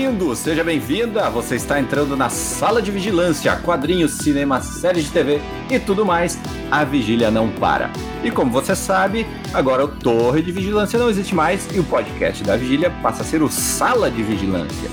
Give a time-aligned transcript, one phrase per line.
[0.00, 1.28] Bem-vindo, seja bem-vinda.
[1.28, 6.38] Você está entrando na sala de vigilância, quadrinhos, cinema, séries de TV e tudo mais.
[6.70, 7.90] A vigília não para.
[8.24, 12.42] E como você sabe, agora o Torre de Vigilância não existe mais e o podcast
[12.42, 14.90] da Vigília passa a ser o Sala de Vigilância.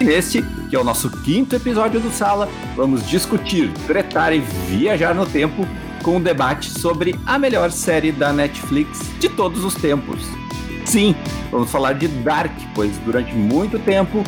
[0.00, 5.14] E neste, que é o nosso quinto episódio do Sala, vamos discutir, tretar e viajar
[5.14, 5.68] no tempo
[6.02, 10.45] com um debate sobre a melhor série da Netflix de todos os tempos.
[10.86, 11.16] Sim,
[11.50, 14.22] vamos falar de Dark, pois durante muito tempo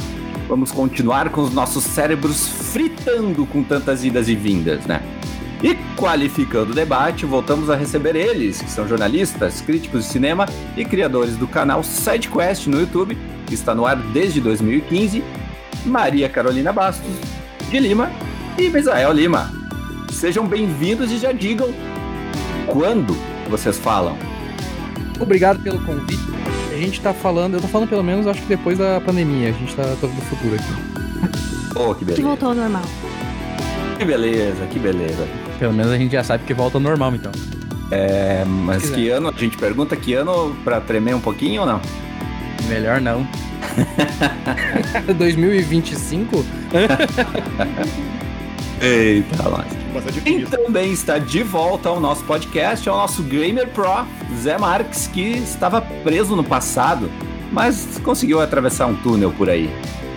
[0.49, 5.01] vamos continuar com os nossos cérebros fritando com tantas idas e vindas, né?
[5.63, 10.85] E qualificando o debate, voltamos a receber eles, que são jornalistas, críticos de cinema e
[10.85, 15.23] criadores do canal SideQuest no YouTube, que está no ar desde 2015,
[15.87, 17.15] Maria Carolina Bastos,
[17.71, 18.11] de Lima
[18.59, 19.53] e Misael Lima.
[20.11, 21.73] Sejam bem-vindos e já digam
[22.67, 23.17] quando
[23.49, 24.19] vocês falam.
[25.21, 26.48] Obrigado pelo convite.
[26.79, 29.49] A gente tá falando, eu tô falando pelo menos, acho que depois da pandemia.
[29.49, 30.73] A gente tá todo do futuro aqui.
[31.75, 32.23] Oh, que beleza.
[32.23, 32.83] Que voltou ao normal.
[33.99, 35.27] Que beleza, que beleza.
[35.59, 37.33] Pelo menos a gente já sabe que volta ao normal, então.
[37.91, 39.29] É, mas que ano?
[39.29, 41.81] A gente pergunta que ano pra tremer um pouquinho ou não?
[42.69, 43.27] Melhor não.
[45.19, 46.45] 2025?
[48.81, 49.67] Eita, nós.
[50.23, 54.07] Quem também está de volta ao nosso podcast é o nosso Gamer Pro,
[54.41, 57.11] Zé Marques, que estava preso no passado,
[57.51, 59.69] mas conseguiu atravessar um túnel por aí.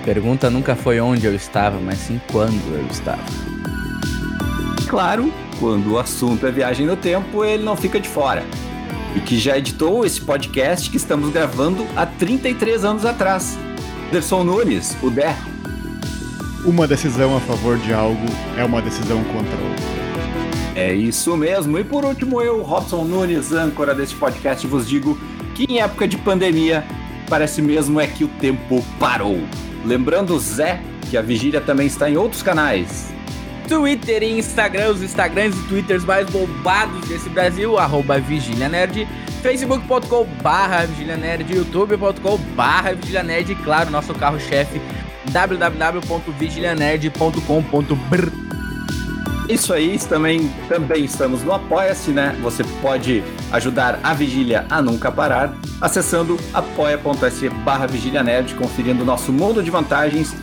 [0.06, 3.23] Pergunta nunca foi onde eu estava, mas sim quando eu estava.
[4.88, 8.44] Claro, quando o assunto é viagem no tempo, ele não fica de fora.
[9.16, 13.58] E que já editou esse podcast que estamos gravando há 33 anos atrás.
[14.09, 15.36] Anderson Nunes, o Dé.
[16.64, 18.23] Uma decisão a favor de algo
[18.56, 20.02] é uma decisão contra outra.
[20.76, 21.80] É isso mesmo.
[21.80, 25.19] E por último, eu, Robson Nunes, âncora deste podcast, vos digo
[25.56, 26.85] que em época de pandemia,
[27.28, 29.40] parece mesmo é que o tempo parou.
[29.84, 33.12] Lembrando, Zé, que a Vigília também está em outros canais.
[33.68, 39.08] Twitter e Instagram, os Instagrams e Twitters mais bombados desse Brasil, arroba Vigília Nerd,
[39.41, 44.80] facebook.com barra Vigília Nerd, youtube.com barra Vigília Nerd e claro, nosso carro-chefe
[45.31, 48.28] www.vigilianerd.com.br
[49.50, 52.38] Isso aí, também, também estamos no Apoia-se, né?
[52.42, 59.06] Você pode ajudar a Vigília a nunca parar acessando apoia.se barra Vigília Nerd, conferindo o
[59.06, 60.36] nosso mundo de vantagens,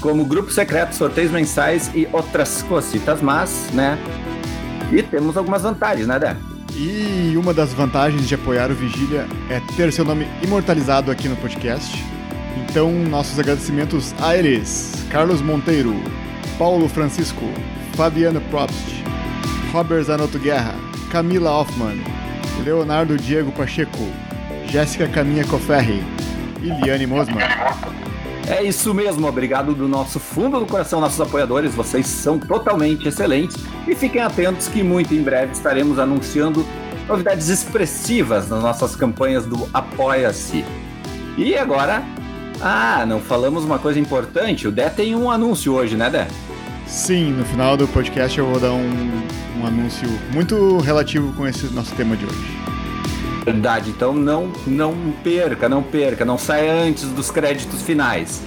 [0.00, 3.98] como grupo secreto, sorteios mensais e outras cositas más, né?
[4.92, 6.36] E temos algumas vantagens, né, Dé?
[6.76, 11.36] E uma das vantagens de apoiar o Vigília é ter seu nome imortalizado aqui no
[11.36, 12.15] podcast.
[12.56, 15.94] Então, nossos agradecimentos a eles: Carlos Monteiro,
[16.58, 17.44] Paulo Francisco,
[17.94, 19.04] Fabiano Probst,
[19.72, 20.74] Robert Zanotto Guerra,
[21.10, 22.02] Camila Hoffman,
[22.64, 24.08] Leonardo Diego Pacheco,
[24.68, 26.02] Jéssica Caminha Coferri
[26.62, 27.44] e Liane Mosman.
[28.48, 33.56] É isso mesmo, obrigado do nosso fundo do coração, nossos apoiadores, vocês são totalmente excelentes
[33.88, 36.64] e fiquem atentos que muito em breve estaremos anunciando
[37.08, 40.64] novidades expressivas nas nossas campanhas do Apoia-se.
[41.36, 42.04] E agora,
[42.60, 46.26] ah, não falamos uma coisa importante, o Dé tem um anúncio hoje, né, Dé?
[46.86, 49.22] Sim, no final do podcast eu vou dar um,
[49.60, 52.56] um anúncio muito relativo com esse nosso tema de hoje.
[53.44, 58.42] Verdade, então não, não perca, não perca, não saia antes dos créditos finais.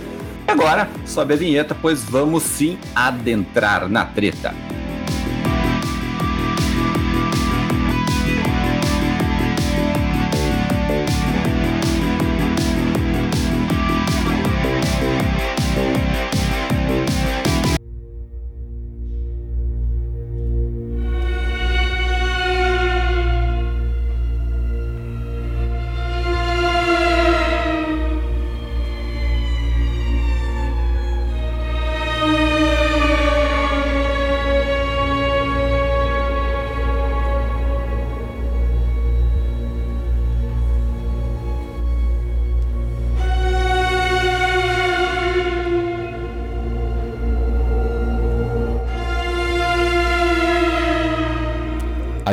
[0.47, 4.53] E agora, sobe a vinheta, pois vamos sim adentrar na treta.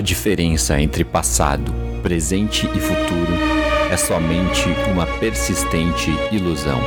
[0.07, 3.33] Diferença entre passado, presente e futuro
[3.91, 6.81] é somente uma persistente ilusão.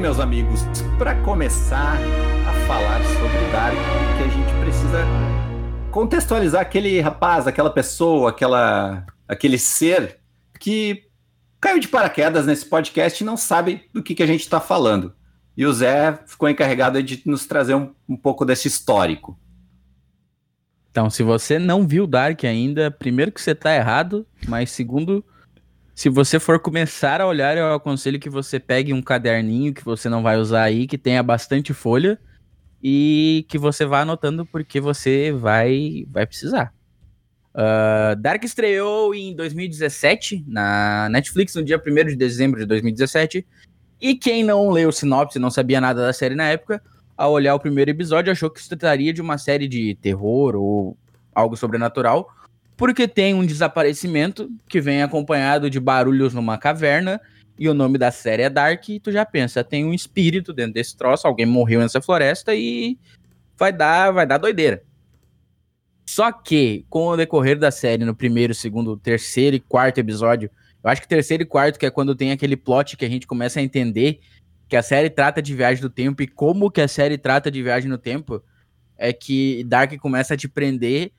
[0.00, 0.66] Meus amigos,
[0.98, 1.96] para começar
[5.92, 10.18] contextualizar aquele rapaz, aquela pessoa, aquela, aquele ser
[10.58, 11.04] que
[11.60, 15.14] caiu de paraquedas nesse podcast e não sabe do que, que a gente está falando.
[15.56, 19.38] E o Zé ficou encarregado de nos trazer um, um pouco desse histórico.
[20.90, 25.24] Então, se você não viu Dark ainda, primeiro que você tá errado, mas segundo,
[25.94, 30.08] se você for começar a olhar, eu aconselho que você pegue um caderninho que você
[30.08, 32.18] não vai usar aí, que tenha bastante folha
[32.82, 36.74] e que você vá anotando porque você vai vai precisar.
[37.54, 43.46] Uh, Dark estreou em 2017 na Netflix no dia 1 de dezembro de 2017.
[44.00, 46.82] E quem não leu o sinopse não sabia nada da série na época,
[47.16, 50.96] ao olhar o primeiro episódio, achou que se trataria de uma série de terror ou
[51.32, 52.28] algo sobrenatural,
[52.76, 57.20] porque tem um desaparecimento que vem acompanhado de barulhos numa caverna,
[57.58, 60.74] e o nome da série é Dark, e tu já pensa, tem um espírito dentro
[60.74, 62.98] desse troço, alguém morreu nessa floresta e
[63.56, 64.82] vai dar, vai dar doideira.
[66.06, 70.50] Só que, com o decorrer da série, no primeiro, segundo, terceiro e quarto episódio,
[70.82, 73.26] eu acho que terceiro e quarto, que é quando tem aquele plot que a gente
[73.26, 74.20] começa a entender
[74.68, 77.62] que a série trata de viagem no tempo e como que a série trata de
[77.62, 78.42] viagem no tempo,
[78.96, 81.12] é que Dark começa a te prender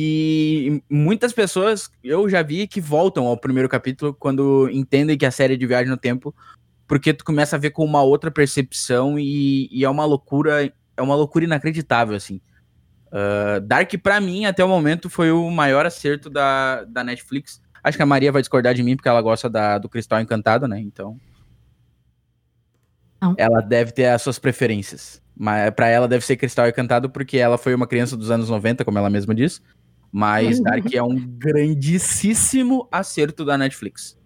[0.00, 5.30] e muitas pessoas eu já vi que voltam ao primeiro capítulo quando entendem que a
[5.32, 6.32] série é de viagem no tempo,
[6.86, 11.02] porque tu começa a ver com uma outra percepção e, e é uma loucura, é
[11.02, 12.40] uma loucura inacreditável, assim.
[13.08, 17.60] Uh, Dark, para mim, até o momento, foi o maior acerto da, da Netflix.
[17.82, 20.68] Acho que a Maria vai discordar de mim, porque ela gosta da, do Cristal Encantado,
[20.68, 20.78] né?
[20.78, 21.18] Então.
[23.20, 23.34] Não.
[23.36, 25.20] Ela deve ter as suas preferências.
[25.36, 28.84] Mas para ela deve ser Cristal Encantado porque ela foi uma criança dos anos 90,
[28.84, 29.60] como ela mesma diz.
[30.10, 30.64] Mas uhum.
[30.64, 34.18] Dark é um grandíssimo acerto da Netflix.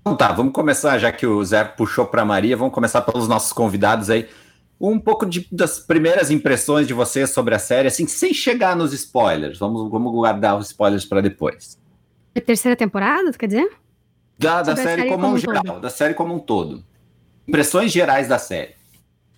[0.00, 3.52] Então tá, vamos começar, já que o Zé puxou para Maria, vamos começar pelos nossos
[3.52, 4.28] convidados aí.
[4.80, 8.92] Um pouco de, das primeiras impressões de vocês sobre a série, assim, sem chegar nos
[8.92, 9.58] spoilers.
[9.60, 11.78] Vamos, vamos guardar os spoilers para depois.
[12.34, 13.70] A terceira temporada, tu quer dizer?
[14.36, 15.80] Da, da série, série, como, como um geral, todo.
[15.80, 16.84] da série como um todo.
[17.46, 18.74] Impressões gerais da série.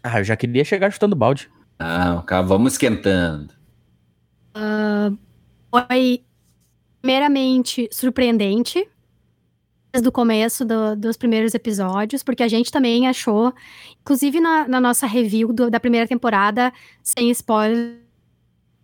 [0.03, 1.51] Ah, eu já queria chegar chutando balde.
[1.79, 3.53] Não, calma, vamos esquentando.
[4.57, 5.19] Uh,
[5.75, 6.25] foi
[7.01, 8.89] primeiramente surpreendente
[9.93, 13.53] desde o começo do, dos primeiros episódios, porque a gente também achou,
[14.01, 16.73] inclusive na, na nossa review do, da primeira temporada,
[17.03, 17.99] sem spoilers,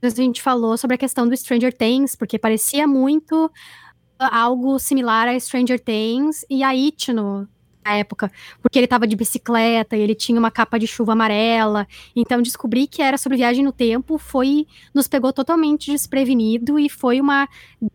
[0.02, 3.50] a gente falou sobre a questão do Stranger Things, porque parecia muito
[4.18, 7.48] algo similar a Stranger Things e a It no,
[7.84, 8.30] na época,
[8.62, 11.86] porque ele estava de bicicleta e ele tinha uma capa de chuva amarela.
[12.14, 17.20] Então descobrir que era sobre viagem no tempo foi nos pegou totalmente desprevenido e foi
[17.20, 17.48] uma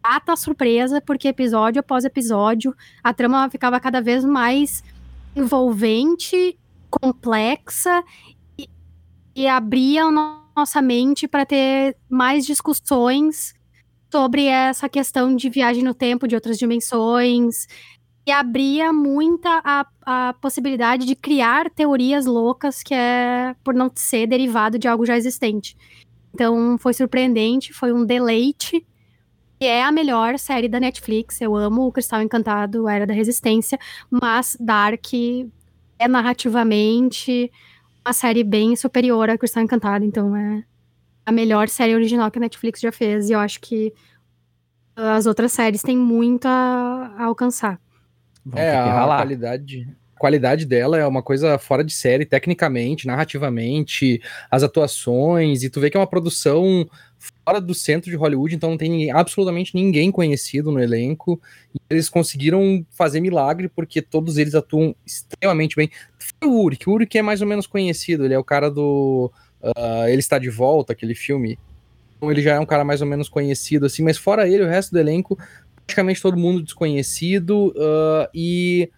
[0.03, 4.83] data surpresa, porque episódio após episódio a trama ficava cada vez mais
[5.35, 6.57] envolvente,
[6.89, 8.03] complexa
[8.57, 8.69] e,
[9.35, 10.05] e abria
[10.55, 13.53] nossa mente para ter mais discussões
[14.11, 17.67] sobre essa questão de viagem no tempo, de outras dimensões,
[18.25, 24.25] e abria muita a, a possibilidade de criar teorias loucas que é por não ser
[24.25, 25.77] derivado de algo já existente.
[26.33, 28.85] Então foi surpreendente, foi um deleite.
[29.59, 31.39] E é a melhor série da Netflix.
[31.39, 33.79] Eu amo o Cristal Encantado, Era da Resistência,
[34.09, 35.05] mas Dark
[35.97, 37.49] é narrativamente
[38.05, 40.03] uma série bem superior a Cristal Encantado.
[40.03, 40.63] Então é
[41.25, 43.29] a melhor série original que a Netflix já fez.
[43.29, 43.93] E eu acho que
[44.95, 47.79] as outras séries têm muito a, a alcançar.
[48.45, 49.87] Vão é, a qualidade,
[50.17, 55.89] qualidade dela é uma coisa fora de série, tecnicamente, narrativamente, as atuações, e tu vê
[55.89, 56.87] que é uma produção
[57.43, 61.39] fora do centro de Hollywood, então não tem ninguém, absolutamente ninguém conhecido no elenco,
[61.73, 65.89] e eles conseguiram fazer milagre, porque todos eles atuam extremamente bem.
[66.17, 68.69] Foi o que o Uri que é mais ou menos conhecido, ele é o cara
[68.69, 71.59] do uh, Ele Está de Volta, aquele filme,
[72.17, 74.67] então ele já é um cara mais ou menos conhecido, assim, mas fora ele, o
[74.67, 75.37] resto do elenco
[75.85, 78.89] praticamente todo mundo desconhecido uh, e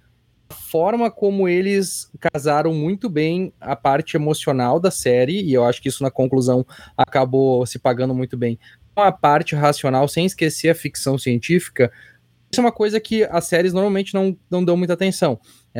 [0.49, 5.81] a forma como eles casaram muito bem a parte emocional da série, e eu acho
[5.81, 6.65] que isso na conclusão
[6.95, 8.57] acabou se pagando muito bem,
[8.95, 11.91] com a parte racional, sem esquecer a ficção científica,
[12.51, 15.39] isso é uma coisa que as séries normalmente não, não dão muita atenção.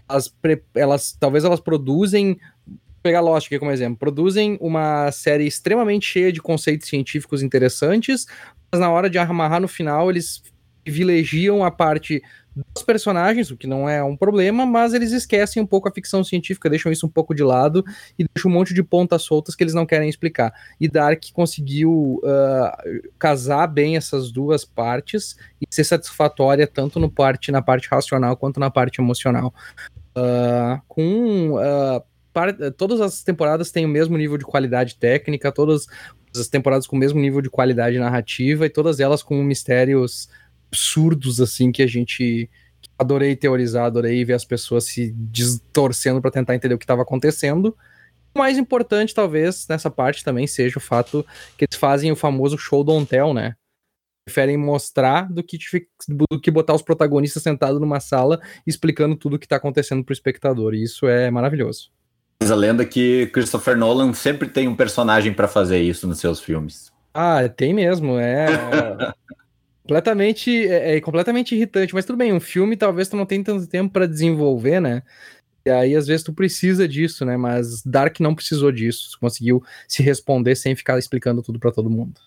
[0.09, 0.33] Elas,
[0.75, 2.37] elas talvez elas produzem
[3.01, 8.25] pegar Lost aqui como exemplo, produzem uma série extremamente cheia de conceitos científicos interessantes,
[8.69, 10.41] mas na hora de amarrar no final eles
[10.87, 12.23] privilegiam a parte
[12.73, 16.23] dos personagens, o que não é um problema, mas eles esquecem um pouco a ficção
[16.23, 17.83] científica, deixam isso um pouco de lado
[18.17, 20.53] e deixam um monte de pontas soltas que eles não querem explicar.
[20.79, 27.51] E Dark conseguiu uh, casar bem essas duas partes e ser satisfatória tanto no parte,
[27.51, 29.53] na parte racional quanto na parte emocional.
[30.17, 35.85] Uh, com uh, todas as temporadas têm o mesmo nível de qualidade técnica, todas
[36.35, 40.29] as temporadas com o mesmo nível de qualidade narrativa e todas elas com mistérios
[40.71, 42.49] absurdos assim que a gente
[42.99, 47.77] Adorei teorizar, adorei ver as pessoas se distorcendo para tentar entender o que estava acontecendo.
[48.33, 52.57] O mais importante, talvez, nessa parte também seja o fato que eles fazem o famoso
[52.57, 53.55] show don't tell, né?
[54.25, 55.59] Preferem mostrar do que,
[56.07, 60.11] do que botar os protagonistas sentados numa sala explicando tudo o que está acontecendo para
[60.11, 60.73] o espectador.
[60.73, 61.91] E isso é maravilhoso.
[62.41, 66.39] Mas a lenda que Christopher Nolan sempre tem um personagem para fazer isso nos seus
[66.39, 66.91] filmes.
[67.13, 68.17] Ah, tem mesmo.
[68.17, 68.47] É.
[69.87, 73.65] completamente, é, é, completamente irritante, mas tudo bem, um filme talvez tu não tenha tanto
[73.67, 75.01] tempo para desenvolver, né?
[75.65, 77.37] E aí às vezes tu precisa disso, né?
[77.37, 82.19] Mas Dark não precisou disso, conseguiu se responder sem ficar explicando tudo para todo mundo.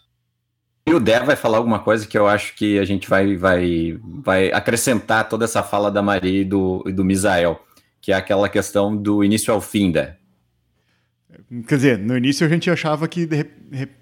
[0.87, 3.99] E o Dé vai falar alguma coisa que eu acho que a gente vai, vai,
[4.03, 7.61] vai acrescentar toda essa fala da Maria e do, e do Misael,
[8.01, 10.17] que é aquela questão do início ao fim, Dé.
[11.67, 13.29] Quer dizer, no início a gente achava que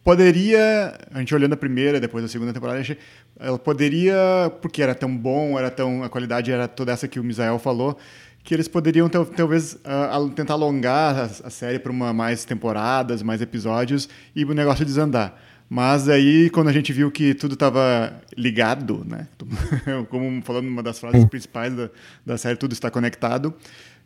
[0.02, 2.99] poderia, a gente olhando a primeira, depois a segunda temporada, gente,
[3.38, 4.16] ela poderia,
[4.61, 7.99] porque era tão bom, era tão a qualidade era toda essa que o Misael falou,
[8.42, 13.40] que eles poderiam talvez uh, tentar alongar a, a série para uma mais temporadas, mais
[13.40, 15.38] episódios e o negócio desandar.
[15.71, 19.28] Mas aí, quando a gente viu que tudo estava ligado, né?
[20.09, 21.90] Como falando uma das frases principais da,
[22.25, 23.54] da série, tudo está conectado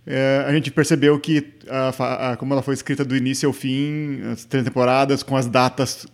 [0.06, 4.20] é, a gente percebeu que, a, a, como ela foi escrita do início ao fim,
[4.32, 6.06] as três temporadas, com as datas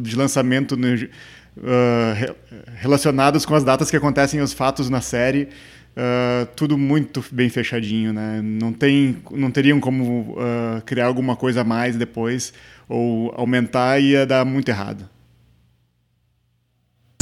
[0.00, 2.36] de lançamento no, uh,
[2.76, 5.48] relacionadas com as datas que acontecem os fatos na série,
[5.96, 8.40] uh, tudo muito bem fechadinho, né?
[8.42, 12.52] Não, tem, não teriam como uh, criar alguma coisa a mais depois,
[12.88, 15.08] ou aumentar ia dar muito errado.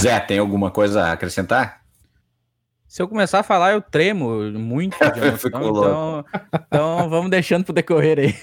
[0.01, 1.84] Zé, tem alguma coisa a acrescentar?
[2.95, 6.25] Se eu começar a falar, eu tremo muito de emoção, então,
[6.55, 8.35] então vamos deixando pro decorrer aí.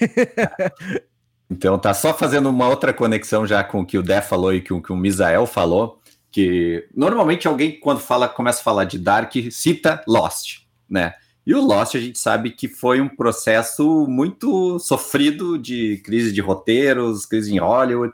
[1.50, 4.60] então tá só fazendo uma outra conexão já com o que o Dé falou e
[4.60, 8.98] com o que o Misael falou, que normalmente alguém quando fala começa a falar de
[8.98, 11.14] Dark cita Lost, né?
[11.46, 16.42] E o Lost a gente sabe que foi um processo muito sofrido de crise de
[16.42, 18.12] roteiros, crise em Hollywood,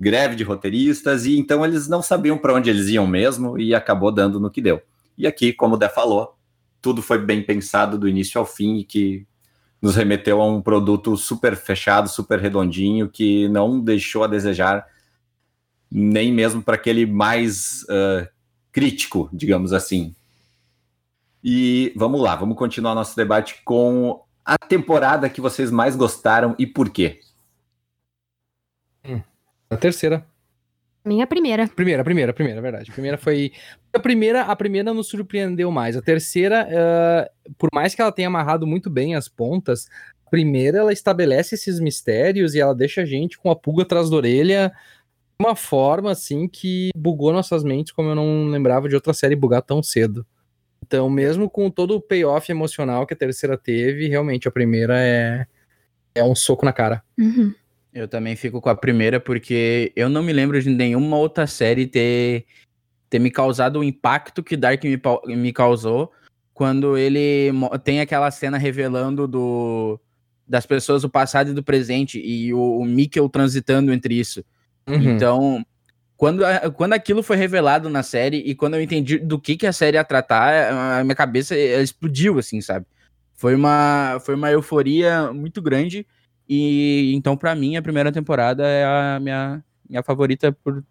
[0.00, 4.10] greve de roteiristas e então eles não sabiam para onde eles iam mesmo e acabou
[4.10, 4.80] dando no que deu.
[5.16, 6.36] E aqui, como o Dé falou,
[6.80, 9.26] tudo foi bem pensado do início ao fim e que
[9.80, 14.86] nos remeteu a um produto super fechado, super redondinho, que não deixou a desejar
[15.90, 18.28] nem mesmo para aquele mais uh,
[18.72, 20.14] crítico, digamos assim.
[21.42, 26.66] E vamos lá, vamos continuar nosso debate com a temporada que vocês mais gostaram e
[26.66, 27.20] por quê?
[29.04, 29.22] Hum,
[29.70, 30.26] a terceira.
[31.06, 31.68] Minha primeira.
[31.68, 32.90] Primeira, primeira, primeira, verdade.
[32.90, 33.52] A primeira foi.
[33.92, 35.96] A primeira, a primeira nos surpreendeu mais.
[35.96, 39.86] A terceira, uh, por mais que ela tenha amarrado muito bem as pontas,
[40.26, 44.10] a primeira ela estabelece esses mistérios e ela deixa a gente com a pulga atrás
[44.10, 44.72] da orelha
[45.38, 49.36] de uma forma assim que bugou nossas mentes, como eu não lembrava de outra série
[49.36, 50.26] bugar tão cedo.
[50.84, 55.46] Então, mesmo com todo o payoff emocional que a terceira teve, realmente a primeira é,
[56.16, 57.02] é um soco na cara.
[57.16, 57.54] Uhum.
[57.96, 61.86] Eu também fico com a primeira, porque eu não me lembro de nenhuma outra série
[61.86, 62.44] ter,
[63.08, 65.00] ter me causado o impacto que Dark me,
[65.34, 66.12] me causou
[66.52, 67.50] quando ele
[67.82, 69.98] tem aquela cena revelando do,
[70.46, 74.44] das pessoas do passado e do presente e o, o Mikkel transitando entre isso.
[74.86, 75.00] Uhum.
[75.00, 75.66] Então,
[76.18, 76.42] quando,
[76.74, 79.96] quando aquilo foi revelado na série e quando eu entendi do que, que a série
[79.96, 82.84] ia tratar, a minha cabeça explodiu, assim, sabe?
[83.32, 86.06] Foi uma, foi uma euforia muito grande
[86.48, 90.84] e então, para mim, a primeira temporada é a minha, minha favorita por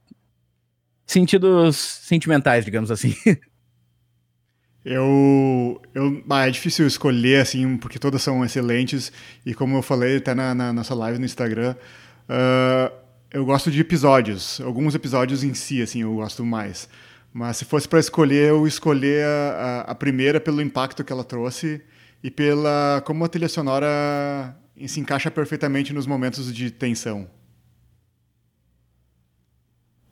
[1.06, 3.14] sentidos sentimentais, digamos assim.
[4.88, 9.12] Eu, eu ah, é difícil escolher assim porque todas são excelentes
[9.44, 11.76] e como eu falei até na, na nossa live no Instagram,
[12.30, 12.96] uh,
[13.32, 16.88] eu gosto de episódios, alguns episódios em si assim eu gosto mais.
[17.34, 21.82] Mas se fosse para escolher, eu escolher a, a, primeira pelo impacto que ela trouxe
[22.24, 27.28] e pela como a trilha sonora e se encaixa perfeitamente nos momentos de tensão.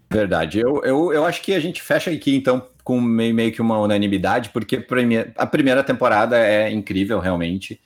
[0.10, 0.60] Verdade.
[0.60, 3.80] Eu, eu, eu acho que a gente fecha aqui, então, com meio, meio que uma
[3.80, 4.86] unanimidade, porque
[5.36, 7.82] a primeira temporada é incrível, realmente.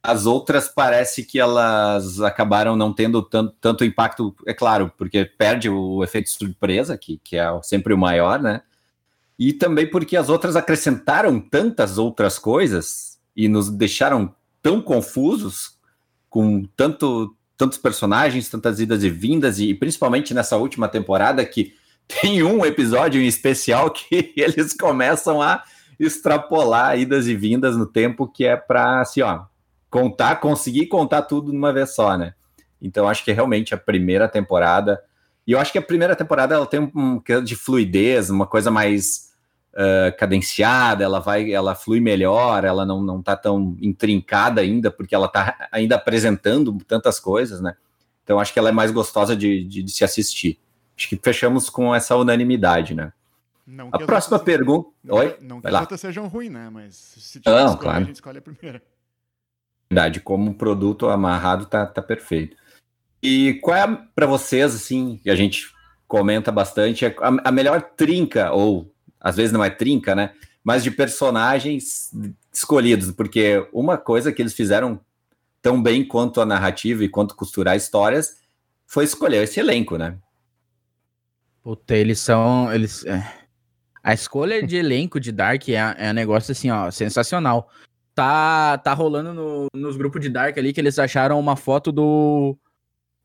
[0.00, 5.68] As outras parece que elas acabaram não tendo tanto, tanto impacto, é claro, porque perde
[5.68, 8.62] o efeito surpresa, que, que é sempre o maior, né?
[9.36, 15.73] E também porque as outras acrescentaram tantas outras coisas e nos deixaram tão confusos
[16.34, 21.74] com tanto, tantos personagens, tantas idas e vindas, e principalmente nessa última temporada que
[22.20, 25.62] tem um episódio em especial que eles começam a
[25.96, 29.44] extrapolar idas e vindas no tempo que é para assim, ó,
[29.88, 32.34] contar, conseguir contar tudo numa vez só, né?
[32.82, 35.00] Então acho que realmente a primeira temporada,
[35.46, 38.72] e eu acho que a primeira temporada ela tem um, um de fluidez, uma coisa
[38.72, 39.23] mais
[39.74, 45.14] uh, cadenciada, ela vai, ela flui melhor, ela não, não tá tão intrincada ainda, porque
[45.14, 47.76] ela tá ainda apresentando tantas coisas, né?
[48.22, 50.58] Então acho que ela é mais gostosa de, de, de se assistir.
[50.96, 53.12] Acho que fechamos com essa unanimidade, né?
[53.66, 54.90] Não a próxima pergunta.
[55.02, 55.36] Não, Oi?
[55.40, 56.70] Não que as outras sejam ruins, né?
[56.70, 58.02] Mas se tiver não, escolher, claro.
[58.02, 58.82] a gente escolhe a primeira.
[59.90, 62.56] Verdade, como produto amarrado tá, tá perfeito.
[63.22, 65.72] E qual é para vocês, assim, que a gente
[66.06, 68.93] comenta bastante, é a, a melhor trinca, ou
[69.24, 70.34] às vezes não é trinca, né?
[70.62, 72.10] Mas de personagens
[72.52, 75.00] escolhidos, porque uma coisa que eles fizeram
[75.62, 78.36] tão bem quanto a narrativa e quanto costurar histórias
[78.86, 80.18] foi escolher esse elenco, né?
[81.62, 82.70] Puta, eles são.
[82.70, 83.26] Eles, é...
[84.02, 87.70] A escolha de elenco de Dark é, é um negócio assim, ó, sensacional.
[88.14, 92.56] Tá, tá rolando no, nos grupos de Dark ali que eles acharam uma foto do,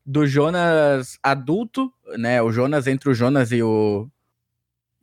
[0.04, 2.40] do Jonas adulto, né?
[2.40, 4.08] O Jonas entre o Jonas e o.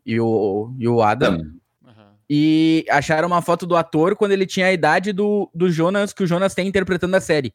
[0.08, 1.36] E o, e o Adam.
[1.36, 1.58] Uhum.
[2.30, 6.24] E acharam uma foto do ator quando ele tinha a idade do, do Jonas que
[6.24, 7.54] o Jonas tem interpretando a série.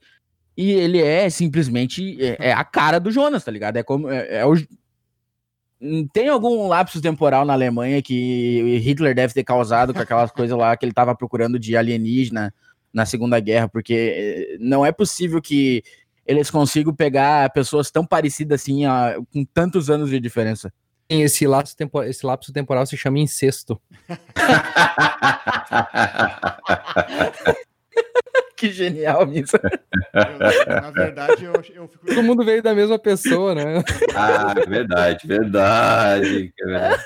[0.56, 2.22] E ele é simplesmente.
[2.22, 3.78] É, é a cara do Jonas, tá ligado?
[3.78, 4.10] É como.
[4.10, 4.54] É, é o,
[6.12, 10.76] tem algum lapso temporal na Alemanha que Hitler deve ter causado com aquelas coisas lá
[10.76, 12.54] que ele estava procurando de alienígena
[12.92, 15.82] na Segunda Guerra, porque eh, não é possível que
[16.26, 20.72] eles consigam pegar pessoas tão parecidas assim, ó, com tantos anos de diferença.
[21.20, 23.80] Esse lapso, tempo, esse lapso temporal se chama incesto.
[28.56, 29.58] que genial isso.
[30.66, 32.06] na verdade, eu, eu fico...
[32.06, 33.82] Todo mundo veio da mesma pessoa, né?
[34.14, 36.54] Ah, verdade, verdade.
[36.58, 37.02] verdade.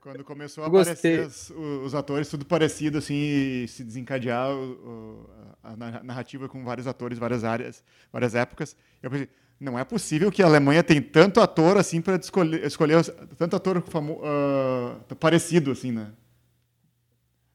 [0.00, 5.28] Quando começou a eu aparecer os, os, atores, tudo parecido, assim, e se desencadear o,
[5.62, 9.28] a narrativa com vários atores, várias áreas, várias épocas, eu pensei,
[9.60, 13.04] não é possível que a Alemanha tem tanto ator assim para escolher, escolher
[13.36, 16.08] tanto ator famo, uh, parecido assim, né?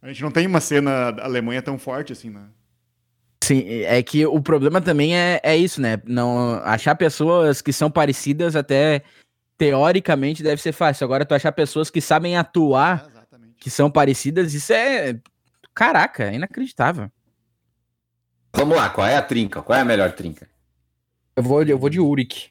[0.02, 2.44] A gente não tem uma cena da Alemanha tão forte assim, né?
[3.44, 6.00] Sim, é que o problema também é, é isso, né?
[6.06, 9.02] Não achar pessoas que são parecidas até
[9.58, 11.06] teoricamente deve ser fácil.
[11.06, 15.20] Agora tu achar pessoas que sabem atuar, é, que são parecidas, isso é
[15.74, 17.12] caraca, é inacreditável.
[18.56, 19.62] Vamos lá, qual é a trinca?
[19.62, 20.48] Qual é a melhor trinca?
[21.36, 22.50] Eu vou, eu vou de Uric.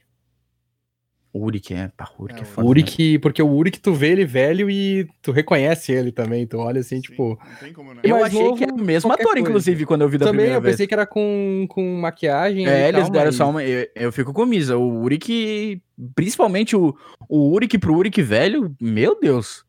[1.35, 2.69] Uric, é, pá, Uric é, é foda.
[2.69, 6.79] Uric, porque o Uric tu vê ele velho e tu reconhece ele também, tu olha
[6.79, 7.37] assim, Sim, tipo...
[7.75, 8.03] Como, né?
[8.05, 9.41] Eu achei novo, que era o mesmo ator, coisa.
[9.41, 12.89] inclusive, quando eu vi da também, primeira eu pensei que era com, com maquiagem É,
[12.89, 13.35] eles tal, deram mas...
[13.35, 13.65] só uma...
[13.65, 15.83] Eu, eu, fico com misa, o Uric,
[16.15, 16.95] principalmente o,
[17.29, 19.65] o Uric pro Uric velho, meu Deus.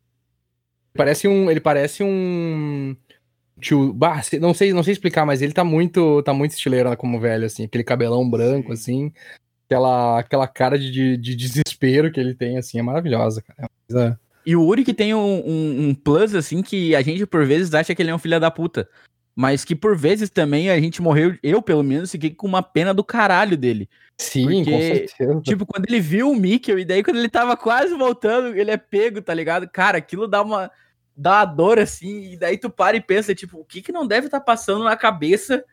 [0.94, 1.50] Parece um...
[1.50, 2.96] Ele parece um...
[3.60, 7.20] Tio, bah, não sei, não sei explicar, mas ele tá muito, tá muito estileiro como
[7.20, 9.10] velho, assim, aquele cabelão branco, Sim.
[9.10, 9.14] assim
[9.66, 13.70] aquela, aquela cara de, de desespero que ele tem, assim, é maravilhosa, cara.
[13.92, 14.16] É
[14.46, 17.74] E o Uri que tem um, um, um, plus, assim, que a gente por vezes
[17.74, 18.88] acha que ele é um filho da puta.
[19.36, 22.94] Mas que por vezes também a gente morreu, eu pelo menos, fiquei com uma pena
[22.94, 23.90] do caralho dele.
[24.18, 25.42] Sim, Porque, com certeza.
[25.42, 28.78] Tipo, quando ele viu o Mikkel, e daí quando ele tava quase voltando, ele é
[28.78, 29.68] pego, tá ligado?
[29.68, 30.72] Cara, aquilo dá uma,
[31.16, 34.06] dá uma dor, assim, e daí tu para e pensa, tipo, o que que não
[34.06, 35.64] deve estar tá passando na cabeça,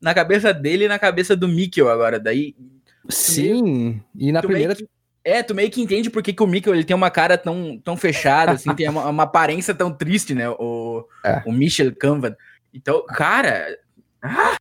[0.00, 2.20] na cabeça dele e na cabeça do Mikkel agora?
[2.20, 2.54] Daí
[3.08, 4.74] Sim, meio, e na primeira.
[4.74, 4.88] Que,
[5.24, 7.96] é, tu meio que entende porque que o Mikkel ele tem uma cara tão, tão
[7.96, 10.48] fechada, assim, tem uma, uma, aparência tão triste, né?
[10.50, 11.42] O, é.
[11.46, 12.36] o Michel Canvan.
[12.72, 13.76] Então, cara.
[14.22, 14.56] Ah!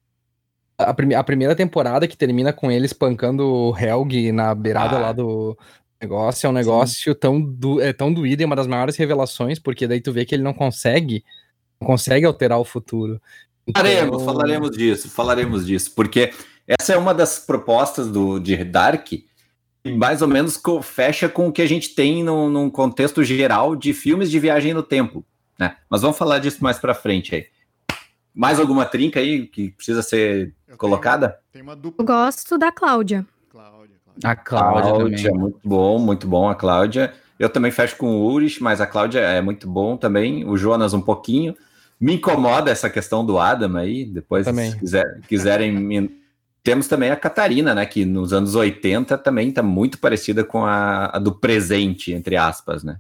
[0.77, 4.99] A, prime a, primeira temporada que termina com ele espancando o Helg na beirada ah.
[4.99, 5.58] lá do
[6.02, 9.88] negócio é um negócio tão, do, é tão doído e uma das maiores revelações, porque
[9.88, 11.24] daí tu vê que ele não consegue,
[11.80, 13.22] não consegue alterar o futuro.
[13.66, 13.84] Então...
[13.84, 16.34] Falaremos, falaremos disso, falaremos disso, porque
[16.68, 21.52] essa é uma das propostas do, de Dark, e mais ou menos fecha com o
[21.52, 25.26] que a gente tem no, num contexto geral de filmes de viagem no tempo.
[25.58, 25.76] Né?
[25.90, 27.46] Mas vamos falar disso mais para frente aí.
[28.34, 31.40] Mais alguma trinca aí que precisa ser Eu colocada?
[31.52, 33.26] Tenho, tenho Eu gosto da Cláudia.
[34.21, 34.32] Cláudia.
[34.32, 37.13] A Cláudia, Cláudia muito bom, muito bom a Cláudia.
[37.39, 40.47] Eu também fecho com o Urich, mas a Cláudia é muito bom também.
[40.47, 41.56] O Jonas um pouquinho.
[41.99, 44.06] Me incomoda essa questão do Adam aí.
[44.06, 44.71] Depois, também.
[44.71, 46.17] se quiser, quiserem me
[46.67, 47.86] temos também a Catarina, né?
[47.86, 52.84] Que nos anos 80 também está muito parecida com a, a, do presente, entre aspas,
[52.84, 52.99] né?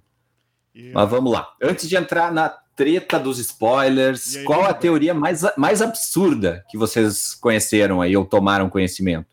[0.73, 0.93] E...
[0.93, 1.49] Mas vamos lá.
[1.61, 6.77] Antes de entrar na treta dos spoilers, aí, qual a teoria mais, mais absurda que
[6.77, 9.27] vocês conheceram aí ou tomaram conhecimento?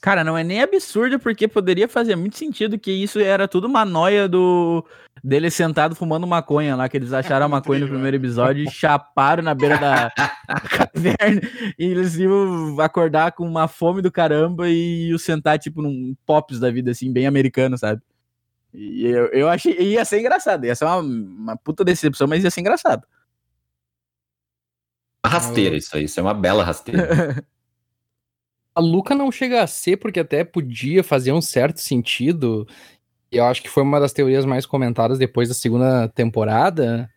[0.00, 3.84] Cara, não é nem absurdo, porque poderia fazer muito sentido que isso era tudo uma
[3.84, 4.82] noia do
[5.22, 9.42] dele sentado fumando maconha lá, que eles acharam a maconha no primeiro episódio e chaparam
[9.42, 10.10] na beira da
[10.70, 11.42] caverna.
[11.78, 16.58] E eles iam acordar com uma fome do caramba e iam sentar, tipo, num pops
[16.58, 18.00] da vida, assim, bem americano, sabe?
[18.72, 22.50] E eu, eu achei ia ser engraçado, ia ser uma, uma puta decepção, mas ia
[22.50, 23.06] ser engraçado.
[25.26, 27.44] Rasteira, isso aí, isso é uma bela rasteira.
[28.74, 32.66] a Luca não chega a ser, porque até podia fazer um certo sentido.
[33.30, 37.10] E eu acho que foi uma das teorias mais comentadas depois da segunda temporada.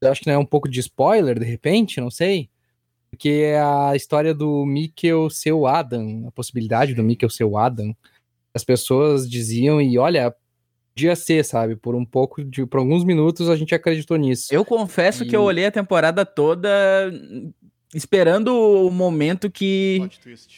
[0.00, 2.48] Eu acho que não é um pouco de spoiler, de repente, não sei.
[3.10, 7.56] Porque é a história do Mikkel ser o Adam, a possibilidade do Mikkel ser o
[7.56, 7.94] Adam.
[8.54, 10.34] As pessoas diziam, e olha,
[10.94, 11.76] podia ser, sabe?
[11.76, 14.52] Por um pouco, de, por alguns minutos a gente acreditou nisso.
[14.52, 15.28] Eu confesso e...
[15.28, 16.68] que eu olhei a temporada toda
[17.94, 20.08] esperando o momento que,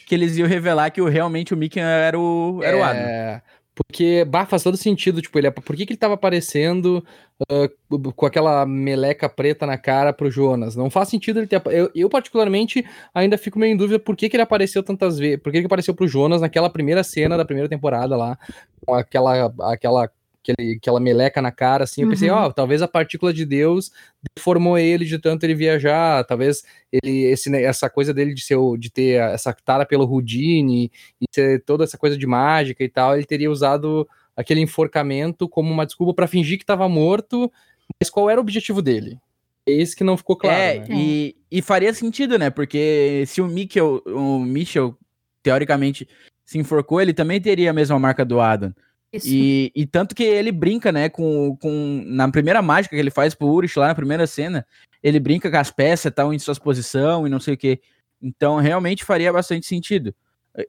[0.05, 2.79] que eles iam revelar que o, realmente o Mickey era o, era é...
[2.79, 3.41] o Adam.
[3.73, 7.03] Porque, bah, faz todo sentido, tipo, ele, é, por que, que ele tava aparecendo
[7.49, 10.75] uh, com aquela meleca preta na cara pro Jonas?
[10.75, 11.61] Não faz sentido ele ter...
[11.67, 15.37] Eu, eu particularmente, ainda fico meio em dúvida por que, que ele apareceu tantas vezes,
[15.37, 18.37] por que, que ele apareceu pro Jonas naquela primeira cena da primeira temporada lá,
[18.85, 22.37] com aquela, aquela aquele, aquela meleca na cara, assim, eu pensei, uhum.
[22.37, 23.91] ó, oh, talvez a partícula de Deus
[24.35, 28.89] deformou ele de tanto ele viajar, talvez ele, esse, essa coisa dele de ser, de
[28.91, 33.25] ter essa tara pelo Houdini e ter toda essa coisa de mágica e tal, ele
[33.25, 37.51] teria usado aquele enforcamento como uma desculpa para fingir que estava morto,
[37.99, 39.19] mas qual era o objetivo dele?
[39.65, 40.57] É esse que não ficou claro.
[40.57, 40.87] É, né?
[40.89, 42.49] e, e faria sentido, né?
[42.49, 44.97] Porque se o Mikkel, o Michel,
[45.43, 46.07] teoricamente,
[46.43, 48.73] se enforcou, ele também teria a mesma marca do Adam.
[49.13, 52.03] E, e, tanto que ele brinca, né, com, com.
[52.05, 54.65] Na primeira mágica que ele faz pro Urish lá na primeira cena,
[55.03, 57.81] ele brinca com as peças tal em suas posição e não sei o que.
[58.21, 60.15] Então realmente faria bastante sentido.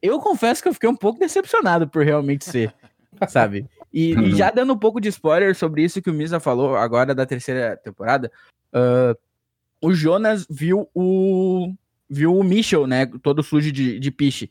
[0.00, 2.74] Eu confesso que eu fiquei um pouco decepcionado por realmente ser,
[3.28, 3.66] sabe?
[3.92, 4.30] E, e, uhum.
[4.30, 7.76] já dando um pouco de spoiler sobre isso que o Misa falou agora da terceira
[7.76, 8.30] temporada,
[8.74, 9.16] uh,
[9.80, 11.72] o Jonas viu o
[12.08, 14.50] viu o Michel, né, todo sujo de, de piche.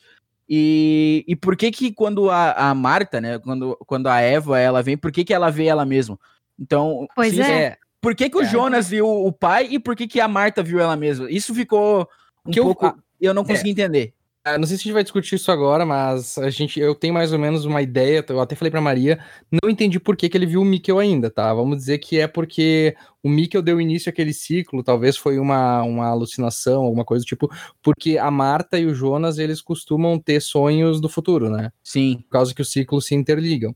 [0.54, 4.84] E, e por que que quando a, a Marta, né, quando, quando a Eva, ela
[4.84, 6.20] vem, por que que ela vê ela mesma?
[6.60, 7.64] Então, pois é.
[7.64, 7.78] é.
[8.02, 8.46] Por que que o é.
[8.46, 11.32] Jonas viu o pai e por que que a Marta viu ela mesma?
[11.32, 12.06] Isso ficou
[12.46, 12.86] um que pouco...
[12.86, 13.72] Eu, eu não consegui é.
[13.72, 14.14] entender.
[14.44, 17.14] Ah, não sei se a gente vai discutir isso agora, mas a gente, eu tenho
[17.14, 18.26] mais ou menos uma ideia.
[18.28, 21.30] Eu até falei para Maria, não entendi por que, que ele viu o Mikkel ainda,
[21.30, 21.54] tá?
[21.54, 26.08] Vamos dizer que é porque o Mikkel deu início àquele ciclo, talvez foi uma, uma
[26.08, 27.52] alucinação, alguma coisa do tipo,
[27.84, 31.72] porque a Marta e o Jonas, eles costumam ter sonhos do futuro, né?
[31.84, 32.18] Sim.
[32.24, 33.76] Por causa que os ciclos se interligam.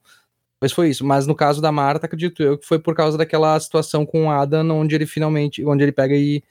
[0.62, 1.06] Mas foi isso.
[1.06, 4.32] Mas no caso da Marta, acredito eu que foi por causa daquela situação com o
[4.32, 6.44] Adam, onde ele finalmente, onde ele pega e,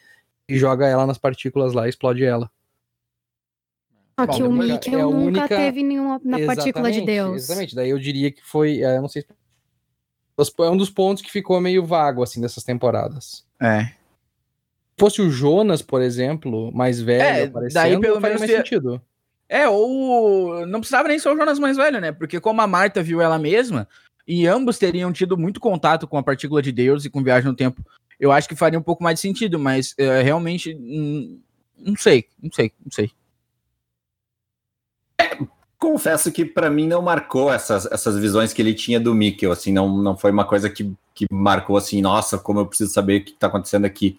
[0.49, 2.51] e joga ela nas partículas lá e explode ela.
[4.19, 5.49] Só que o Mikkel é nunca única...
[5.49, 7.37] teve nenhuma na exatamente, partícula de Deus.
[7.37, 9.25] Exatamente, daí eu diria que foi, é, não sei
[10.61, 13.45] é um dos pontos que ficou meio vago, assim, dessas temporadas.
[13.61, 13.85] É.
[13.85, 19.01] Se fosse o Jonas, por exemplo, mais velho, é, aparecendo, daí pelo menos mais sentido.
[19.49, 22.11] É, ou não precisava nem ser o Jonas mais velho, né?
[22.11, 23.89] Porque como a Marta viu ela mesma,
[24.27, 27.57] e ambos teriam tido muito contato com a partícula de Deus e com viagem no
[27.57, 27.85] tempo,
[28.19, 31.41] eu acho que faria um pouco mais de sentido, mas é, realmente, hum,
[31.79, 33.11] não sei, não sei, não sei
[35.85, 39.71] confesso que para mim não marcou essas, essas visões que ele tinha do Mikkel, assim,
[39.71, 43.25] não, não foi uma coisa que, que marcou assim, nossa, como eu preciso saber o
[43.25, 44.19] que está acontecendo aqui.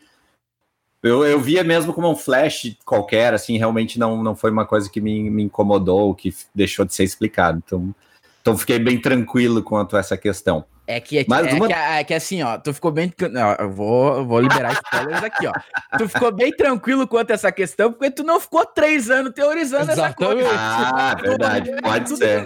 [1.02, 4.90] Eu, eu via mesmo como um flash qualquer, assim, realmente não, não foi uma coisa
[4.90, 7.62] que me, me incomodou, que deixou de ser explicado.
[7.66, 7.96] Então,
[8.42, 10.66] então fiquei bem tranquilo quanto a essa questão.
[10.88, 11.68] É que, é, é, uma...
[11.68, 13.12] que, é que assim, ó, tu ficou bem.
[13.32, 15.54] Não, eu vou, vou liberar spoilers aqui, ó.
[15.98, 19.92] Tu ficou bem tranquilo quanto a essa questão, porque tu não ficou três anos teorizando
[19.92, 20.44] Exatamente.
[20.44, 20.50] essa coisa.
[20.54, 22.46] Ah, verdade, pode ser.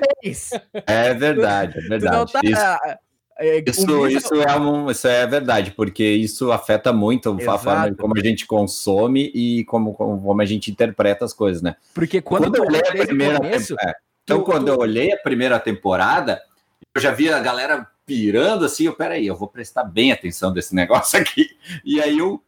[0.88, 2.32] É verdade, é verdade.
[2.32, 3.00] Tá, isso,
[3.40, 7.52] é, isso, isso, é um, isso é verdade, porque isso afeta muito Exato.
[7.52, 11.76] a forma como a gente consome e como, como a gente interpreta as coisas, né?
[11.94, 14.72] Porque quando, quando eu olhei a primeira começo, é, Então, tu, quando tu...
[14.72, 16.42] eu olhei a primeira temporada,
[16.96, 20.74] eu já vi a galera pirando assim, eu, peraí, eu vou prestar bem atenção desse
[20.76, 21.48] negócio aqui.
[21.86, 22.42] E aí eu,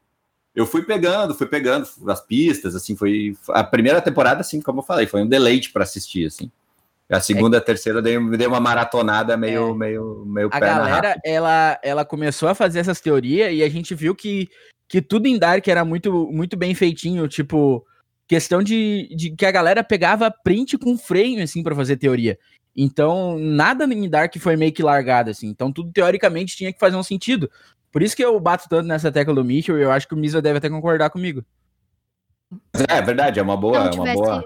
[0.56, 4.84] eu fui pegando, fui pegando as pistas, assim, foi a primeira temporada, assim, como eu
[4.84, 6.52] falei, foi um deleite para assistir, assim.
[7.08, 11.20] A segunda, é, a terceira, dei, dei uma maratonada meio, é, meio, meio A galera,
[11.26, 14.50] ela, ela começou a fazer essas teorias e a gente viu que,
[14.88, 17.86] que tudo em Dark era muito, muito bem feitinho, tipo,
[18.30, 22.40] questão de, de que a galera pegava print com frame, assim, para fazer teoria.
[22.76, 25.48] Então, nada em Dark foi meio que largado, assim.
[25.48, 27.50] Então, tudo teoricamente tinha que fazer um sentido.
[27.92, 30.18] Por isso que eu bato tanto nessa tecla do Mitchell e eu acho que o
[30.18, 31.44] Misa deve até concordar comigo.
[32.74, 33.90] É, é verdade, é uma boa.
[33.90, 34.46] Tivesse, é uma boa...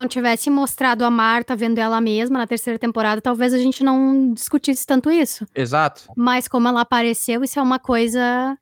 [0.00, 4.32] não tivesse mostrado a Marta vendo ela mesma na terceira temporada, talvez a gente não
[4.34, 5.46] discutisse tanto isso.
[5.54, 6.04] Exato.
[6.16, 8.58] Mas como ela apareceu, isso é uma coisa.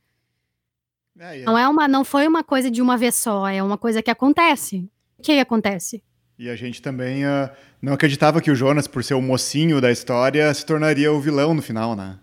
[1.19, 1.45] É, é.
[1.45, 4.11] Não é uma, não foi uma coisa de uma vez só, é uma coisa que
[4.11, 4.89] acontece.
[5.19, 6.03] O que acontece?
[6.41, 7.51] E a gente também uh,
[7.83, 11.53] não acreditava que o Jonas, por ser o mocinho da história, se tornaria o vilão
[11.53, 12.19] no final, né?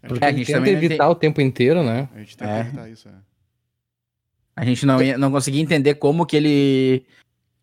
[0.00, 1.12] Porque é, a gente tenta evitar tem...
[1.12, 2.08] o tempo inteiro, né?
[2.14, 2.60] A gente tenta é.
[2.60, 3.12] evitar isso, é.
[4.56, 7.04] A gente não, ia, não conseguia entender como que ele,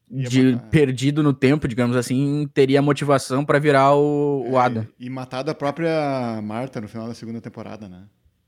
[0.08, 4.88] de matar, perdido no tempo, digamos assim, teria motivação para virar o, é, o Adam.
[5.00, 8.04] E, e matar a própria Marta no final da segunda temporada, né?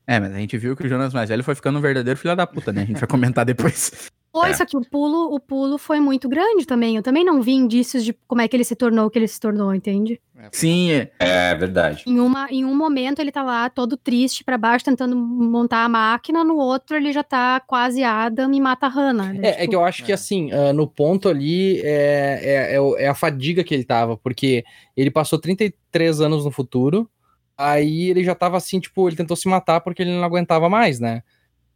[0.06, 2.36] É, mas a gente viu que o Jonas mais velho foi ficando um verdadeiro filho
[2.36, 2.84] da puta, né?
[2.84, 4.12] A gente vai comentar depois.
[4.31, 4.53] Foi, é.
[4.53, 6.95] só que o pulo, o pulo foi muito grande também.
[6.95, 9.27] Eu também não vi indícios de como é que ele se tornou o que ele
[9.27, 10.21] se tornou, entende?
[10.37, 12.03] É, Sim, é, é verdade.
[12.05, 15.89] Em, uma, em um momento ele tá lá todo triste para baixo tentando montar a
[15.89, 19.33] máquina, no outro ele já tá quase Adam e mata a Hannah.
[19.33, 19.39] Né?
[19.41, 19.63] É, tipo...
[19.63, 23.15] é, que eu acho que assim, uh, no ponto ali é, é, é, é a
[23.15, 24.63] fadiga que ele tava, porque
[24.95, 27.09] ele passou 33 anos no futuro,
[27.57, 30.99] aí ele já tava assim, tipo, ele tentou se matar porque ele não aguentava mais,
[30.99, 31.23] né?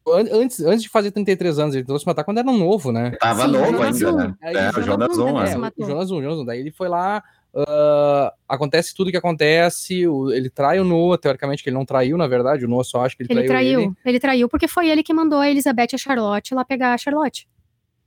[0.06, 3.12] Antes, antes de fazer 33 anos, ele tentou se matar quando era novo, né?
[3.20, 4.36] Tava Sim, novo ainda, né?
[4.42, 5.58] É, o Jonas 1, é.
[5.78, 6.46] O Jonas 1, Jonas 1.
[6.46, 11.64] Daí ele foi lá, uh, acontece tudo que acontece, o, ele trai o Noah, teoricamente
[11.64, 13.80] que ele não traiu, na verdade, o Noah só acha que ele, ele traiu, traiu
[13.80, 13.94] ele.
[14.06, 16.98] Ele traiu porque foi ele que mandou a Elizabeth e a Charlotte lá pegar a
[16.98, 17.48] Charlotte.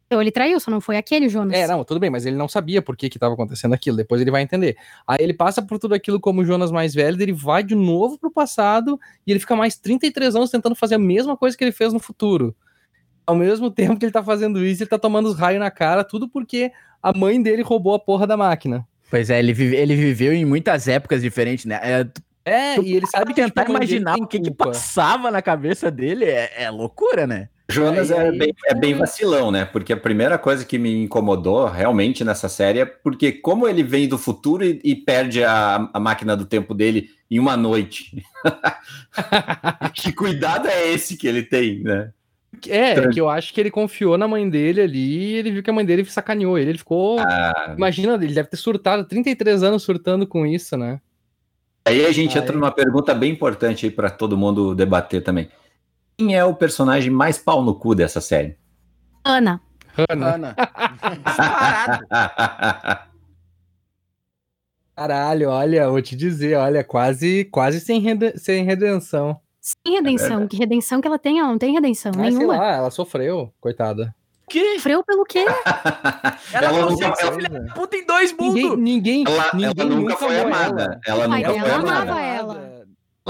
[0.07, 1.59] Então ele traiu, só não foi aquele Jonas.
[1.59, 4.21] É, não, tudo bem, mas ele não sabia por que que tava acontecendo aquilo, depois
[4.21, 4.77] ele vai entender.
[5.07, 8.17] Aí ele passa por tudo aquilo como o Jonas mais velho, ele vai de novo
[8.17, 11.73] pro passado e ele fica mais 33 anos tentando fazer a mesma coisa que ele
[11.73, 12.55] fez no futuro.
[13.27, 16.05] Ao mesmo tempo que ele tá fazendo isso, ele tá tomando os raios na cara,
[16.05, 16.71] tudo porque
[17.03, 18.87] a mãe dele roubou a porra da máquina.
[19.11, 21.81] Pois é, ele, vive, ele viveu em muitas épocas diferentes, né?
[21.83, 22.07] É,
[22.45, 26.63] é e ele sabe tentar tipo, imaginar o que, que, passava na cabeça dele é,
[26.63, 27.49] é loucura, né?
[27.69, 29.65] Jonas é, bem, é bem vacilão, né?
[29.65, 34.09] Porque a primeira coisa que me incomodou realmente nessa série é porque, como ele vem
[34.09, 38.25] do futuro e, e perde a, a máquina do tempo dele em uma noite.
[39.95, 42.13] que cuidado é esse que ele tem, né?
[42.69, 43.15] É, Trans...
[43.15, 45.73] que eu acho que ele confiou na mãe dele ali e ele viu que a
[45.73, 46.71] mãe dele sacaneou ele.
[46.71, 47.19] Ele ficou.
[47.19, 47.75] Ah...
[47.77, 51.01] Imagina, ele deve ter surtado, 33 anos surtando com isso, né?
[51.85, 52.43] Aí a gente aí...
[52.43, 55.49] entra numa pergunta bem importante aí para todo mundo debater também.
[56.19, 58.57] Quem é o personagem mais pau no cu dessa série?
[59.23, 59.61] Ana.
[60.09, 60.35] Ana.
[60.35, 60.57] Ana.
[64.97, 69.39] Caralho, olha, vou te dizer, olha, quase, quase sem, rede, sem redenção.
[69.61, 72.55] Sem redenção, é que redenção que ela tem, ela não tem redenção ah, nenhuma.
[72.55, 74.15] Sei lá, ela sofreu, coitada.
[74.49, 74.77] Que?
[74.77, 75.45] Sofreu pelo quê?
[76.51, 78.55] ela, ela nunca foi filha da puta em dois mundos.
[78.55, 80.99] Ninguém, ninguém, ela, ninguém ela nunca foi amada.
[81.05, 82.21] Ela, ela nunca foi amada.
[82.21, 82.59] Ela.
[82.59, 82.76] Ela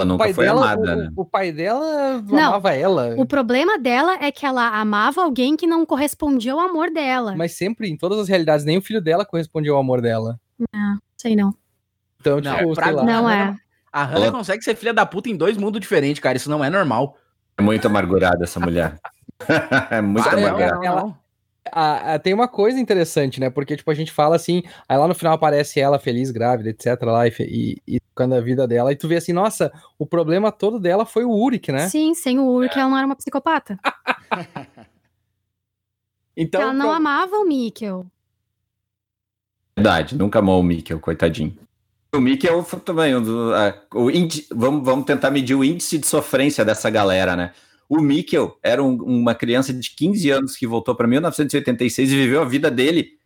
[0.05, 1.11] nunca foi dela, amada, o, né?
[1.17, 3.15] O pai dela não, amava ela.
[3.17, 7.35] O problema dela é que ela amava alguém que não correspondia ao amor dela.
[7.37, 10.39] Mas sempre, em todas as realidades, nem o filho dela correspondia ao amor dela.
[10.73, 11.55] Não, sei não.
[12.21, 13.57] Então, não, tipo, pra, não é.
[13.93, 14.37] A Hannah ela...
[14.37, 16.37] consegue ser filha da puta em dois mundos diferentes, cara.
[16.37, 17.17] Isso não é normal.
[17.57, 18.99] É muito amargurada essa mulher.
[19.91, 20.85] é muito ah, amargurada.
[20.85, 21.19] Ela, ela,
[21.73, 23.51] a, a, tem uma coisa interessante, né?
[23.51, 27.01] Porque, tipo, a gente fala assim, aí lá no final aparece ela feliz, grávida, etc,
[27.03, 30.79] lá, e, e tocando a vida dela, e tu vê assim, nossa, o problema todo
[30.79, 31.89] dela foi o Uric, né?
[31.89, 33.79] Sim, sem o Uric ela não era uma psicopata.
[36.37, 36.61] então...
[36.61, 36.95] Ela não pro...
[36.95, 38.07] amava o Mikkel.
[39.77, 41.57] Verdade, nunca amou o Mikkel, coitadinho.
[42.15, 43.23] O Mikkel também, o,
[43.95, 47.53] o índice, vamos, vamos tentar medir o índice de sofrência dessa galera, né?
[47.89, 52.43] O Mikkel era um, uma criança de 15 anos que voltou para 1986 e viveu
[52.43, 53.17] a vida dele.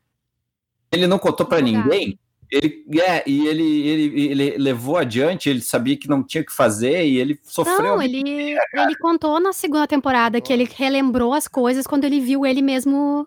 [0.92, 2.18] Ele não contou para ninguém.
[2.50, 6.52] Ele, é, e ele, ele, ele levou adiante, ele sabia que não tinha o que
[6.52, 7.80] fazer e ele sofreu.
[7.80, 12.44] Não, ele, ele contou na segunda temporada que ele relembrou as coisas quando ele viu
[12.44, 13.26] ele mesmo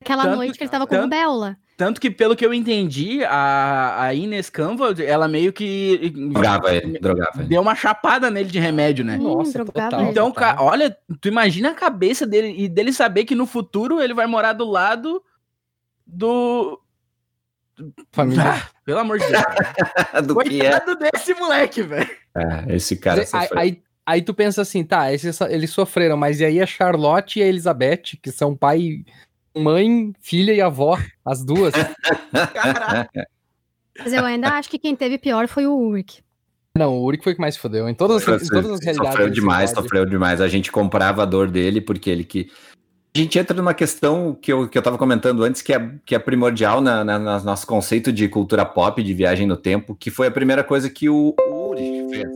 [0.00, 1.56] aquela tanto, noite que ele estava com o Bella.
[1.78, 6.10] Tanto que, pelo que eu entendi, a, a Ines Canva, ela meio que.
[6.10, 7.46] Drogava ele, drogava ele.
[7.50, 9.16] Deu uma chapada nele de remédio, né?
[9.16, 10.02] Nossa, total.
[10.02, 14.12] Então, cara, olha, tu imagina a cabeça dele e dele saber que no futuro ele
[14.12, 15.22] vai morar do lado
[16.04, 16.80] do.
[18.10, 18.54] Família.
[18.54, 19.44] Ah, pelo amor de Deus.
[20.26, 21.10] do Coitado que é?
[21.12, 22.10] desse moleque, velho.
[22.36, 23.22] É, esse cara.
[23.32, 27.38] Aí, aí, aí, tu pensa assim, tá, esses, eles sofreram, mas e aí a Charlotte
[27.38, 29.04] e a Elizabeth, que são pai
[29.58, 31.74] mãe, filha e avó, as duas.
[32.54, 33.26] Caraca.
[33.98, 36.22] Mas eu ainda acho que quem teve pior foi o Ulrich.
[36.76, 37.88] Não, o Ulrich foi o que mais fodeu.
[37.88, 39.10] Em todas, as, em todas as realidades.
[39.10, 40.40] Sofreu demais, sofreu demais.
[40.40, 42.50] A gente comprava a dor dele, porque ele que.
[43.16, 46.14] A gente entra numa questão que eu, que eu tava comentando antes, que é, que
[46.14, 50.10] é primordial na, na, no nosso conceito de cultura pop, de viagem no tempo, que
[50.10, 52.28] foi a primeira coisa que o, o Ulrich fez.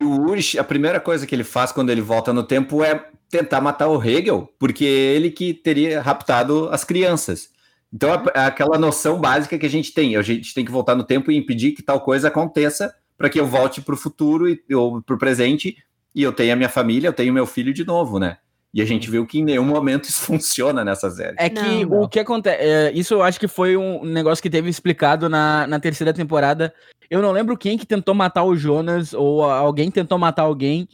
[0.00, 3.62] O Ulrich, a primeira coisa que ele faz quando ele volta no tempo é tentar
[3.62, 7.48] matar o Hegel, porque é ele que teria raptado as crianças.
[7.90, 11.02] Então, é aquela noção básica que a gente tem, a gente tem que voltar no
[11.02, 14.62] tempo e impedir que tal coisa aconteça para que eu volte para o futuro e,
[14.74, 15.76] ou para o presente
[16.14, 18.36] e eu tenha minha família, eu tenho meu filho de novo, né?
[18.74, 21.36] E a gente viu que em nenhum momento isso funciona nessa série.
[21.38, 22.62] É que não, o que acontece.
[22.62, 26.72] É, isso eu acho que foi um negócio que teve explicado na, na terceira temporada.
[27.10, 30.88] Eu não lembro quem que tentou matar o Jonas, ou alguém tentou matar alguém,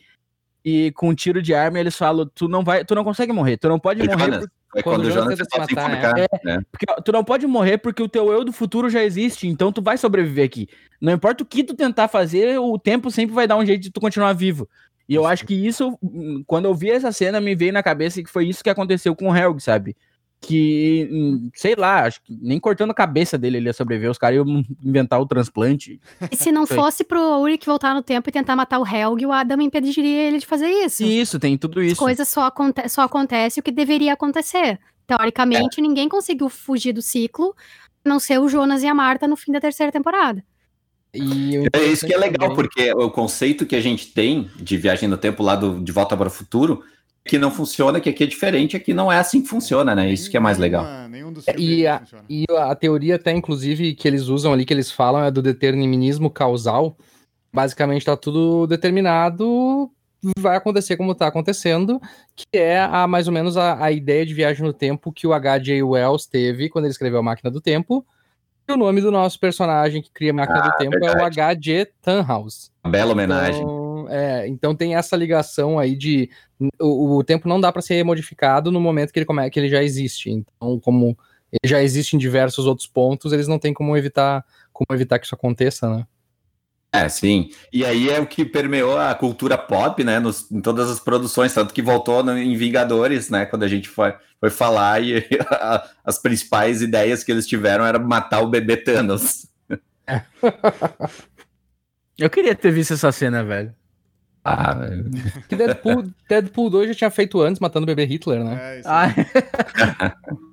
[0.68, 3.56] e com um tiro de arma eles falam: tu não vai, tu não consegue morrer,
[3.56, 4.18] tu não pode morrer.
[4.18, 4.46] Jonas.
[4.76, 6.26] É quando, quando o Jonas tenta se matar, é.
[6.46, 6.58] é.
[6.70, 9.80] Porque tu não pode morrer porque o teu eu do futuro já existe, então tu
[9.80, 10.68] vai sobreviver aqui.
[11.00, 13.90] Não importa o que tu tentar fazer, o tempo sempre vai dar um jeito de
[13.90, 14.68] tu continuar vivo.
[15.08, 15.98] E eu acho que isso,
[16.46, 19.30] quando eu vi essa cena, me veio na cabeça que foi isso que aconteceu com
[19.30, 19.96] o Helg, sabe?
[20.40, 24.18] Que, hum, sei lá, acho que nem cortando a cabeça dele ele ia sobreviver, os
[24.18, 26.00] caras iam inventar o transplante.
[26.30, 29.32] E se não fosse pro Ulrich voltar no tempo e tentar matar o Helg, o
[29.32, 31.02] Adam impediria ele de fazer isso.
[31.02, 31.94] Isso, tem tudo isso.
[31.94, 34.78] As coisas só, aconte só acontece o que deveria acontecer.
[35.08, 35.82] Teoricamente, é.
[35.82, 37.54] ninguém conseguiu fugir do ciclo,
[38.04, 40.44] a não ser o Jonas e a Marta no fim da terceira temporada.
[41.12, 42.56] é isso que é legal, também...
[42.56, 46.16] porque o conceito que a gente tem de viagem no tempo lá do De Volta
[46.16, 46.84] para o Futuro,
[47.28, 50.10] que não funciona, que aqui é diferente, aqui não é assim que funciona, né?
[50.10, 50.84] Isso que é mais legal.
[51.56, 55.30] e, a, e a teoria até, inclusive, que eles usam ali, que eles falam, é
[55.30, 56.96] do determinismo causal.
[57.52, 59.90] Basicamente, está tudo determinado
[60.38, 62.00] vai acontecer como está acontecendo,
[62.34, 65.32] que é a, mais ou menos a, a ideia de viagem no tempo que o
[65.32, 65.82] H.J.
[65.82, 68.04] Wells teve quando ele escreveu a Máquina do Tempo.
[68.68, 71.18] E o nome do nosso personagem que cria a Máquina ah, do Tempo verdade.
[71.18, 71.86] é o H.J.
[72.02, 72.70] Tannhaus.
[72.86, 73.62] Bela homenagem.
[73.62, 73.77] Então,
[74.08, 76.30] é, então tem essa ligação aí de
[76.80, 79.68] o, o tempo não dá para ser modificado no momento que ele, come, que ele
[79.68, 80.30] já existe.
[80.30, 81.16] Então, como
[81.52, 85.26] ele já existe em diversos outros pontos, eles não têm como evitar como evitar que
[85.26, 86.06] isso aconteça, né?
[86.92, 87.50] É, sim.
[87.72, 90.18] E aí é o que permeou a cultura pop, né?
[90.18, 93.44] Nos, em todas as produções, tanto que voltou no, em Vingadores, né?
[93.44, 95.18] Quando a gente foi, foi falar e
[95.50, 99.48] a, as principais ideias que eles tiveram era matar o bebê Thanos.
[102.18, 103.72] Eu queria ter visto essa cena, velho.
[104.48, 104.76] Ah.
[105.48, 108.58] Que Deadpool, Deadpool 2 já tinha feito antes, matando o bebê Hitler, né?
[108.60, 109.08] É, isso ah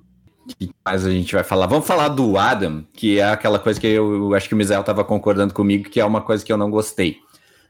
[0.58, 1.66] que mais a gente vai falar?
[1.66, 4.80] Vamos falar do Adam, que é aquela coisa que eu, eu acho que o Mizel
[4.80, 7.18] estava concordando comigo, que é uma coisa que eu não gostei.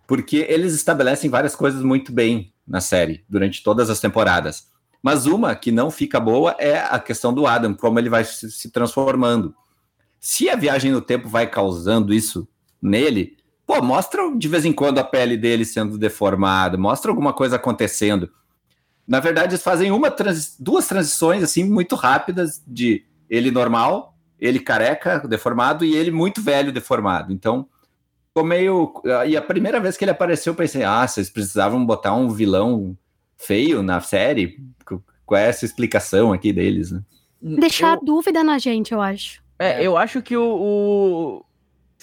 [0.06, 4.68] Porque eles estabelecem várias coisas muito bem na série, durante todas as temporadas.
[5.02, 8.70] Mas uma que não fica boa é a questão do Adam, como ele vai se
[8.70, 9.54] transformando.
[10.20, 12.48] Se a viagem no tempo vai causando isso
[12.80, 17.56] nele, pô, mostra de vez em quando a pele dele sendo deformada, mostra alguma coisa
[17.56, 18.30] acontecendo.
[19.06, 24.60] Na verdade, eles fazem uma trans, duas transições assim muito rápidas de ele normal, ele
[24.60, 27.32] careca, deformado e ele muito velho, deformado.
[27.32, 27.68] Então,
[28.28, 32.14] ficou meio e a primeira vez que ele apareceu, eu pensei: "Ah, vocês precisavam botar
[32.14, 32.96] um vilão
[33.36, 34.58] feio na série?
[35.24, 37.02] Qual é essa explicação aqui deles, né?
[37.42, 38.04] Deixar eu...
[38.04, 39.42] dúvida na gente, eu acho.
[39.58, 41.45] É, eu acho que o, o,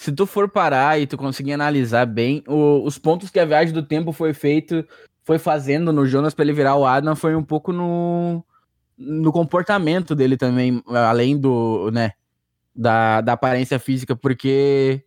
[0.04, 3.72] se tu for parar e tu conseguir analisar bem, o, os pontos que a viagem
[3.72, 4.86] do tempo foi feito
[5.22, 8.44] foi fazendo no Jonas para ele virar o Adam foi um pouco no,
[8.98, 12.12] no comportamento dele também, além do, né,
[12.76, 15.02] da, da aparência física, porque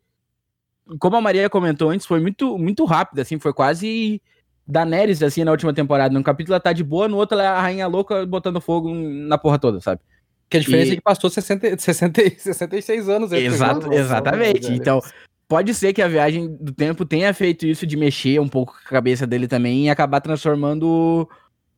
[0.97, 4.19] como a Maria comentou antes, foi muito muito rápido, assim, foi quase
[4.67, 6.11] Daenerys, assim, na última temporada.
[6.11, 8.91] Num capítulo ela tá de boa, no outro ela é a rainha louca botando fogo
[8.91, 10.01] na porra toda, sabe?
[10.49, 10.93] Que a diferença e...
[10.93, 13.31] é que passou 60, 60, 66 anos.
[13.31, 14.71] Exato, exatamente.
[14.71, 15.01] Então,
[15.47, 18.79] Pode ser que a viagem do tempo tenha feito isso de mexer um pouco com
[18.79, 21.29] a cabeça dele também e acabar transformando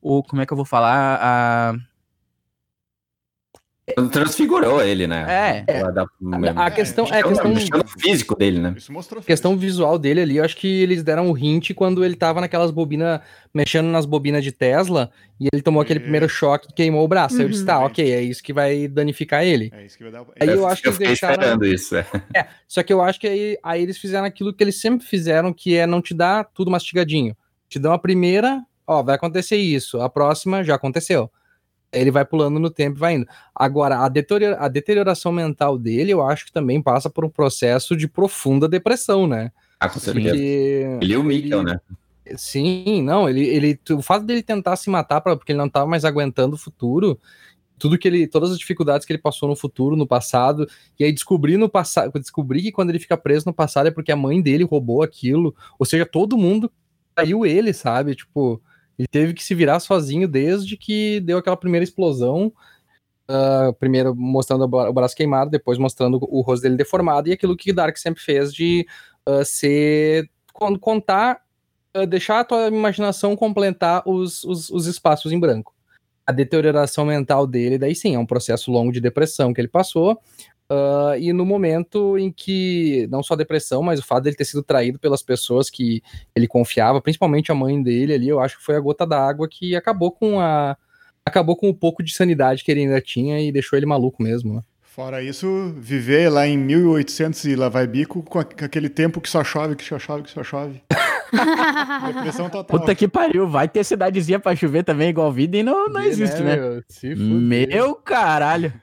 [0.02, 0.18] o.
[0.18, 1.20] o como é que eu vou falar?
[1.22, 1.76] A
[4.12, 5.66] Transfigurou ele, né?
[5.68, 5.82] É.
[6.56, 7.54] A, a questão é a questão
[8.00, 8.74] físico dele, né?
[8.78, 9.22] Isso mostrou.
[9.22, 12.42] A questão visual dele ali, eu acho que eles deram um hint quando ele tava
[12.42, 13.22] naquelas bobinas,
[13.54, 17.36] mexendo nas bobinas de Tesla, e ele tomou aquele primeiro choque e queimou o braço.
[17.36, 17.42] Uhum.
[17.42, 17.86] Aí eu disse, tá, uhum.
[17.86, 19.72] ok, é isso que vai danificar ele.
[19.74, 20.26] É isso que vai dar.
[20.40, 21.34] Aí eu, eu acho que eu eles deixaram.
[21.34, 22.06] esperando isso, é.
[22.36, 22.48] é.
[22.68, 25.76] Só que eu acho que aí, aí eles fizeram aquilo que eles sempre fizeram, que
[25.76, 27.36] é não te dar tudo mastigadinho.
[27.68, 30.02] Te dão a primeira, ó, vai acontecer isso.
[30.02, 31.32] A próxima já aconteceu
[31.92, 33.28] ele vai pulando no tempo e vai indo.
[33.54, 37.96] Agora, a, deteriora, a deterioração mental dele, eu acho que também passa por um processo
[37.96, 39.52] de profunda depressão, né?
[39.80, 40.30] Ah, com certeza.
[40.30, 41.80] Porque ele é o Mikkel, né?
[42.36, 45.88] Sim, não, ele, ele, o fato dele tentar se matar pra, porque ele não estava
[45.88, 47.20] mais aguentando o futuro,
[47.80, 50.68] tudo que ele, todas as dificuldades que ele passou no futuro, no passado,
[51.00, 54.12] e aí descobrir no passado, descobrir que quando ele fica preso no passado é porque
[54.12, 56.72] a mãe dele roubou aquilo, ou seja, todo mundo
[57.16, 58.14] caiu ele, sabe?
[58.16, 58.62] Tipo,
[59.00, 62.52] ele teve que se virar sozinho desde que deu aquela primeira explosão.
[63.30, 67.72] Uh, primeiro mostrando o braço queimado, depois mostrando o rosto dele deformado, e aquilo que
[67.72, 68.86] Dark sempre fez de
[69.28, 70.30] uh, ser.
[70.82, 71.42] contar,
[71.96, 75.74] uh, deixar a tua imaginação completar os, os, os espaços em branco.
[76.28, 80.20] A deterioração mental dele, daí sim, é um processo longo de depressão que ele passou.
[80.72, 84.46] Uh, e no momento em que, não só a depressão, mas o fato dele ter
[84.46, 86.04] sido traído pelas pessoas que
[86.36, 89.76] ele confiava, principalmente a mãe dele ali, eu acho que foi a gota d'água que
[89.76, 90.78] acabou com a.
[91.26, 94.54] acabou com o pouco de sanidade que ele ainda tinha e deixou ele maluco mesmo.
[94.54, 94.62] Né?
[94.84, 99.44] Fora isso, viver lá em 1800 e lá vai bico com aquele tempo que só
[99.44, 100.84] chove, que só chove, que só chove.
[102.14, 102.80] Depressão total.
[102.80, 106.42] Puta que pariu, vai ter cidadezinha pra chover também igual vida e não, não existe,
[106.42, 106.58] né?
[106.58, 107.66] né?
[107.68, 108.74] Meu caralho.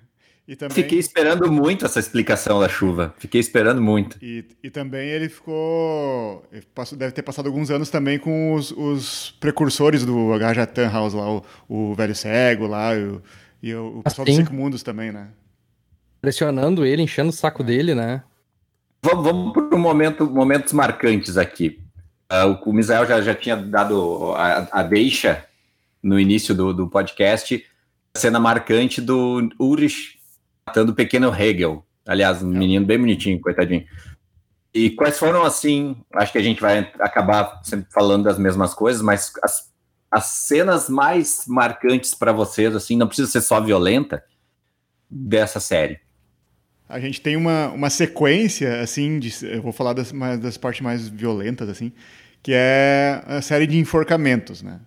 [0.55, 0.77] Também...
[0.77, 3.13] Fiquei esperando muito essa explicação da chuva.
[3.19, 4.17] Fiquei esperando muito.
[4.23, 6.45] E, e também ele ficou.
[6.73, 10.67] Passou, deve ter passado alguns anos também com os, os precursores do H.J.
[10.69, 13.21] Tannhaus lá, o, o Velho Cego lá, o,
[13.61, 15.31] e o, o pessoal assim, dos Cinco Mundos também, né?
[16.21, 17.67] Pressionando ele, enchendo o saco é.
[17.67, 18.23] dele, né?
[19.03, 21.81] Vamos, vamos para um momento, momentos marcantes aqui.
[22.33, 25.45] Uh, o Misael já, já tinha dado a, a deixa
[26.01, 27.65] no início do, do podcast,
[28.15, 30.16] a cena marcante do Ulrich
[30.67, 31.85] matando o pequeno Hegel.
[32.07, 33.85] Aliás, um menino bem bonitinho, coitadinho.
[34.75, 39.01] E quais foram, assim, acho que a gente vai acabar sempre falando das mesmas coisas,
[39.01, 39.73] mas as,
[40.11, 44.23] as cenas mais marcantes para vocês, assim, não precisa ser só violenta,
[45.09, 46.01] dessa série?
[46.89, 51.09] A gente tem uma, uma sequência, assim, de, eu vou falar das, das partes mais
[51.09, 51.93] violentas, assim,
[52.43, 54.81] que é a série de enforcamentos, né?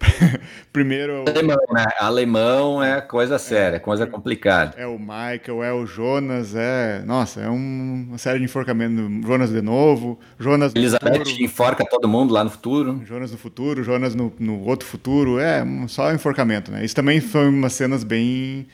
[0.72, 1.24] Primeiro.
[1.28, 1.84] Alemão, né?
[1.98, 4.74] Alemão é coisa séria, é, coisa complicada.
[4.76, 7.02] É o Michael, é o Jonas, é.
[7.04, 8.94] Nossa, é um, uma série de enforcamento.
[9.26, 10.74] Jonas de novo, Jonas.
[10.74, 13.02] Elizabeth enforca todo mundo lá no futuro.
[13.04, 15.38] Jonas no futuro, Jonas no, no outro futuro.
[15.38, 16.84] É, só enforcamento, né?
[16.84, 18.66] Isso também foi umas cenas bem.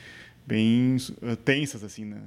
[0.45, 0.97] bem
[1.45, 2.17] tensas, assim, né?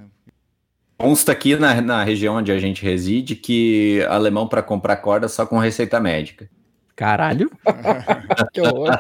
[0.97, 5.45] Consta aqui na, na região onde a gente reside que alemão para comprar corda só
[5.45, 6.49] com receita médica.
[6.97, 7.51] Caralho.
[8.53, 8.99] que horror.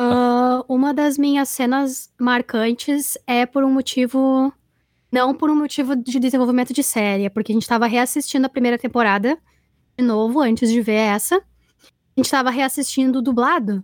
[0.00, 4.52] Uh, uma das minhas cenas marcantes é por um motivo.
[5.10, 8.50] Não por um motivo de desenvolvimento de série, é porque a gente estava reassistindo a
[8.50, 9.38] primeira temporada
[9.96, 11.36] de novo, antes de ver essa.
[11.36, 11.40] A
[12.18, 13.82] gente estava reassistindo dublado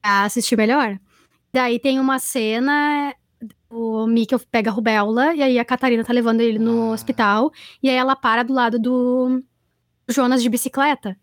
[0.00, 0.98] pra assistir melhor.
[1.52, 3.14] Daí tem uma cena.
[3.70, 6.94] O Mikkel pega a rubéola e aí a Catarina tá levando ele no ah.
[6.94, 7.52] hospital.
[7.82, 9.42] E aí ela para do lado do
[10.08, 11.16] Jonas de bicicleta.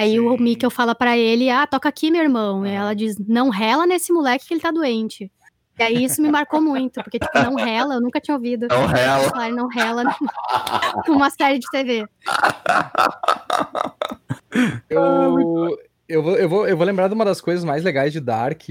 [0.00, 0.20] Aí Sim.
[0.20, 2.62] o Mikkel fala para ele: Ah, toca aqui, meu irmão.
[2.62, 2.68] Ah.
[2.68, 5.30] E ela diz: Não rela nesse moleque que ele tá doente.
[5.78, 8.66] E aí isso me marcou muito, porque, tipo, não rela, eu nunca tinha ouvido.
[8.68, 9.28] Não rela.
[9.30, 10.04] Falar, não rela
[11.06, 12.06] numa série de TV.
[14.90, 15.78] Eu,
[16.08, 18.62] eu, vou, eu, vou, eu vou lembrar de uma das coisas mais legais de Dark.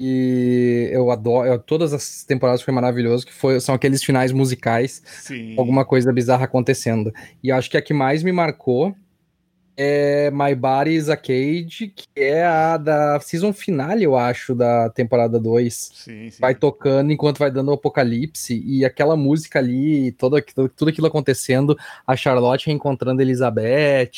[0.00, 1.46] E eu adoro.
[1.46, 5.00] Eu, todas as temporadas foi maravilhoso, que foi, são aqueles finais musicais.
[5.06, 5.54] Sim.
[5.56, 7.12] Alguma coisa bizarra acontecendo.
[7.40, 8.96] E acho que a que mais me marcou
[9.76, 14.90] é My Body is a Cage, que é a da season finale, eu acho, da
[14.90, 15.74] temporada 2.
[15.74, 16.40] Sim, sim.
[16.40, 20.40] Vai tocando enquanto vai dando o apocalipse, e aquela música ali, todo,
[20.76, 24.10] tudo aquilo acontecendo, a Charlotte reencontrando Elizabeth,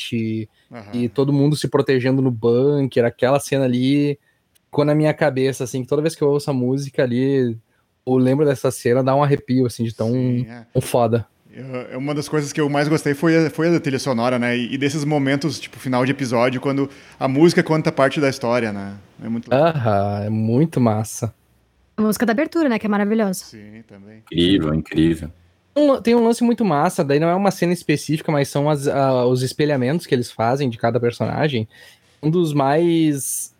[0.69, 0.83] uhum.
[0.93, 4.19] e todo mundo se protegendo no bunker, aquela cena ali
[4.65, 7.57] ficou na minha cabeça, assim, toda vez que eu ouço a música ali,
[8.05, 10.65] eu lembro dessa cena, dá um arrepio, assim, de tão, sim, é.
[10.73, 11.25] tão foda.
[11.91, 14.37] É uma das coisas que eu mais gostei foi a, foi a da trilha sonora,
[14.37, 14.57] né?
[14.57, 18.95] E, desses momentos, tipo, final de episódio, quando a música conta parte da história, né?
[19.23, 21.33] É muito Aham, é muito massa.
[21.95, 22.77] A música da abertura, né?
[22.77, 23.45] Que é maravilhosa.
[23.45, 24.17] Sim, também.
[24.17, 25.31] Incrível, incrível.
[26.03, 29.25] Tem um lance muito massa, daí não é uma cena específica, mas são as, uh,
[29.29, 31.67] os espelhamentos que eles fazem de cada personagem.
[32.21, 33.53] Um dos mais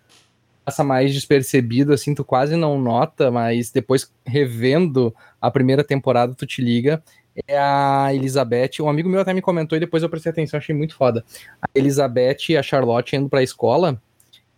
[0.66, 6.48] passa mais despercebido, assim, tu quase não nota, mas depois revendo a primeira temporada, tu
[6.48, 7.04] te liga,
[7.48, 8.82] é a Elizabeth.
[8.82, 11.24] Um amigo meu até me comentou e depois eu prestei atenção, achei muito foda.
[11.62, 14.02] A Elizabeth e a Charlotte indo pra escola.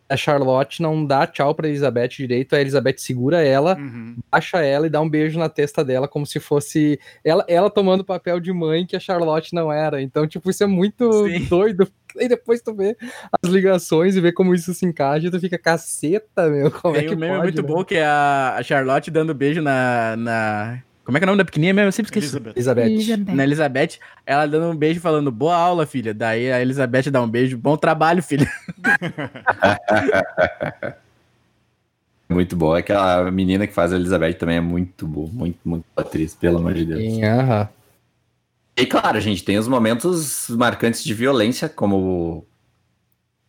[0.09, 4.15] A Charlotte não dá tchau pra Elizabeth direito, a Elizabeth segura ela, uhum.
[4.32, 8.05] baixa ela e dá um beijo na testa dela, como se fosse ela, ela tomando
[8.05, 10.01] papel de mãe que a Charlotte não era.
[10.01, 11.43] Então, tipo, isso é muito Sim.
[11.45, 11.88] doido.
[12.15, 12.95] E depois tu vê
[13.43, 16.71] as ligações e vê como isso se encaixa, tu fica caceta, meu.
[16.71, 17.67] Como Tem é que um meme pode, muito né?
[17.67, 21.38] bom que é a Charlotte dando beijo na, na como é que é o nome
[21.38, 21.88] da pequenininha mesmo?
[21.88, 22.36] Eu sempre esqueci.
[22.53, 22.84] Elizabeth.
[22.84, 23.34] Elizabeth.
[23.34, 23.91] Na Elizabeth,
[24.26, 26.14] ela dando um beijo falando boa aula, filha.
[26.14, 28.45] Daí a Elizabeth dá um beijo, bom trabalho, filha.
[32.28, 32.80] muito boa.
[32.80, 36.74] Aquela menina que faz a Elizabeth também é muito boa, muito, muito atriz, pelo amor
[36.74, 36.99] de Deus.
[36.99, 37.70] Sim, aham.
[38.76, 42.45] E claro, a gente tem os momentos marcantes de violência, como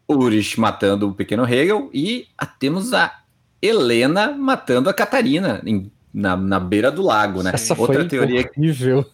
[0.07, 2.29] o Urich matando o pequeno Hegel, e
[2.61, 3.21] temos a
[3.61, 7.53] Helena matando a Catarina, em na, na beira do lago, né?
[7.55, 9.07] Essa Outra foi teoria horrível.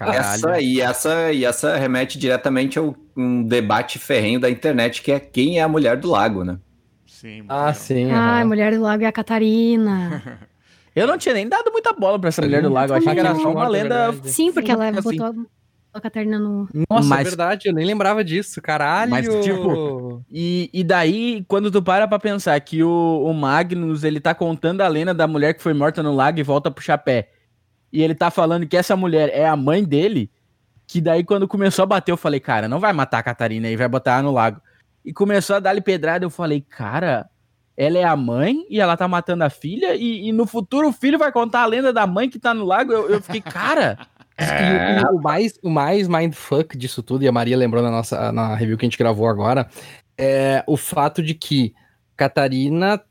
[0.00, 2.82] Essa e essa e essa remete diretamente a
[3.16, 6.58] um debate ferrenho da internet que é quem é a mulher do lago, né?
[7.06, 7.44] Sim.
[7.48, 8.10] Ah, sim.
[8.10, 10.48] Ah, a mulher do lago é a Catarina.
[10.96, 12.92] Eu não tinha nem dado muita bola pra essa mulher do lago.
[12.92, 14.12] Eu achei que era só uma lenda.
[14.24, 15.18] Sim, porque ela assim.
[15.98, 16.68] A Catarina no.
[16.88, 19.10] Nossa, é mas, é verdade, eu nem lembrava disso, caralho.
[19.10, 24.20] Mas, tipo, e, e daí, quando tu para pra pensar que o, o Magnus, ele
[24.20, 27.30] tá contando a lenda da mulher que foi morta no lago e volta pro chapé.
[27.92, 30.30] E ele tá falando que essa mulher é a mãe dele.
[30.86, 33.76] Que daí, quando começou a bater, eu falei, cara, não vai matar a Catarina e
[33.76, 34.60] vai botar ela no lago.
[35.04, 37.28] E começou a dar-lhe pedrada, eu falei, cara,
[37.76, 40.92] ela é a mãe e ela tá matando a filha, e, e, no futuro o
[40.92, 42.92] filho vai contar a lenda da mãe que tá no lago.
[42.92, 43.96] Eu, eu fiquei, cara.
[44.38, 45.02] É...
[45.10, 48.54] O, o, mais, o mais mindfuck disso tudo, e a Maria lembrou na nossa na
[48.54, 49.68] review que a gente gravou agora,
[50.16, 51.74] é o fato de que
[52.16, 53.02] Catarina,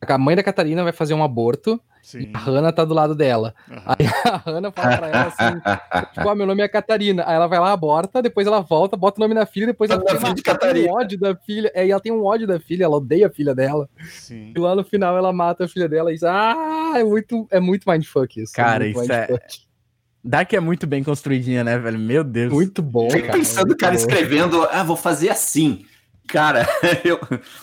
[0.00, 2.22] a mãe da Catarina vai fazer um aborto Sim.
[2.22, 3.54] E a Hannah tá do lado dela.
[3.70, 3.76] Uhum.
[3.86, 7.22] Aí a Hannah fala pra ela assim: tipo, ah, meu nome é Catarina.
[7.24, 10.02] Aí ela vai lá, aborta, depois ela volta, bota o nome na filha, depois ela,
[10.04, 10.90] tem, de Catarina.
[10.90, 11.70] um ódio da filha.
[11.72, 13.88] É, e ela tem um ódio da filha, ela odeia a filha dela.
[14.10, 14.52] Sim.
[14.54, 17.60] E lá no final ela mata a filha dela e diz: Ah, é muito, é
[17.60, 18.52] muito mindfuck isso.
[18.54, 19.32] É cara, é isso mindfuck.
[19.34, 19.71] é.
[20.24, 21.98] Dark é muito bem construidinha, né, velho?
[21.98, 22.52] Meu Deus.
[22.52, 23.10] Muito bom.
[23.10, 25.84] Fico pensando o cara escrevendo, ah, vou fazer assim.
[26.28, 26.66] Cara,
[27.04, 27.18] eu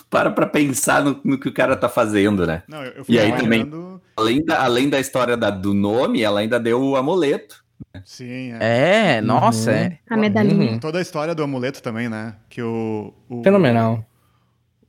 [0.08, 2.62] para pra pensar no, no, que o cara tá fazendo, né?
[2.68, 3.68] Não, eu, eu e aí também,
[4.16, 7.64] além da, além da história da, do nome, ela ainda deu o amuleto.
[8.04, 9.16] Sim, é.
[9.16, 9.76] É, nossa, uhum.
[9.76, 9.98] é.
[10.08, 10.72] A medalhinha.
[10.72, 10.78] Uhum.
[10.78, 12.34] Toda a história do amuleto também, né?
[12.48, 13.14] Que o.
[13.28, 14.04] o Fenomenal.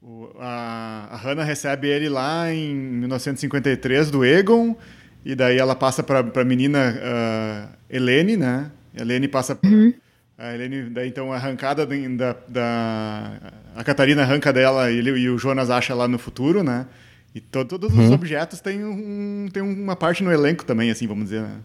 [0.01, 4.75] O, a, a Hannah recebe ele lá em 1953 do Egon,
[5.23, 8.71] e daí ela passa pra, pra menina uh, Helene, né?
[8.95, 9.55] Helene passa.
[9.55, 9.93] Pra, uhum
[10.41, 13.31] a Helene, daí então, arrancada da, da,
[13.75, 16.87] A Catarina arranca dela e, ele, e o Jonas acha lá no futuro, né?
[17.35, 18.05] E to, todos uhum.
[18.05, 21.57] os objetos têm, um, têm uma parte no elenco também, assim, vamos dizer, né?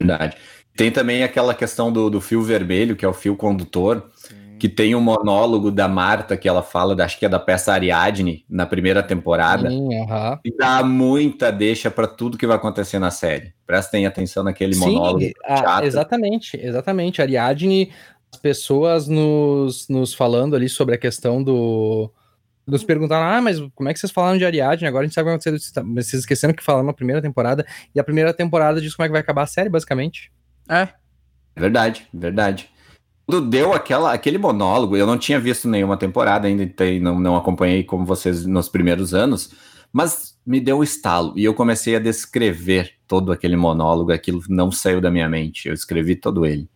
[0.00, 0.36] Verdade.
[0.76, 4.36] Tem também aquela questão do, do fio vermelho, que é o fio condutor, Sim.
[4.58, 8.44] Que tem um monólogo da Marta, que ela fala, acho que é da peça Ariadne,
[8.48, 9.70] na primeira temporada.
[9.70, 10.38] Sim, uhum.
[10.44, 13.52] E dá muita deixa para tudo que vai acontecer na série.
[13.66, 15.24] Prestem atenção naquele Sim, monólogo.
[15.44, 17.22] A, exatamente, exatamente.
[17.22, 17.92] Ariadne,
[18.32, 22.12] as pessoas nos, nos falando ali sobre a questão do.
[22.66, 24.86] Nos perguntaram, ah, mas como é que vocês falaram de Ariadne?
[24.86, 25.82] Agora a gente sabe o que vai acontecer.
[25.82, 27.64] Vocês esqueceram que falaram na primeira temporada.
[27.94, 30.30] E a primeira temporada diz como é que vai acabar a série, basicamente.
[30.68, 30.88] É.
[31.56, 32.68] Verdade, verdade.
[33.28, 37.36] Quando deu aquela, aquele monólogo, eu não tinha visto nenhuma temporada ainda, então não, não
[37.36, 39.52] acompanhei como vocês nos primeiros anos,
[39.92, 44.72] mas me deu um estalo e eu comecei a descrever todo aquele monólogo, aquilo não
[44.72, 46.70] saiu da minha mente, eu escrevi todo ele.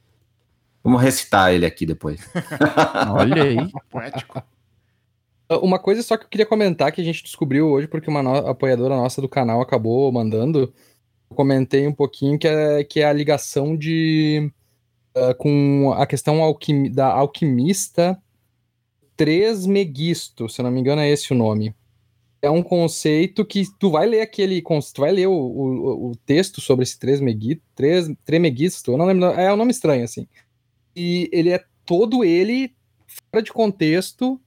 [0.85, 2.21] Vamos recitar ele aqui depois.
[3.11, 3.57] Olha aí.
[3.89, 4.43] Poético.
[5.63, 8.37] Uma coisa só que eu queria comentar que a gente descobriu hoje, porque uma no
[8.47, 10.71] apoiadora nossa do canal acabou mandando,
[11.31, 14.53] comentei um pouquinho que é, que é a ligação de
[15.17, 18.21] uh, com a questão alquim, da alquimista
[19.17, 21.75] Tresmegisto, se eu não me engano é esse o nome.
[22.41, 26.61] É um conceito que tu vai ler aquele, tu vai ler o, o, o texto
[26.61, 30.27] sobre esse Tresmegisto, Tres, Tremegisto, eu não lembro, é um nome estranho assim.
[30.97, 32.75] E ele é todo ele
[33.07, 34.41] fora de contexto,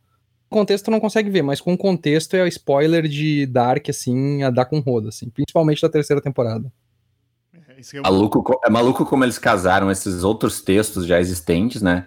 [0.56, 4.66] contexto não consegue ver, mas com contexto é o spoiler de Dark, assim, a dar
[4.66, 6.72] com roda, assim, principalmente da terceira temporada.
[7.76, 12.06] É, é, maluco, é maluco como eles casaram esses outros textos já existentes, né?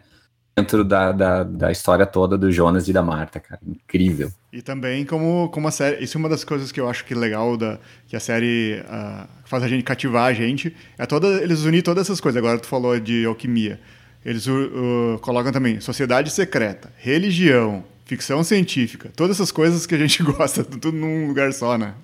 [0.57, 3.61] Dentro da, da, da história toda do Jonas e da Marta, cara.
[3.65, 4.33] Incrível.
[4.53, 6.03] E também como, como a série.
[6.03, 8.83] Isso é uma das coisas que eu acho que é legal da, que a série
[8.83, 10.75] uh, faz a gente cativar a gente.
[10.97, 12.39] É toda, eles unir todas essas coisas.
[12.39, 13.79] Agora tu falou de alquimia.
[14.25, 20.23] Eles uh, colocam também sociedade secreta, religião, ficção científica, todas essas coisas que a gente
[20.25, 21.95] gosta, tudo num lugar só, né?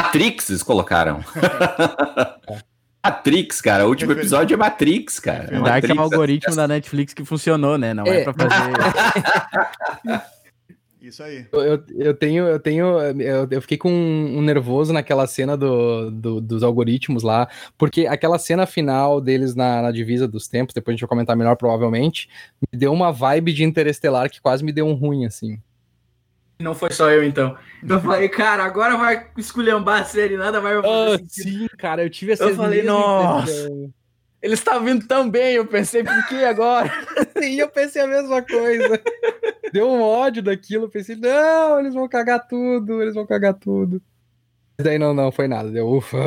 [0.00, 1.20] Matrix eles colocaram.
[3.04, 3.86] Matrix, cara.
[3.86, 5.56] O último episódio é Matrix, cara.
[5.56, 7.94] É Dark é um algoritmo da Netflix que funcionou, né?
[7.94, 8.72] Não é, é pra fazer.
[11.00, 11.46] Isso aí.
[11.50, 16.40] Eu, eu tenho, eu tenho, eu, eu fiquei com um, nervoso naquela cena do, do,
[16.42, 17.48] dos algoritmos lá,
[17.78, 21.34] porque aquela cena final deles na, na, divisa dos tempos, depois a gente vai comentar
[21.34, 22.28] melhor provavelmente,
[22.70, 25.58] me deu uma vibe de interestelar que quase me deu um ruim, assim.
[26.60, 27.56] Não foi só eu, então.
[27.86, 32.32] Eu falei, cara, agora vai esculhambar a série, nada vai oh, Sim, cara, eu tive
[32.32, 33.68] essa Eu falei, nossa,
[34.42, 36.90] ele está vindo tão bem, eu pensei, por que agora?
[37.38, 39.00] sim, eu pensei a mesma coisa.
[39.72, 44.02] Deu um ódio daquilo, eu pensei, não, eles vão cagar tudo, eles vão cagar tudo.
[44.76, 46.18] Mas daí não, não, foi nada, deu ufa.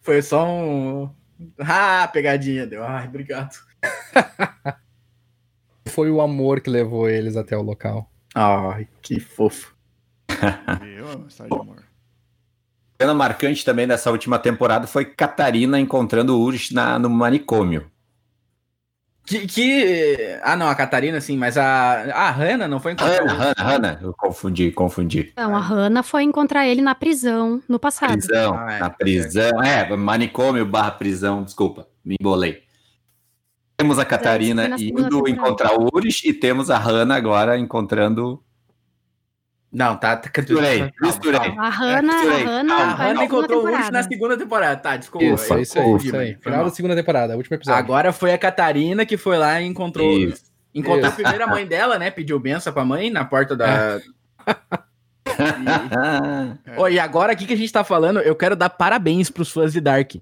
[0.00, 1.08] Foi só um...
[1.58, 3.56] Ah, pegadinha, deu, ai, obrigado.
[5.88, 8.09] foi o amor que levou eles até o local.
[8.34, 9.74] Ai, que fofo.
[13.00, 17.90] Cena marcante também dessa última temporada foi Catarina encontrando o Urs na, no manicômio.
[19.24, 20.38] Que, que.
[20.42, 22.02] Ah, não, a Catarina, sim, mas a.
[22.12, 23.20] A Hannah não foi encontrar.
[23.20, 25.32] Hannah, Hannah, Hannah, eu confundi, confundi.
[25.36, 28.12] Não, a Hannah foi encontrar ele na prisão no passado.
[28.12, 29.62] Prisão, ah, é, na prisão.
[29.62, 32.62] É, manicômio barra prisão, desculpa, me embolei.
[33.80, 38.42] Temos a Catarina é, indo encontrar o Urish e temos a Hannah agora encontrando
[39.72, 40.16] não, tá.
[40.16, 41.54] tá misturei, misturei.
[41.56, 44.76] A Hannah, a Hannah, a Hannah encontrou o Urish na segunda temporada.
[44.76, 45.24] Tá, desculpa.
[45.24, 46.34] Isso, é isso aí, isso aí.
[46.42, 47.78] Final da segunda temporada, último episódio.
[47.78, 50.18] Agora foi a Catarina que foi lá e encontrou.
[50.18, 50.42] Isso.
[50.74, 51.08] Encontrou isso.
[51.08, 52.10] a primeira mãe dela, né?
[52.10, 53.68] Pediu benção pra mãe na porta da.
[53.68, 54.00] É.
[56.76, 56.80] e...
[56.80, 59.72] oh, e agora aqui que a gente tá falando, eu quero dar parabéns pros fãs
[59.72, 60.16] de Dark.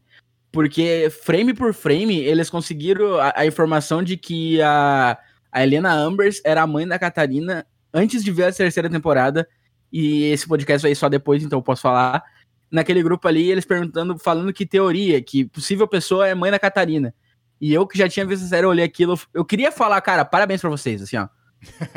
[0.51, 5.19] Porque frame por frame, eles conseguiram a, a informação de que a,
[5.53, 9.49] a Helena Ambers era a mãe da Catarina antes de ver a terceira temporada,
[9.93, 12.23] e esse podcast vai só depois, então eu posso falar.
[12.71, 17.15] Naquele grupo ali, eles perguntando, falando que teoria, que possível pessoa é mãe da Catarina.
[17.59, 20.25] E eu que já tinha visto a série, eu olhei aquilo, eu queria falar, cara,
[20.25, 21.29] parabéns para vocês, assim, ó.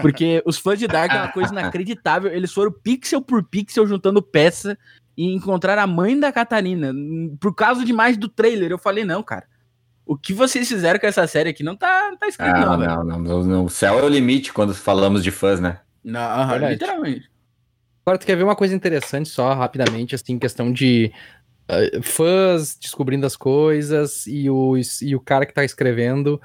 [0.01, 2.31] Porque os fãs de Dark é uma coisa inacreditável.
[2.31, 4.77] Eles foram pixel por pixel juntando peça
[5.15, 6.93] e encontrar a mãe da Catarina.
[7.39, 8.71] Por causa de mais do trailer.
[8.71, 9.45] Eu falei, não, cara.
[10.05, 12.77] O que vocês fizeram com essa série aqui não tá, não tá escrito, ah, não.
[12.77, 13.65] Não, não, não, não.
[13.65, 15.79] O céu é o limite quando falamos de fãs, né?
[16.03, 17.29] Não, literalmente.
[18.05, 21.11] Agora, tu quer ver uma coisa interessante só, rapidamente, assim, questão de
[21.69, 26.41] uh, fãs descobrindo as coisas e o, e o cara que tá escrevendo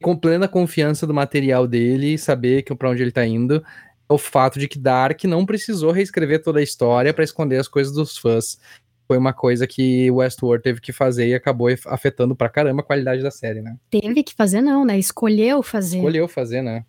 [0.00, 3.64] com plena confiança do material dele, saber que para onde ele tá indo,
[4.08, 7.92] o fato de que Dark não precisou reescrever toda a história para esconder as coisas
[7.94, 8.58] dos fãs.
[9.06, 13.22] Foi uma coisa que Westworld teve que fazer e acabou afetando pra caramba a qualidade
[13.22, 13.76] da série, né?
[13.90, 14.98] Teve que fazer não, né?
[14.98, 15.98] Escolheu fazer.
[15.98, 16.84] Escolheu fazer, né?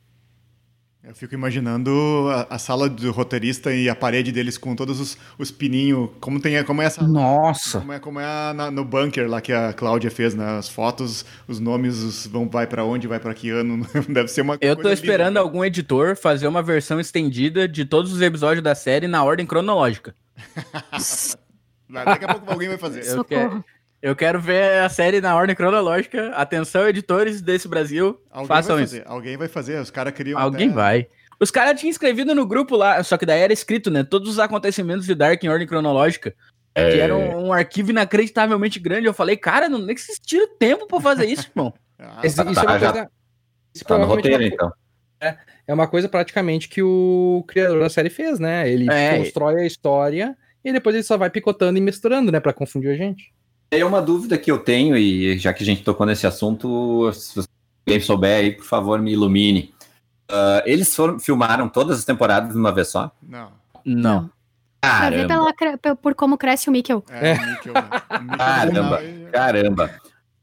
[1.07, 1.91] Eu fico imaginando
[2.31, 6.39] a, a, sala do roteirista e a parede deles com todos os, os pininhos, como
[6.39, 7.79] tem como é essa Nossa.
[7.79, 11.23] Como é como é a, na, no bunker lá que a Cláudia fez nas fotos,
[11.47, 14.75] os nomes os, vão vai para onde, vai para que ano, deve ser uma Eu
[14.75, 19.07] tô esperando linda, algum editor fazer uma versão estendida de todos os episódios da série
[19.07, 20.15] na ordem cronológica.
[21.87, 23.05] Daqui a pouco alguém vai fazer.
[23.05, 23.63] Eu quero,
[24.05, 26.29] eu quero ver a série na ordem cronológica.
[26.35, 29.01] Atenção, editores desse Brasil, alguém façam isso.
[29.03, 30.39] Alguém vai fazer, os caras queriam.
[30.39, 30.75] Alguém até...
[30.75, 31.07] vai.
[31.39, 34.03] Os caras tinham escrevido no grupo lá, só que daí era escrito, né?
[34.03, 36.35] Todos os acontecimentos de Dark em ordem cronológica.
[36.75, 36.91] É...
[36.91, 39.07] Que era um, um, arquivo inacreditavelmente grande.
[39.07, 41.73] Eu falei, cara, não nem que vocês tiram tempo pra fazer isso, irmão.
[41.97, 42.91] ah, isso, tá, isso é uma já...
[42.91, 43.11] coisa.
[43.73, 44.53] Isso tá no roteiro, é uma...
[44.53, 44.71] então.
[45.19, 45.37] É,
[45.69, 48.69] é uma coisa praticamente que o criador da série fez, né?
[48.71, 49.17] Ele é.
[49.17, 52.39] constrói a história e depois ele só vai picotando e misturando, né?
[52.39, 53.33] Pra confundir a gente.
[53.79, 57.43] É uma dúvida que eu tenho, e já que a gente tocou nesse assunto, se
[57.87, 59.73] alguém souber aí, por favor, me ilumine.
[60.29, 63.11] Uh, eles foram, filmaram todas as temporadas de uma vez só?
[63.21, 63.51] Não.
[63.85, 64.29] Não.
[64.81, 65.53] Caramba.
[65.81, 67.03] Pela, por como cresce o Mikkel.
[67.09, 67.33] É, é.
[67.33, 67.81] O Mikkel, né?
[67.81, 69.01] o Mikkel caramba,
[69.31, 69.91] caramba.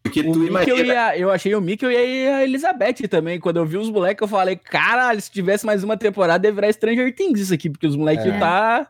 [0.02, 1.16] Porque o tu imagina...
[1.16, 3.38] eu achei o Mikkel e a Elizabeth também.
[3.38, 7.14] Quando eu vi os moleques, eu falei, caralho, se tivesse mais uma temporada, deveria Stranger
[7.14, 8.38] Things isso aqui, porque os moleques é.
[8.38, 8.88] tá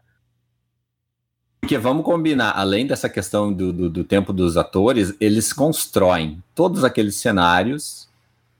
[1.62, 6.82] porque vamos combinar, além dessa questão do, do, do, tempo dos atores, eles constroem todos
[6.82, 8.08] aqueles cenários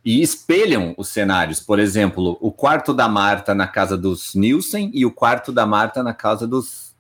[0.05, 1.59] e espelham os cenários.
[1.59, 6.01] Por exemplo, o quarto da Marta na casa dos Nielsen e o quarto da Marta
[6.01, 6.95] na casa dos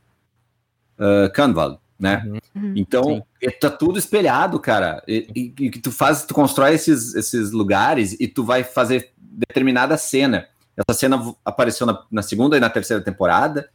[0.98, 2.24] uh, Canval, né?
[2.26, 2.38] Uhum.
[2.56, 2.72] uhum.
[2.74, 3.24] Então,
[3.60, 5.04] tá tudo espelhado, cara.
[5.06, 9.96] E, e, e, tu faz, tu constrói esses, esses lugares e tu vai fazer determinada
[9.96, 10.48] cena.
[10.76, 13.70] Essa cena apareceu na, na segunda e na terceira temporada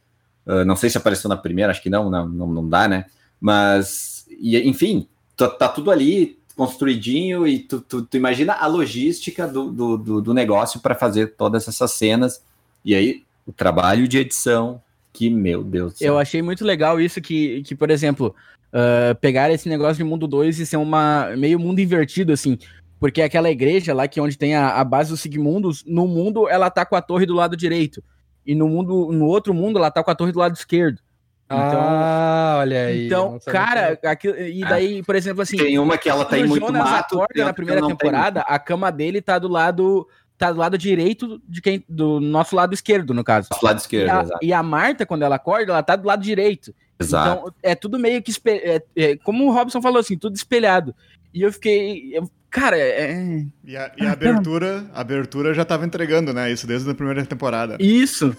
[0.48, 3.04] Uh, não sei se apareceu na primeira, acho que não, não, não, dá, né?
[3.38, 9.46] Mas, e, enfim, tá, tá, tudo ali construidinho e tu, tu, tu imagina a logística
[9.46, 12.42] do, do, do, do negócio para fazer todas essas cenas.
[12.82, 14.80] E aí, o trabalho de edição,
[15.12, 16.14] que, meu Deus do céu.
[16.14, 18.34] Eu achei muito legal isso que, que por exemplo,
[18.72, 22.58] uh, pegar esse negócio de mundo 2 e ser uma meio mundo invertido, assim.
[22.98, 26.48] Porque aquela igreja lá, que é onde tem a, a base dos Sigmundos, no mundo
[26.48, 28.02] ela tá com a torre do lado direito
[28.46, 31.00] e no mundo, no outro mundo, ela tá com a torre do lado esquerdo.
[31.46, 33.06] Então, ah, olha aí.
[33.06, 35.56] Então, cara, aquilo, e daí, por exemplo, assim.
[35.56, 37.14] Tem uma que ela tá em muito Jonas mato.
[37.16, 38.54] Acorda na primeira temporada, tem...
[38.54, 42.72] a cama dele tá do lado tá do lado direito de quem do nosso lado
[42.72, 43.48] esquerdo, no caso.
[43.50, 44.38] Do lado esquerdo, e a, exato.
[44.42, 46.72] E a Marta, quando ela acorda, ela tá do lado direito.
[47.00, 47.40] Exato.
[47.40, 50.94] Então, é tudo meio que é, é, como o Robson falou assim, tudo espelhado.
[51.32, 53.12] E eu fiquei, eu, Cara, é.
[53.12, 53.46] é.
[53.64, 56.50] E a, e a abertura, a abertura já tava entregando, né?
[56.50, 57.76] Isso desde a primeira temporada.
[57.78, 58.34] Isso!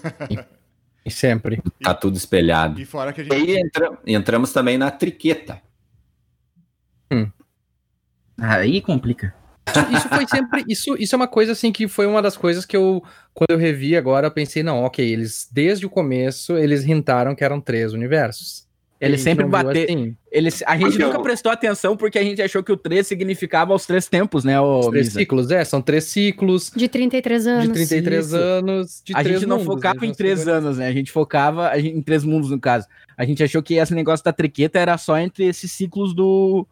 [1.04, 1.62] e sempre.
[1.82, 2.80] Tá tudo espelhado.
[2.80, 3.32] E fora que a gente.
[3.32, 5.62] E aí entra, entramos também na triqueta.
[7.12, 7.30] Hum.
[8.38, 9.34] Aí complica.
[9.94, 10.64] Isso foi sempre.
[10.68, 13.58] Isso, isso é uma coisa assim que foi uma das coisas que eu, quando eu
[13.58, 17.92] revi agora, eu pensei, não, ok, eles, desde o começo, eles rintaram que eram três
[17.92, 18.68] universos.
[19.00, 19.84] Ele sempre bateu.
[19.84, 20.14] Assim.
[20.30, 21.22] Ele, a gente nunca eu...
[21.22, 24.60] prestou atenção porque a gente achou que o 3 significava os três tempos, né?
[24.60, 25.18] Os três Misa?
[25.18, 25.64] ciclos, é.
[25.64, 26.70] São três ciclos.
[26.76, 27.66] De 33 anos.
[27.66, 28.36] De 33 Isso.
[28.36, 29.02] anos.
[29.02, 30.88] De a gente não mundos, focava em três anos, né?
[30.88, 32.86] A gente focava gente, em três mundos, no caso.
[33.16, 36.66] A gente achou que esse negócio da triqueta era só entre esses ciclos do.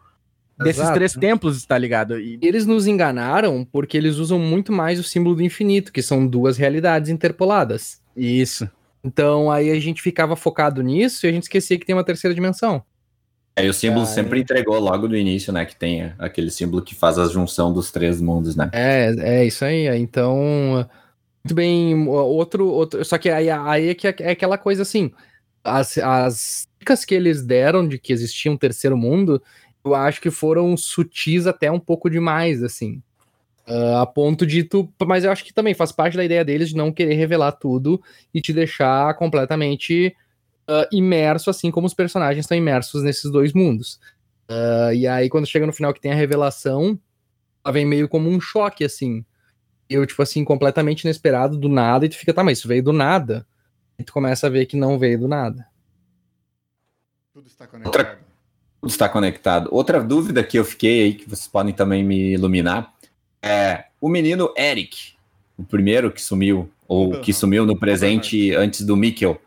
[0.58, 0.94] Desses Exato.
[0.94, 2.18] três templos, tá ligado?
[2.20, 2.38] E...
[2.42, 6.58] Eles nos enganaram porque eles usam muito mais o símbolo do infinito, que são duas
[6.58, 8.02] realidades interpoladas.
[8.14, 8.68] Isso.
[9.02, 12.34] Então aí a gente ficava focado nisso e a gente esquecia que tem uma terceira
[12.34, 12.82] dimensão.
[13.58, 14.42] É, e o símbolo ah, sempre é.
[14.42, 15.64] entregou logo do início, né?
[15.64, 18.70] Que tem aquele símbolo que faz a junção dos três mundos, né?
[18.72, 19.88] É, é isso aí.
[19.98, 20.88] Então,
[21.44, 22.06] muito bem.
[22.06, 25.10] Outro, outro só que aí, aí é, que é, é aquela coisa assim.
[25.64, 29.42] As, as dicas que eles deram de que existia um terceiro mundo,
[29.84, 33.02] eu acho que foram sutis até um pouco demais, assim.
[33.68, 34.90] Uh, a ponto de tu.
[35.06, 38.02] Mas eu acho que também faz parte da ideia deles de não querer revelar tudo
[38.32, 40.16] e te deixar completamente
[40.68, 44.00] uh, imerso, assim como os personagens estão imersos nesses dois mundos.
[44.48, 46.98] Uh, e aí, quando chega no final que tem a revelação,
[47.62, 49.22] ela vem meio como um choque, assim.
[49.88, 52.92] Eu, tipo assim, completamente inesperado, do nada, e tu fica, tá, mas isso veio do
[52.92, 53.46] nada.
[53.98, 55.66] E tu começa a ver que não veio do nada.
[57.34, 57.94] Tudo está conectado.
[57.94, 58.18] Outra...
[58.80, 59.68] Tudo está conectado.
[59.72, 62.94] Outra dúvida que eu fiquei aí, que vocês podem também me iluminar
[63.42, 65.14] é, o menino Eric,
[65.56, 69.40] o primeiro que sumiu, ou que sumiu no presente antes do Mikkel.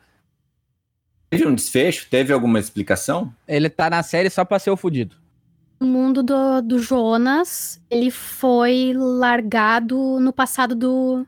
[1.29, 2.07] Teve um desfecho?
[2.09, 3.33] Teve alguma explicação?
[3.47, 5.15] Ele tá na série só pra ser o fudido.
[5.79, 11.25] O mundo do, do Jonas, ele foi largado no passado do,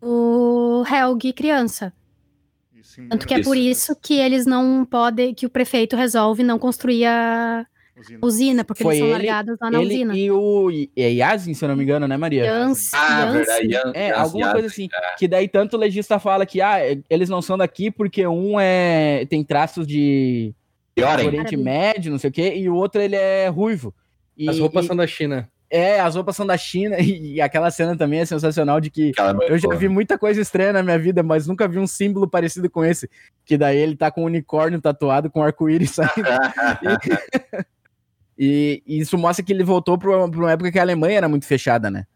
[0.00, 1.92] do Helg criança.
[3.08, 7.06] Tanto que é por isso que eles não podem, que o prefeito resolve não construir
[7.06, 7.66] a,
[8.00, 10.16] usina, usina porque Foi eles são largados lá na ele usina.
[10.16, 12.44] E o é Yazin, se eu não me engano, né, Maria?
[12.44, 13.32] Yans, ah, Yans.
[13.34, 13.72] verdade.
[13.72, 14.88] Yans, é, Yans, alguma Yans, coisa assim.
[14.92, 15.16] É.
[15.18, 16.78] Que daí tanto o legista fala que ah,
[17.08, 20.54] eles não são daqui porque um é tem traços de
[20.94, 23.94] Pior, Oriente Médio, não sei o quê, e o outro ele é ruivo.
[24.36, 25.48] E, As roupas e, são da China.
[25.70, 29.12] É, as roupas são da China e, e aquela cena também é sensacional de que
[29.48, 32.68] eu já vi muita coisa estranha na minha vida, mas nunca vi um símbolo parecido
[32.68, 33.08] com esse.
[33.44, 36.10] Que daí ele tá com um unicórnio tatuado com arco-íris saindo.
[38.42, 41.44] E, e, isso mostra que ele voltou para uma época que a Alemanha era muito
[41.44, 42.06] fechada, né?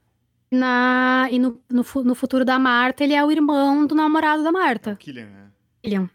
[0.50, 4.50] Na, e no, no, no, futuro da Marta, ele é o irmão do namorado da
[4.50, 4.92] Marta.
[4.92, 5.46] É Killian, né?
[5.82, 6.08] Killian.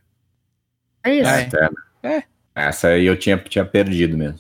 [1.04, 1.58] É isso.
[2.02, 2.10] É.
[2.16, 2.24] é.
[2.56, 4.40] Essa aí eu tinha, tinha perdido mesmo.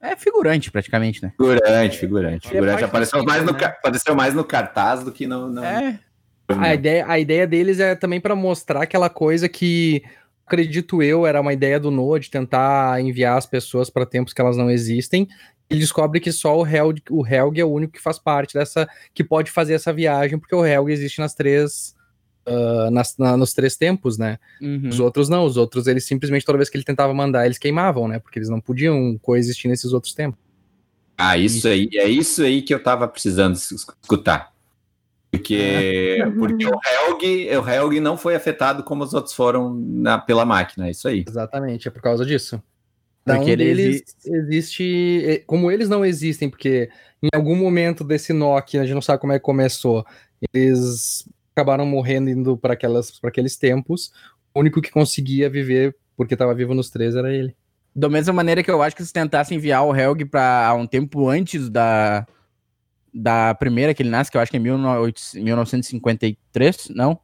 [0.00, 1.32] É figurante, praticamente, né?
[1.36, 2.48] Figurante, figurante.
[2.48, 2.84] Figurante.
[2.84, 3.64] Apareceu, mais no, né?
[3.66, 5.48] apareceu mais no cartaz do que no.
[5.48, 5.62] no...
[5.62, 6.00] É.
[6.48, 10.02] A ideia, a ideia deles é também para mostrar aquela coisa que
[10.52, 14.40] acredito eu, era uma ideia do Noah de tentar enviar as pessoas para tempos que
[14.40, 15.26] elas não existem.
[15.70, 18.86] Ele descobre que só o Helg, o Helg é o único que faz parte dessa,
[19.14, 21.94] que pode fazer essa viagem, porque o Helg existe nas três,
[22.46, 24.38] uh, nas, na, nos três tempos, né?
[24.60, 24.90] Uhum.
[24.90, 28.06] Os outros não, os outros eles simplesmente toda vez que ele tentava mandar, eles queimavam,
[28.06, 28.18] né?
[28.18, 30.38] Porque eles não podiam coexistir nesses outros tempos.
[31.16, 34.51] Ah, isso aí, é isso aí que eu tava precisando escutar.
[35.32, 36.30] Porque, é.
[36.30, 40.88] porque o Helg, o Helg não foi afetado como os outros foram na, pela máquina,
[40.88, 41.24] é isso aí.
[41.26, 42.62] Exatamente, é por causa disso.
[43.24, 45.42] Da porque um deles existe.
[45.46, 46.90] Como eles não existem, porque
[47.22, 50.04] em algum momento desse Nokia, a gente não sabe como é que começou,
[50.52, 51.26] eles
[51.56, 54.12] acabaram morrendo indo para aqueles tempos.
[54.54, 57.56] O único que conseguia viver, porque estava vivo nos três, era ele.
[57.96, 61.26] Da mesma maneira que eu acho que se tentasse enviar o Helg para um tempo
[61.26, 62.26] antes da,
[63.12, 67.18] da primeira que ele nasce, que eu acho que é 1953, não?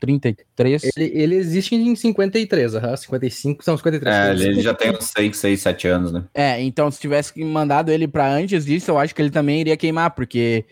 [0.00, 0.84] 33?
[0.96, 4.14] Ele, ele existe em 53, uh 55, são 53.
[4.14, 6.24] É, ele já tem uns 6, 6, 7 anos, né?
[6.32, 9.76] É, então se tivesse mandado ele para antes disso, eu acho que ele também iria
[9.76, 10.64] queimar, porque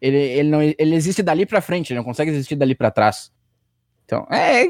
[0.00, 3.30] ele, ele, não, ele existe dali para frente, ele não consegue existir dali para trás.
[4.08, 4.68] Então, é, é,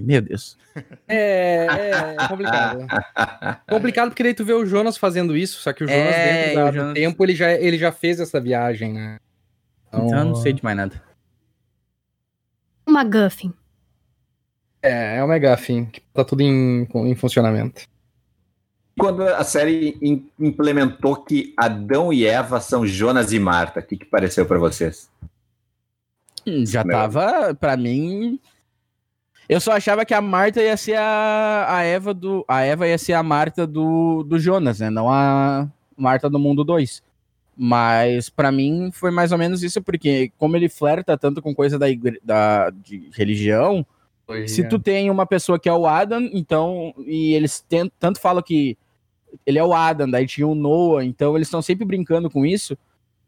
[0.00, 0.56] Meu Deus.
[1.06, 1.66] É,
[2.16, 2.86] é complicado.
[3.68, 6.64] complicado porque daí tu vê o Jonas fazendo isso, só que o Jonas, é, dentro
[6.64, 6.94] do Jonas...
[6.94, 9.18] tempo, ele já, ele já fez essa viagem, né?
[9.88, 11.02] Então, então eu não sei de mais nada.
[12.86, 13.52] Uma Guffin.
[14.80, 17.82] É, é uma Guffin, que tá tudo em, em funcionamento.
[18.98, 19.98] Quando a série
[20.40, 25.10] implementou que Adão e Eva são Jonas e Marta, o que, que pareceu para vocês?
[26.46, 28.38] Já tava, para mim,
[29.48, 32.44] eu só achava que a Marta ia ser a, a Eva do.
[32.48, 34.90] A Eva ia ser a Marta do, do Jonas, né?
[34.90, 37.02] Não a Marta do Mundo 2.
[37.56, 41.78] Mas para mim foi mais ou menos isso, porque como ele flerta tanto com coisa
[41.78, 42.20] da, igre...
[42.24, 43.86] da de religião,
[44.46, 44.68] se é.
[44.68, 46.94] tu tem uma pessoa que é o Adam, então.
[47.06, 47.64] E eles
[47.98, 48.76] tanto falam que
[49.44, 52.76] ele é o Adam, daí tinha o Noah, então eles estão sempre brincando com isso.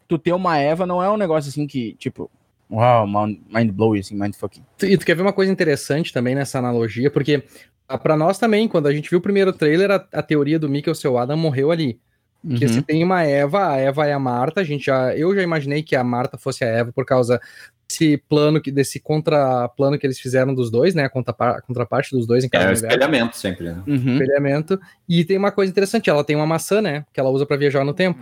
[0.08, 2.30] Tu ter uma Eva não é um negócio assim que, tipo,
[2.70, 4.62] Uau, mind blowing, assim, mind fucking.
[4.82, 7.42] E tu quer ver uma coisa interessante também nessa analogia, porque
[7.88, 10.68] Ah, Para nós também, quando a gente viu o primeiro trailer, a, a teoria do
[10.68, 12.00] Mikkel seu Adam morreu ali.
[12.44, 12.72] Porque Uhum.
[12.72, 14.60] se tem uma Eva, a Eva é a Marta.
[14.60, 17.40] A gente já, eu já imaginei que a Marta fosse a Eva por causa
[17.88, 21.04] desse plano, que, desse contraplano que eles fizeram dos dois, né?
[21.04, 22.86] A contrapar- a contraparte dos dois em É cada um universo.
[22.96, 23.82] espelhamento sempre, né?
[23.86, 24.12] Uhum.
[24.14, 24.80] espelhamento.
[25.08, 27.04] E tem uma coisa interessante, ela tem uma maçã, né?
[27.12, 28.18] Que ela usa pra viajar no tempo.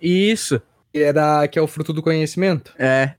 [0.00, 0.60] Isso.
[0.92, 2.72] Que é, da, que é o fruto do conhecimento.
[2.78, 3.12] É.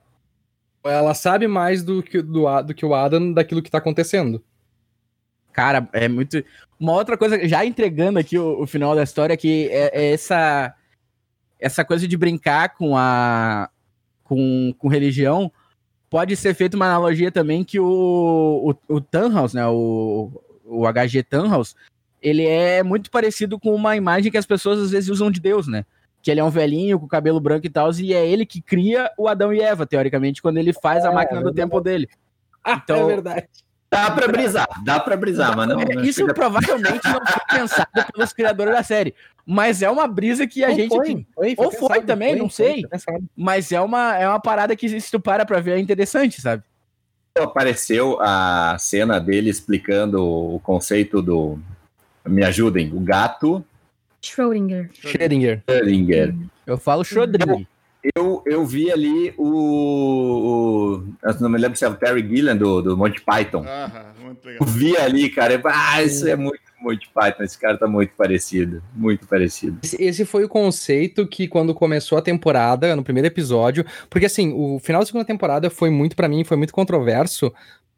[0.85, 4.43] Ela sabe mais do que, do, do que o Adam daquilo que tá acontecendo.
[5.51, 6.43] Cara, é muito.
[6.79, 10.75] Uma outra coisa, já entregando aqui o, o final da história, que é, é essa
[11.59, 13.69] essa coisa de brincar com a
[14.23, 15.51] com, com religião.
[16.09, 19.65] Pode ser feita uma analogia também que o, o, o Tannhaus, né?
[19.67, 21.75] O, o HG Tannhaus,
[22.21, 25.67] ele é muito parecido com uma imagem que as pessoas às vezes usam de Deus,
[25.67, 25.85] né?
[26.25, 29.11] Que ele é um velhinho com cabelo branco e tal, e é ele que cria
[29.15, 31.55] o Adão e Eva, teoricamente, quando ele faz a É, máquina do verdade.
[31.69, 32.09] tempo dele.
[32.63, 33.47] Ah, Então- é verdade.
[33.91, 35.79] Dá pra brisar, dá pra brisar, mas não.
[35.79, 39.13] É, não Isso chega- provavelmente não foi pensado pelos criadores da série.
[39.45, 40.89] Mas é uma brisa que a Ou gente.
[40.95, 42.81] foi, que- foi, ou foi também, não sei.
[42.81, 43.23] foi pensado.
[43.37, 46.63] Mas é uma, é uma parada que, se tu para pra ver, é interessante, sabe?
[47.37, 51.59] apareceu a cena dele explicando o conceito do.
[52.25, 53.63] Me ajudem, o gato
[54.27, 54.89] Schrödinger.
[54.93, 55.61] Schrödinger.
[55.69, 56.35] Schrödinger.
[56.65, 57.65] Eu falo Schrödinger.
[58.15, 62.55] Eu, eu vi ali o, o- Eu não me lembro se é o Terry Gilliam
[62.55, 63.63] do, do Monty Python.
[63.67, 64.67] Aham, muito Eu legal.
[64.67, 65.53] vi ali, cara.
[65.53, 67.43] eu- Ah, isso é muito Monty Python.
[67.43, 68.81] Esse cara tá muito parecido.
[68.93, 69.79] Muito parecido.
[69.83, 74.53] Esse, esse foi o conceito que quando começou a temporada, no primeiro episódio, porque assim,
[74.55, 77.51] o final da segunda temporada foi muito pra mim, foi muito controverso,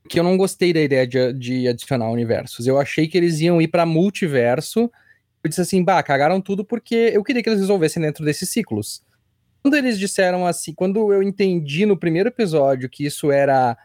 [0.03, 2.65] porque eu não gostei da ideia de, de adicionar universos.
[2.65, 4.89] Eu achei que eles iam ir pra multiverso.
[5.43, 9.03] Eu disse assim, bah, cagaram tudo porque eu queria que eles resolvessem dentro desses ciclos.
[9.61, 13.77] Quando eles disseram assim, quando eu entendi no primeiro episódio que isso era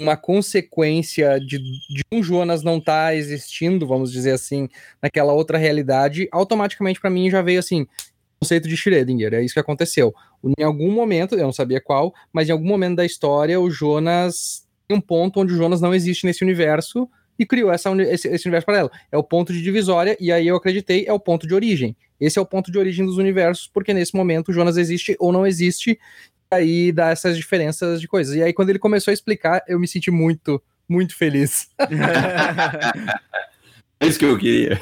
[0.00, 4.68] uma consequência de, de um Jonas não estar existindo, vamos dizer assim,
[5.00, 7.86] naquela outra realidade, automaticamente pra mim já veio assim,
[8.40, 10.12] conceito de Schrödinger, é isso que aconteceu.
[10.58, 14.66] Em algum momento, eu não sabia qual, mas em algum momento da história o Jonas
[14.88, 17.08] tem um ponto onde o Jonas não existe nesse universo
[17.38, 18.90] e criou essa, esse, esse universo paralelo.
[19.10, 21.96] É o ponto de divisória e aí eu acreditei, é o ponto de origem.
[22.20, 25.32] Esse é o ponto de origem dos universos, porque nesse momento o Jonas existe ou
[25.32, 28.36] não existe, e aí dá essas diferenças de coisas.
[28.36, 31.68] E aí quando ele começou a explicar, eu me senti muito, muito feliz.
[34.02, 34.76] É isso que eu queria.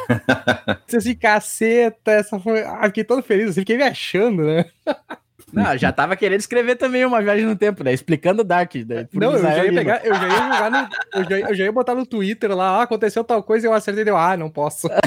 [0.97, 2.63] Assim, caceta, essa foi.
[2.63, 4.65] Ah, fiquei todo feliz, assim, fiquei me achando, né?
[5.53, 7.93] Não, já tava querendo escrever também uma viagem no tempo, né?
[7.93, 8.75] Explicando Dark.
[8.75, 9.09] Né?
[9.13, 10.89] Não, eu já ia pegar, eu já ia jogar no.
[11.15, 14.05] Eu já, eu já ia botar no Twitter lá, ah, aconteceu tal coisa, eu acertei,
[14.05, 14.89] deu, ah, não posso.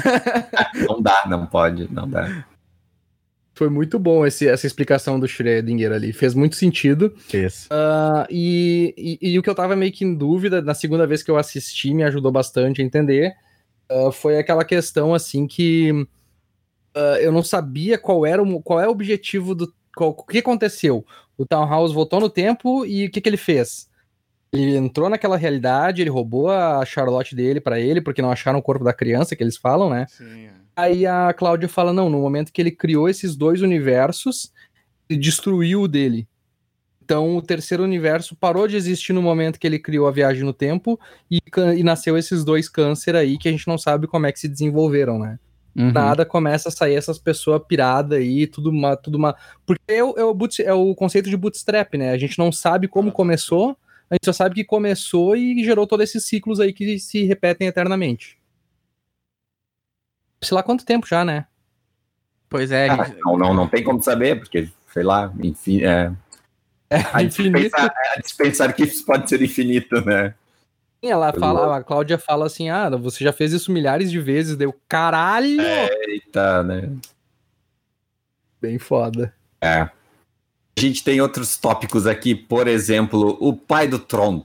[0.87, 2.45] Não dá, não pode, não dá.
[3.53, 7.13] Foi muito bom esse, essa explicação do Schrödinger ali, fez muito sentido.
[7.31, 7.67] Isso.
[7.71, 11.21] Ah, e, e, e o que eu tava meio que em dúvida, na segunda vez
[11.21, 13.33] que eu assisti, me ajudou bastante a entender,
[13.89, 16.07] ah, foi aquela questão assim que
[16.95, 19.73] ah, eu não sabia qual era o, qual é o objetivo do.
[19.97, 21.05] O que aconteceu?
[21.37, 23.89] O Townhouse voltou no tempo e o que, que ele fez?
[24.51, 28.63] Ele entrou naquela realidade, ele roubou a Charlotte dele pra ele, porque não acharam o
[28.63, 30.05] corpo da criança, que eles falam, né?
[30.09, 30.53] Sim, é.
[30.75, 34.51] Aí a Cláudia fala: não, no momento que ele criou esses dois universos,
[35.09, 36.27] ele destruiu o dele.
[37.03, 40.53] Então o terceiro universo parou de existir no momento que ele criou a viagem no
[40.53, 41.39] tempo e,
[41.75, 44.47] e nasceu esses dois câncer aí que a gente não sabe como é que se
[44.47, 45.37] desenvolveram, né?
[45.75, 45.91] Uhum.
[45.91, 49.35] Nada começa a sair essas pessoas piradas aí, tudo uma, tudo uma.
[49.65, 52.11] Porque é o, é, o boot- é o conceito de bootstrap, né?
[52.11, 53.75] A gente não sabe como começou,
[54.09, 57.67] a gente só sabe que começou e gerou todos esses ciclos aí que se repetem
[57.67, 58.37] eternamente.
[60.43, 61.47] Sei lá quanto tempo já, né?
[62.49, 63.17] Pois é, Ah, gente.
[63.25, 65.81] não, não, não tem como saber, porque, sei lá, enfim.
[65.83, 66.11] É,
[67.11, 67.57] a, infinito.
[67.57, 70.35] dispensar, a dispensar que isso pode ser infinito, né?
[71.03, 74.73] Ela fala, a Cláudia fala assim: ah, você já fez isso milhares de vezes, deu
[74.87, 75.61] caralho!
[76.07, 76.89] Eita, né?
[78.61, 79.33] Bem foda.
[79.61, 79.81] É.
[79.81, 79.91] A
[80.79, 84.43] gente tem outros tópicos aqui, por exemplo, o pai do Trond.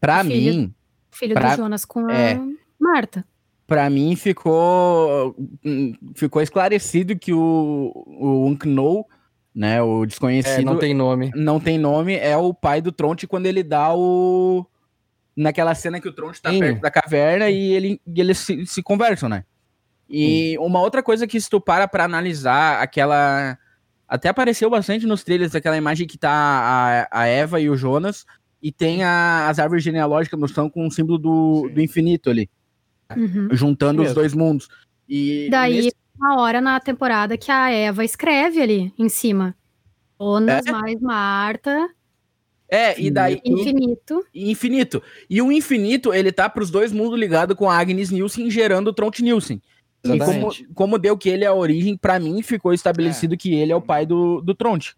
[0.00, 0.54] pra Filho.
[0.54, 0.74] mim,
[1.10, 2.40] Filho Pra- do Jonas com a é.
[2.78, 3.24] Marta.
[3.66, 5.34] pra mim ficou
[5.64, 9.08] hum, ficou esclarecido que o o Unknow,
[9.54, 11.30] né, o desconhecido, É, não tem nome.
[11.34, 14.66] não tem nome, é o pai do Tronte quando ele dá o
[15.36, 16.58] naquela cena que o Tronte tá Sim.
[16.60, 19.44] perto da caverna e ele e eles se, se conversam, né?
[20.08, 23.56] E uma outra coisa que se tu para pra analisar aquela
[24.06, 28.26] até apareceu bastante nos trailers aquela imagem que tá a, a Eva e o Jonas
[28.62, 31.74] e tem a- as árvores genealógicas no chão com o símbolo do, Sim.
[31.74, 32.48] do infinito ali,
[33.16, 33.48] Uhum.
[33.52, 34.68] juntando os dois mundos.
[35.08, 39.54] E Daí, nesse- uma hora na temporada que a Eva escreve ali em cima.
[40.20, 40.72] Jonas É?
[40.72, 41.88] mais Marta.
[42.68, 43.40] É, e daí.
[43.44, 44.24] Infinito.
[44.34, 45.02] Infinito.
[45.28, 48.92] E o infinito, ele tá pros dois mundos ligado com a Agnes Nielsen gerando o
[48.94, 49.60] Tronte Nielsen.
[50.04, 53.36] E como, como deu que ele é a origem, para mim ficou estabelecido é.
[53.36, 54.96] que ele é o pai do, do Tronte.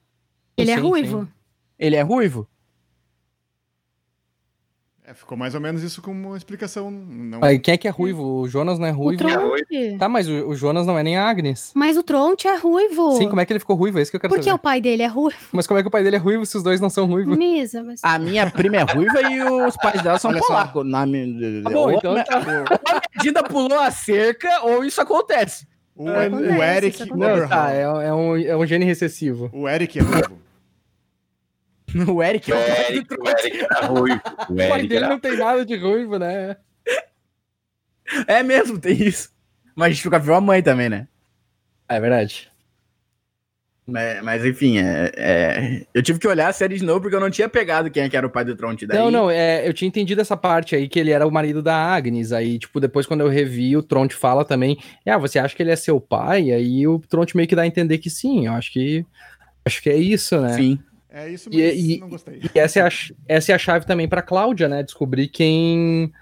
[0.56, 1.22] Ele é sim, é ruivo.
[1.22, 1.28] Sim.
[1.78, 2.48] Ele é ruivo?
[5.14, 6.90] É, ficou mais ou menos isso como uma explicação.
[6.90, 7.40] Não...
[7.62, 8.40] quem é que é ruivo?
[8.40, 9.24] O Jonas não é ruivo?
[9.24, 9.96] O Tronte.
[9.98, 11.70] Tá, mas o, o, Jonas não é nem a Agnes.
[11.74, 13.16] Mas o Tronte é ruivo.
[13.16, 13.98] Sim, como é que ele ficou ruivo?
[13.98, 14.56] É isso que eu quero Porque saber.
[14.56, 15.38] o pai dele é ruivo.
[15.52, 17.36] Mas como é que o pai dele é ruivo se os dois não são ruivos?
[17.38, 18.00] Misa, mas...
[18.02, 20.84] A minha prima é ruiva e os pais dela são polacos.
[20.84, 21.04] Na...
[21.62, 22.38] Tá bom, então tá.
[22.38, 25.66] Ou a Medina pulou a cerca ou isso acontece.
[25.94, 27.10] O, acontece, o Eric...
[27.10, 29.48] Não, tá, é, é, um, é um gene recessivo.
[29.52, 30.43] O Eric é ruivo.
[32.08, 34.20] O Eric é o, o Eric, o Eric tá ruivo.
[34.48, 35.08] O, o pai dele era...
[35.08, 36.56] não tem nada de ruivo, né?
[38.26, 39.30] É mesmo, tem isso.
[39.74, 41.08] Mas a gente fica viu a mãe também, né?
[41.88, 42.50] É verdade.
[43.86, 47.20] Mas, mas enfim, é, é, eu tive que olhar a série de novo porque eu
[47.20, 48.86] não tinha pegado quem é que era o pai do Tronte.
[48.86, 48.96] Daí...
[48.96, 51.76] Não, não, é, eu tinha entendido essa parte aí, que ele era o marido da
[51.76, 52.32] Agnes.
[52.32, 55.70] Aí, tipo, depois quando eu revi, o Tronte fala também, ah, você acha que ele
[55.70, 56.50] é seu pai?
[56.50, 59.04] Aí o Tronte meio que dá a entender que sim, eu acho que
[59.66, 60.54] acho que é isso, né?
[60.54, 60.78] Sim.
[61.16, 62.40] É isso, mas e, não gostei.
[62.52, 62.88] E essa é a,
[63.28, 64.82] essa é a chave também para Cláudia, né?
[64.82, 66.12] Descobrir quem.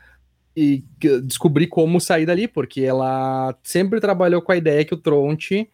[0.55, 0.84] E
[1.24, 5.66] descobrir como sair dali, porque ela sempre trabalhou com a ideia que o Tronte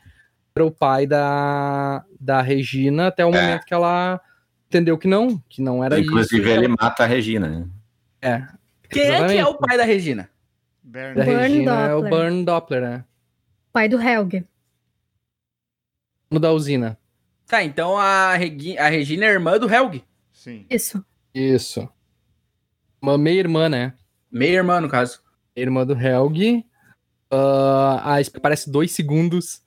[0.54, 3.42] era o pai da, da Regina até o é.
[3.42, 4.20] momento que ela
[4.68, 6.36] entendeu que não, que não era Inclusive, isso.
[6.36, 7.48] Inclusive, ele mata a Regina.
[7.48, 7.66] Né?
[8.22, 8.46] É.
[8.88, 9.32] Quem exatamente.
[9.32, 10.30] é que é o pai da Regina?
[10.80, 11.14] Burn.
[11.16, 11.90] Da Regina Doppler.
[11.90, 13.04] é o Burn Doppler, né?
[13.72, 14.44] Pai do Helg.
[16.30, 16.96] No da usina.
[17.48, 20.04] Tá, então a, Regi a Regina é irmã do Helg.
[20.30, 20.66] Sim.
[20.68, 21.02] Isso.
[21.34, 21.88] Isso.
[23.00, 23.94] Uma meia-irmã, né?
[24.30, 25.22] Meia-irmã, no caso.
[25.56, 26.58] Irmã do Helg.
[27.32, 29.62] Uh, ah, parece dois segundos.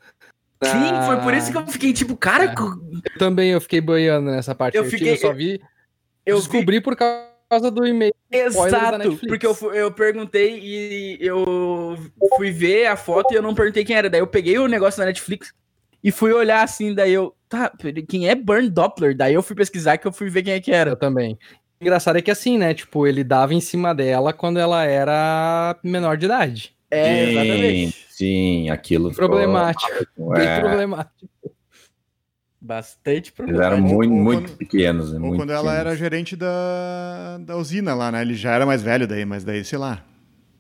[0.64, 2.46] Sim, foi por isso que eu fiquei tipo, cara.
[2.46, 2.54] É.
[2.54, 4.78] Eu também eu fiquei boiando nessa parte.
[4.78, 5.60] Eu, eu fiquei, eu só vi.
[6.24, 6.84] Eu descobri vi...
[6.84, 8.14] por causa do e-mail.
[8.32, 11.98] Exato, porque eu, eu perguntei e eu
[12.38, 14.08] fui ver a foto e eu não perguntei quem era.
[14.08, 15.52] Daí eu peguei o negócio na Netflix
[16.04, 17.72] e fui olhar assim, daí eu, tá,
[18.08, 19.16] quem é Burn Doppler?
[19.16, 20.92] Daí eu fui pesquisar que eu fui ver quem é que era.
[20.92, 21.38] Eu também.
[21.80, 25.78] O engraçado é que assim, né, tipo, ele dava em cima dela quando ela era
[25.84, 26.76] menor de idade.
[26.90, 28.08] É, sim, exatamente.
[28.10, 29.94] Sim, aquilo problemático.
[29.94, 30.34] Ficou...
[30.34, 30.60] Bem é.
[30.60, 31.32] problemático.
[32.60, 33.74] Bastante problemático.
[33.74, 35.12] Eles eram muito, muito quando, pequenos.
[35.12, 38.22] Né, ou muito quando ela era gerente da, da usina lá, né?
[38.22, 40.06] Ele já era mais velho daí, mas daí, sei lá.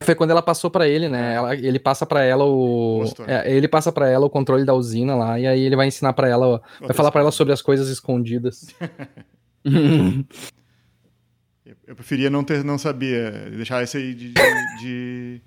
[0.02, 1.36] Foi quando ela passou para ele, né?
[1.36, 3.04] Ela, ele passa para ela o.
[3.28, 6.14] É, ele passa para ela o controle da usina lá, e aí ele vai ensinar
[6.14, 6.62] para ela.
[6.80, 8.68] Vai falar para ela sobre as coisas escondidas.
[11.86, 13.32] eu preferia não ter, não sabia.
[13.52, 14.34] Deixar esse aí de.
[14.34, 15.42] de, de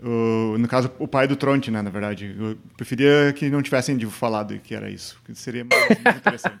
[0.00, 1.82] o, no caso, o pai do Tronte, né?
[1.82, 2.34] Na verdade.
[2.38, 5.20] Eu preferia que não tivessem falado que era isso.
[5.24, 6.58] Que seria mais, mais interessante.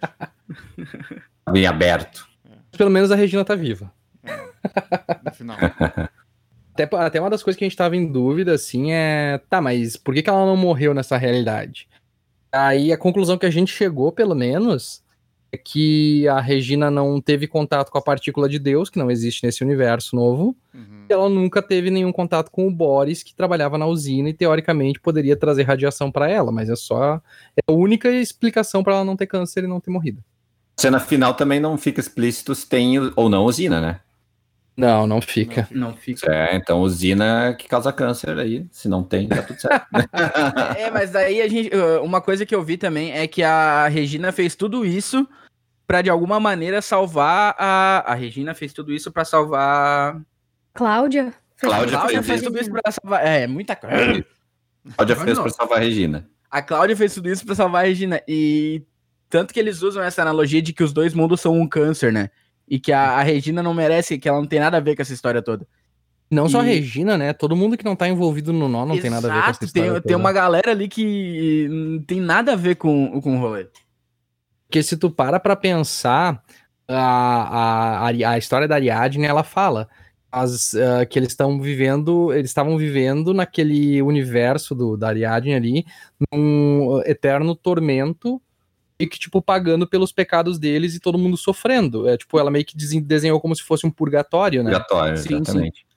[1.50, 2.28] Bem aberto.
[2.44, 2.76] É.
[2.76, 3.92] Pelo menos a Regina tá viva.
[4.22, 4.36] É,
[5.24, 5.56] no final.
[6.78, 9.40] Até, até uma das coisas que a gente tava em dúvida, assim, é.
[9.50, 11.88] Tá, mas por que, que ela não morreu nessa realidade?
[12.52, 15.02] Aí a conclusão que a gente chegou, pelo menos,
[15.50, 19.44] é que a Regina não teve contato com a partícula de Deus, que não existe
[19.44, 20.56] nesse universo novo.
[20.74, 21.04] Uhum.
[21.08, 25.00] E ela nunca teve nenhum contato com o Boris, que trabalhava na usina e teoricamente
[25.00, 27.20] poderia trazer radiação para ela, mas é só
[27.56, 30.22] é a única explicação para ela não ter câncer e não ter morrido.
[30.78, 34.00] Cena final também não fica explícito se tem ou não usina, né?
[34.78, 35.66] Não, não fica.
[35.72, 36.32] Não fica.
[36.32, 38.64] É, então usina que causa câncer aí.
[38.70, 39.88] Se não tem, tá tudo certo.
[40.78, 41.68] é, mas aí a gente.
[42.00, 45.28] Uma coisa que eu vi também é que a Regina fez tudo isso
[45.84, 48.04] para de alguma maneira salvar a.
[48.06, 50.22] A Regina fez tudo isso para salvar.
[50.74, 51.34] Cláudia?
[51.58, 53.26] Cláudia, Cláudia fez, fez tudo isso pra salvar.
[53.26, 54.24] É, muita coisa.
[54.94, 56.30] Cláudia fez para salvar a Regina.
[56.48, 58.22] A Cláudia fez tudo isso para salvar a Regina.
[58.28, 58.84] E
[59.28, 62.30] tanto que eles usam essa analogia de que os dois mundos são um câncer, né?
[62.70, 65.02] E que a, a, Regina não merece, que ela não tem nada a ver com
[65.02, 65.66] essa história toda.
[66.30, 66.50] Não e...
[66.50, 67.32] só a Regina, né?
[67.32, 69.50] Todo mundo que não tá envolvido no nó não Exato, tem nada a ver com
[69.50, 69.92] essa história.
[69.92, 73.66] Tem, tem uma galera ali que não tem nada a ver com, com o rolê.
[74.66, 76.42] Porque se tu para pra pensar,
[76.86, 79.88] a, a, a história da Ariadne, ela fala
[80.30, 85.86] as, uh, que eles estão vivendo, eles estavam vivendo naquele universo do, da Ariadne ali,
[86.32, 88.40] num eterno tormento
[88.98, 92.08] e que, tipo, pagando pelos pecados deles e todo mundo sofrendo.
[92.08, 94.72] É, tipo, ela meio que desenhou como se fosse um purgatório, né?
[94.72, 95.80] Purgatório, sim, exatamente.
[95.80, 95.96] Sim.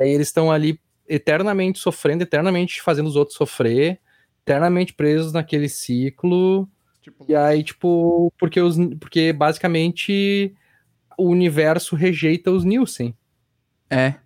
[0.00, 0.78] Aí eles estão ali
[1.08, 4.00] eternamente sofrendo, eternamente fazendo os outros sofrer,
[4.42, 6.68] eternamente presos naquele ciclo.
[7.00, 7.24] Tipo...
[7.28, 10.54] E aí, tipo, porque, os, porque basicamente
[11.16, 13.14] o universo rejeita os Nielsen.
[13.88, 14.16] É.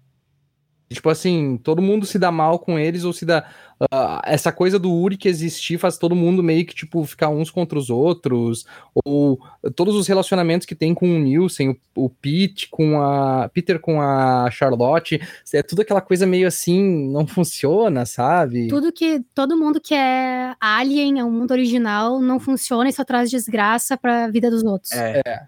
[0.93, 3.49] Tipo assim, todo mundo se dá mal com eles ou se dá.
[3.81, 7.51] Uh, essa coisa do Uri que existir faz todo mundo meio que, tipo, ficar uns
[7.51, 8.67] contra os outros.
[9.07, 9.41] Ou
[9.75, 13.49] todos os relacionamentos que tem com o Nielsen, o, o Pete com a.
[13.49, 15.19] Peter com a Charlotte.
[15.55, 18.69] É tudo aquela coisa meio assim, não funciona, sabe?
[18.69, 19.25] Tudo que.
[19.35, 23.97] Todo mundo que é alien, é um mundo original, não funciona e só traz desgraça
[23.97, 24.93] pra vida dos outros.
[24.93, 25.23] É.
[25.27, 25.41] é.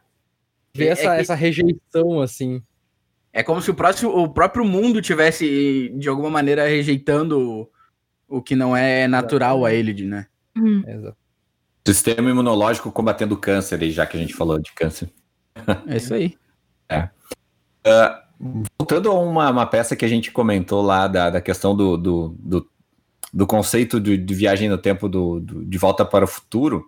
[0.75, 1.21] Ver é, essa, é que...
[1.21, 2.63] essa rejeição, assim.
[3.31, 7.69] É como se o, próximo, o próprio mundo tivesse, de alguma maneira, rejeitando
[8.33, 10.27] o que não é natural a ele, né?
[10.57, 10.83] Hum.
[10.87, 11.17] Exato.
[11.87, 15.11] Sistema imunológico combatendo câncer, já que a gente falou de câncer.
[15.87, 16.35] É isso aí.
[16.89, 17.11] É.
[17.87, 21.97] Uh, voltando a uma, uma, peça que a gente comentou lá da, da questão do,
[21.99, 22.71] do, do,
[23.33, 26.87] do conceito de, de, viagem no tempo do, do, de volta para o futuro,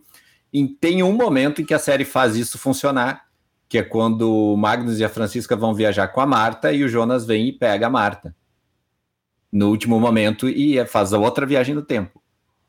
[0.53, 3.27] em, tem um momento em que a série faz isso funcionar,
[3.69, 6.89] que é quando o Magnus e a Francisca vão viajar com a Marta e o
[6.89, 8.35] Jonas vem e pega a Marta
[9.55, 12.21] no último momento e faz a outra viagem no tempo.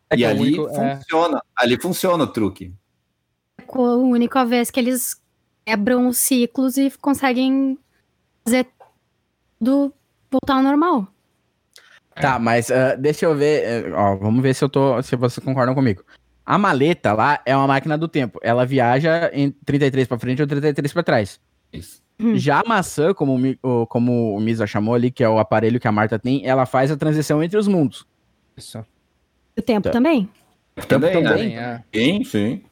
[0.08, 0.98] É e ali único, é.
[0.98, 1.42] funciona, é...
[1.56, 2.72] ali funciona o truque.
[3.58, 5.20] É a única vez que eles
[5.66, 7.80] quebram os ciclos e conseguem
[8.46, 8.68] fazer
[9.58, 9.92] tudo
[10.30, 11.08] voltar ao normal.
[12.14, 15.44] Tá, mas uh, deixa eu ver, uh, ó, vamos ver se eu tô, se vocês
[15.44, 16.04] concordam comigo.
[16.46, 18.40] A maleta lá é uma máquina do tempo.
[18.44, 21.42] Ela viaja em 33 para frente ou 33 para trás.
[21.74, 22.05] Isso.
[22.20, 22.38] Hum.
[22.38, 25.88] Já a maçã, como o, como o Misa chamou ali, que é o aparelho que
[25.88, 28.06] a Marta tem, ela faz a transição entre os mundos.
[28.56, 28.86] Isso.
[29.58, 29.92] O tempo tá.
[29.92, 30.30] também?
[30.78, 31.84] O tempo também, também é.
[31.94, 32.64] Sim, sim.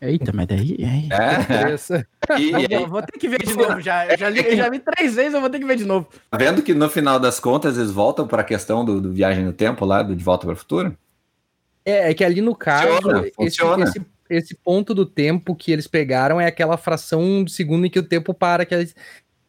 [0.00, 0.76] Eita, mas daí.
[0.80, 2.38] É.
[2.38, 3.80] E, eu vou ter que ver de novo.
[3.80, 6.06] Já, já, li, já vi três vezes, eu vou ter que ver de novo.
[6.30, 9.44] Tá vendo que no final das contas eles voltam para a questão do, do, viagem
[9.44, 10.96] no tempo lá, do De Volta para o Futuro?
[11.84, 13.84] É, é que ali no caso, funciona, esse, funciona.
[13.84, 17.98] Esse, esse, ponto do tempo que eles pegaram é aquela fração de segundo em que
[17.98, 18.94] o tempo para, que eles,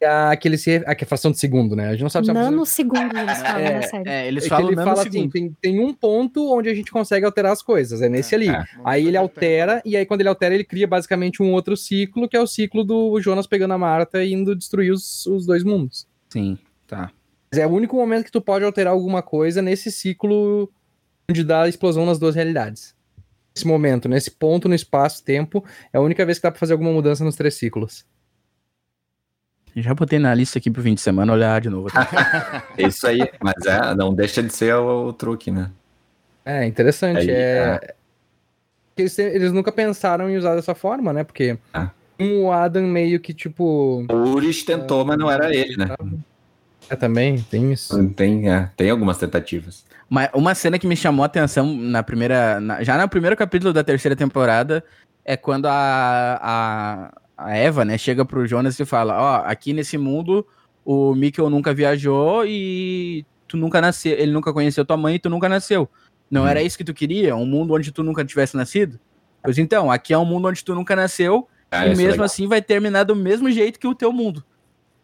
[0.04, 1.88] a, que se, a, que é fração de segundo, né?
[1.88, 4.08] A gente não sabe se Nanosegundo eles falam é, na série.
[4.08, 7.26] É, eles é falam ele fala assim, tem, tem um ponto onde a gente consegue
[7.26, 8.48] alterar as coisas, é nesse ali.
[8.48, 8.64] É.
[8.84, 12.36] Aí ele altera, e aí quando ele altera, ele cria basicamente um outro ciclo, que
[12.36, 16.06] é o ciclo do Jonas pegando a Marta e indo destruir os, os dois mundos.
[16.28, 17.10] Sim, tá.
[17.50, 20.70] Mas é o único momento que tu pode alterar alguma coisa nesse ciclo
[21.28, 22.94] onde dá a explosão nas duas realidades.
[23.60, 26.90] Nesse momento, nesse ponto no espaço-tempo, é a única vez que dá pra fazer alguma
[26.90, 28.06] mudança nos três ciclos.
[29.76, 31.88] Já botei na lista aqui pro fim de semana olhar de novo.
[32.78, 35.70] é isso aí, mas é, não deixa de ser o, o truque, né?
[36.42, 37.18] É, interessante.
[37.18, 37.80] Aí, é...
[37.82, 37.94] é...
[38.96, 41.22] Eles, eles, nunca pensaram em usar dessa forma, né?
[41.22, 41.88] Porque é.
[42.18, 44.06] o Adam meio que tipo.
[44.10, 45.94] O Uris tentou, mas não era ele, né?
[46.88, 48.08] É, também, tem isso.
[48.10, 49.84] Tem, é, tem algumas tentativas.
[50.10, 52.58] Mas uma cena que me chamou a atenção na primeira.
[52.58, 54.84] Na, já no primeiro capítulo da terceira temporada
[55.24, 59.72] é quando a, a, a Eva, né, chega pro Jonas e fala: Ó, oh, aqui
[59.72, 60.44] nesse mundo
[60.84, 64.18] o Mikkel nunca viajou e tu nunca nasceu.
[64.18, 65.88] Ele nunca conheceu tua mãe e tu nunca nasceu.
[66.28, 66.48] Não hum.
[66.48, 67.36] era isso que tu queria?
[67.36, 68.98] Um mundo onde tu nunca tivesse nascido?
[69.40, 72.48] Pois então, aqui é um mundo onde tu nunca nasceu ah, e é mesmo assim
[72.48, 74.44] vai terminar do mesmo jeito que o teu mundo.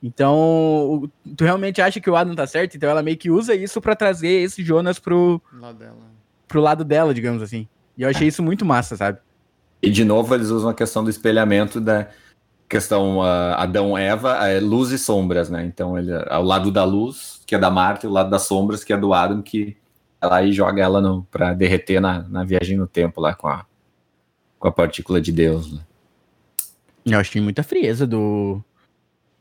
[0.06, 2.76] Então, tu realmente acha que o Adam tá certo?
[2.76, 5.96] Então ela meio que usa isso para trazer esse Jonas pro lado, dela.
[6.46, 7.66] pro lado dela, digamos assim.
[7.98, 9.18] E eu achei isso muito massa, sabe?
[9.82, 12.08] E de novo eles usam a questão do espelhamento da
[12.68, 15.64] questão uh, Adão-Eva, é luz e sombras, né?
[15.66, 18.42] Então ele é o lado da luz, que é da Marta, e o lado das
[18.42, 19.76] sombras, que é do Adam, que
[20.20, 23.66] ela aí joga ela no, pra derreter na, na viagem no tempo lá com a,
[24.56, 25.72] com a partícula de Deus.
[25.72, 25.80] Né?
[27.04, 28.62] Eu achei muita frieza do,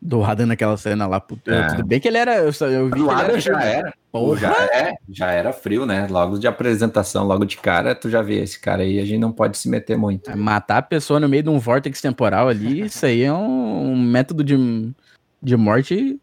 [0.06, 1.22] do Adam naquela cena lá.
[1.48, 1.68] É.
[1.68, 2.38] Tudo bem que ele era.
[2.38, 3.94] Eu, eu vi Adam era, já era.
[4.12, 4.40] Porra.
[4.40, 6.08] Já, é, já era frio, né?
[6.10, 9.32] Logo de apresentação, logo de cara, tu já vê esse cara aí, a gente não
[9.32, 10.30] pode se meter muito.
[10.30, 13.94] É, matar a pessoa no meio de um vórtex temporal ali, isso aí é um,
[13.94, 14.56] um método de,
[15.42, 16.20] de morte.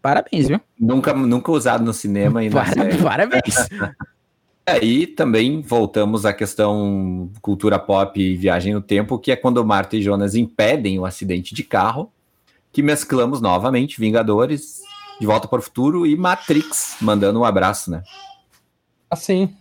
[0.00, 0.60] Parabéns, viu?
[0.78, 3.02] Nunca, nunca usado no cinema e Parabéns.
[3.02, 3.68] Parabéns.
[4.66, 9.96] Aí também voltamos à questão cultura pop e viagem no tempo, que é quando Marta
[9.96, 12.12] e Jonas impedem o acidente de carro
[12.78, 14.82] que mesclamos novamente Vingadores,
[15.20, 18.04] De Volta para o Futuro e Matrix, mandando um abraço, né?
[19.10, 19.52] Assim.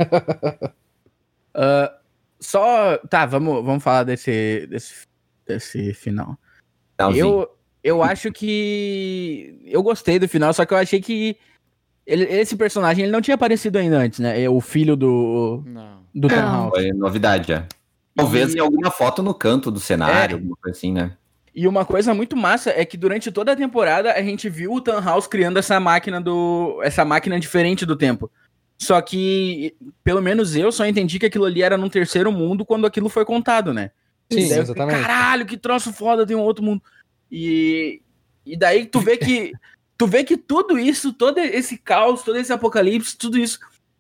[1.56, 1.90] uh,
[2.40, 2.96] só.
[3.10, 5.08] Tá, vamos, vamos falar desse, desse,
[5.48, 6.38] desse final.
[7.16, 7.50] Eu,
[7.84, 9.64] eu acho que.
[9.66, 11.38] Eu gostei do final, só que eu achei que.
[12.06, 14.40] Ele, esse personagem ele não tinha aparecido ainda antes, né?
[14.40, 15.64] É o filho do.
[15.66, 16.06] Não.
[16.14, 16.70] Do não.
[16.70, 17.66] Foi novidade, é.
[18.16, 18.58] Talvez e...
[18.58, 20.38] em alguma foto no canto do cenário, é.
[20.38, 21.18] alguma coisa assim, né?
[21.58, 24.80] E uma coisa muito massa é que durante toda a temporada a gente viu o
[24.80, 28.30] Tannhaus criando essa máquina do essa máquina diferente do tempo.
[28.78, 32.86] Só que, pelo menos eu só entendi que aquilo ali era num terceiro mundo quando
[32.86, 33.90] aquilo foi contado, né?
[34.32, 35.02] Sim, daí, exatamente.
[35.02, 36.84] Caralho, que troço foda, tem um outro mundo.
[37.32, 38.04] E,
[38.46, 39.52] e daí tu vê que
[39.98, 43.58] tu vê que tudo isso, todo esse caos, todo esse apocalipse, tudo isso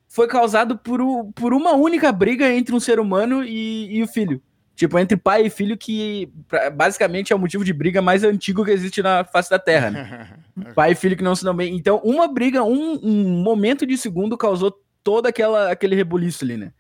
[0.08, 1.00] foi causado por,
[1.34, 4.44] por uma única briga entre um ser humano e, e o filho.
[4.78, 6.32] Tipo, entre pai e filho, que
[6.76, 10.38] basicamente é o motivo de briga mais antigo que existe na face da Terra, né?
[10.76, 11.76] pai e filho que não se dão bem.
[11.76, 16.72] Então, uma briga, um, um momento de segundo causou todo aquela, aquele rebuliço ali, né?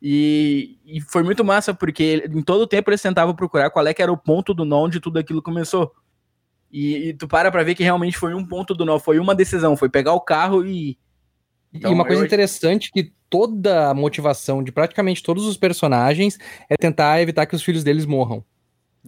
[0.00, 3.92] E, e, foi muito massa, porque em todo o tempo eles tentavam procurar qual é
[3.92, 5.92] que era o ponto do nó onde tudo aquilo começou.
[6.70, 9.34] E, e tu para pra ver que realmente foi um ponto do nó, foi uma
[9.34, 10.96] decisão, foi pegar o carro e.
[11.74, 12.26] Então, e uma coisa eu...
[12.26, 16.38] interessante que toda a motivação de praticamente todos os personagens
[16.68, 18.44] é tentar evitar que os filhos deles morram.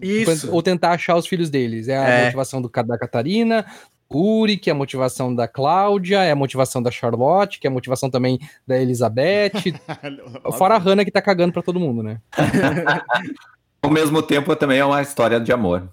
[0.00, 0.50] Isso.
[0.50, 1.88] Ou tentar achar os filhos deles.
[1.88, 2.24] É a é.
[2.24, 3.66] motivação do, da Catarina,
[4.10, 7.72] Uri, que é a motivação da Cláudia, é a motivação da Charlotte, que é a
[7.72, 9.74] motivação também da Elizabeth.
[10.56, 12.18] fora a Hannah que tá cagando pra todo mundo, né?
[13.82, 15.86] Ao mesmo tempo, também é uma história de amor.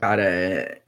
[0.00, 0.80] Cara, é.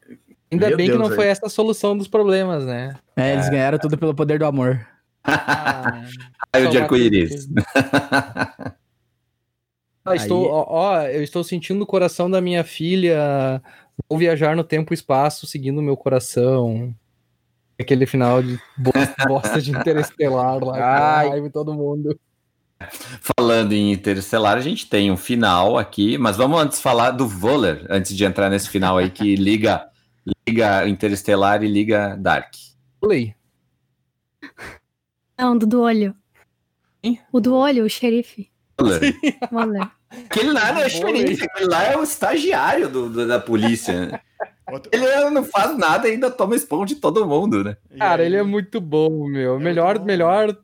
[0.51, 1.17] Ainda Meu bem Deus que não aí.
[1.17, 2.97] foi essa a solução dos problemas, né?
[3.17, 3.51] É, eles é.
[3.51, 4.85] ganharam tudo pelo poder do amor.
[5.25, 6.05] Ah,
[6.55, 7.49] Raio de arco-íris.
[10.05, 13.63] Ah, estou, ó, ó, eu estou sentindo o coração da minha filha.
[14.09, 16.95] Vou viajar no tempo e espaço, seguindo o meu coração.
[17.81, 18.61] Aquele final de
[19.27, 21.51] bosta, de interestelar lá, Ai.
[21.51, 22.19] todo mundo.
[23.21, 27.87] Falando em Interestelar, a gente tem um final aqui, mas vamos antes falar do Voller,
[27.89, 29.89] antes de entrar nesse final aí que liga
[30.47, 32.53] liga Interestelar e liga Dark.
[33.01, 33.35] Play.
[35.45, 36.17] Não, do, do olho.
[37.03, 37.21] Hein?
[37.31, 38.51] O do olho, o xerife.
[39.53, 39.91] Waller.
[40.09, 44.23] Aquele lá não é xerife, aquele lá é o estagiário do, do da polícia.
[44.91, 47.77] Ele não faz nada e ainda toma spawn de todo mundo, né?
[47.99, 49.57] Cara, ele é muito bom, meu.
[49.57, 50.07] É melhor, bom.
[50.07, 50.57] melhor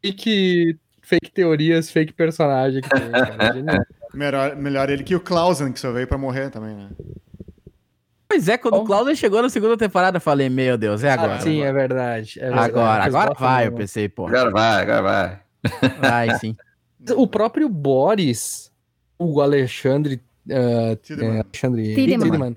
[0.00, 3.86] fake, fake teorias, fake personagem que tem, cara.
[4.14, 6.88] melhor, melhor ele que o Clausen, que só veio pra morrer também, né?
[8.28, 11.36] Pois é, quando o Claudio chegou na segunda temporada, eu falei, meu Deus, é agora.
[11.36, 12.70] Ah, sim, é verdade, é verdade.
[12.70, 14.26] Agora, agora vai, eu pensei, pô.
[14.26, 15.40] Agora vai, agora vai.
[16.00, 16.56] Vai, sim.
[17.16, 18.72] O próprio Boris,
[19.18, 22.56] o Alexandre, uh, é, Alexandre Tideman,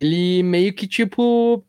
[0.00, 1.64] ele meio que, tipo,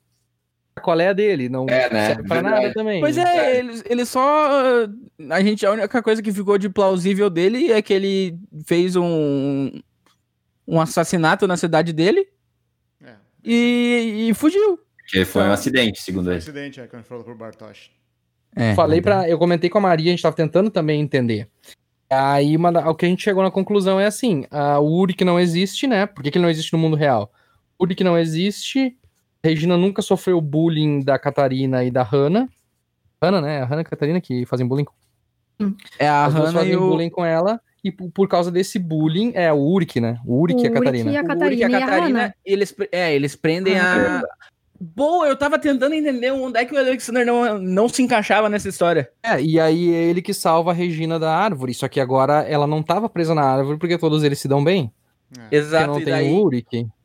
[0.82, 2.08] qual é a dele, não é, né?
[2.08, 3.02] serve pra nada também.
[3.02, 4.88] Pois é, ele, ele só.
[5.30, 9.72] A gente, a única coisa que ficou de plausível dele é que ele fez um,
[10.68, 12.28] um assassinato na cidade dele
[13.44, 14.80] e, e fugiu.
[15.08, 16.36] Que foi um então, acidente, segundo ele.
[16.36, 17.92] Um acidente, é, quando falou pro Bartosz.
[18.56, 21.50] É, Falei para, eu comentei com a Maria, a gente tava tentando também entender.
[22.10, 25.40] Aí uma, o que a gente chegou na conclusão é assim: a, o Uric não
[25.40, 26.06] existe, né?
[26.06, 27.32] Por que, que ele não existe no mundo real?
[27.78, 28.96] O Uric não existe.
[29.44, 32.48] A Regina nunca sofreu bullying da Catarina e da Hannah.
[33.22, 33.62] Hannah, né?
[33.62, 34.86] A Hannah e a Catarina que fazem bullying.
[36.00, 36.80] É a As Hannah e o...
[36.80, 37.60] bullying com ela.
[37.84, 40.18] E por causa desse bullying, é o Uric, né?
[40.26, 41.12] O Uric e a Catarina.
[41.12, 44.44] E a Catarina, o Uric e a Catarina, eles, é, eles prendem ah, a.
[44.80, 48.70] Boa, eu tava tentando entender onde é que o Alexander não, não se encaixava nessa
[48.70, 49.10] história.
[49.22, 52.66] É, e aí é ele que salva a Regina da árvore, só que agora ela
[52.66, 54.92] não tava presa na árvore porque todos eles se dão bem.
[55.38, 55.58] É.
[55.58, 55.92] Exato.
[55.92, 56.50] Porque não tem daí, o.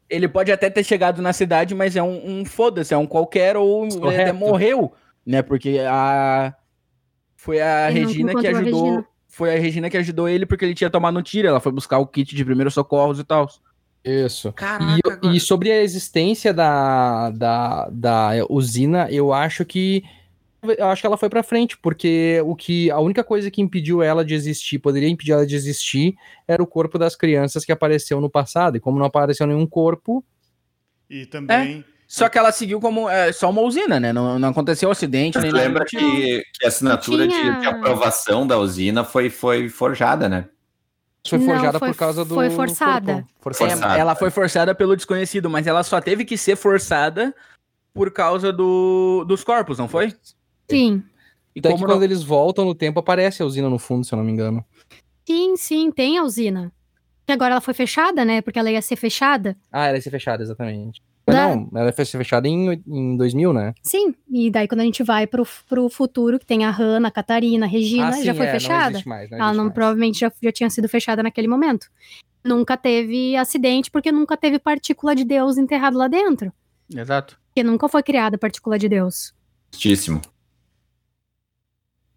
[0.09, 3.57] Ele pode até ter chegado na cidade, mas é um, um foda-se, é um qualquer
[3.57, 4.93] ou ele até morreu,
[5.27, 5.43] né?
[5.43, 6.55] Porque a.
[7.37, 8.85] Foi a ele Regina que ajudou.
[8.85, 9.07] Regina
[9.39, 11.47] foi a Regina que ajudou ele porque ele tinha tomado um tiro.
[11.47, 13.49] Ela foi buscar o kit de primeiros socorros e tal.
[14.05, 14.53] Isso.
[14.53, 20.03] Caraca, e, e, sobre a existência da, da, da usina, eu acho que
[20.77, 24.03] eu acho que ela foi para frente, porque o que a única coisa que impediu
[24.03, 26.17] ela de existir, poderia impedir ela de existir,
[26.49, 28.77] era o corpo das crianças que apareceu no passado.
[28.77, 30.25] E como não apareceu nenhum corpo,
[31.09, 31.98] e também é.
[32.09, 34.15] Só que ela seguiu como é, só uma usina, né?
[34.15, 37.53] Não, não aconteceu acidente nem lembra que, que a assinatura tinha...
[37.53, 40.49] de, de, aprovação da usina foi, foi forjada, né?
[41.29, 42.35] Foi forjada não, foi, por causa do.
[42.35, 43.27] Foi forçada.
[43.39, 43.95] forçada.
[43.95, 47.35] É, ela foi forçada pelo desconhecido, mas ela só teve que ser forçada
[47.93, 50.15] por causa do, dos corpos, não foi?
[50.71, 51.03] Sim.
[51.55, 52.05] E como quando não...
[52.05, 54.65] eles voltam no tempo, aparece a usina no fundo, se eu não me engano.
[55.27, 56.73] Sim, sim, tem a usina.
[57.29, 58.41] E agora ela foi fechada, né?
[58.41, 59.55] Porque ela ia ser fechada.
[59.71, 61.03] Ah, ela ia ser fechada, exatamente.
[61.33, 61.55] Da...
[61.55, 63.75] Não, ela foi fechada em, em 2000, né?
[63.83, 67.11] Sim, e daí quando a gente vai pro, pro futuro, que tem a Hannah, a
[67.11, 68.99] Catarina, a Regina, ah, sim, já foi é, fechada.
[68.99, 69.75] Não mais, não ela não, mais.
[69.75, 71.89] provavelmente já, já tinha sido fechada naquele momento.
[72.45, 76.53] Nunca teve acidente, porque nunca teve partícula de Deus enterrado lá dentro.
[76.95, 77.39] Exato.
[77.49, 79.35] Porque nunca foi criada partícula de Deus.
[79.73, 80.23] Justíssimo.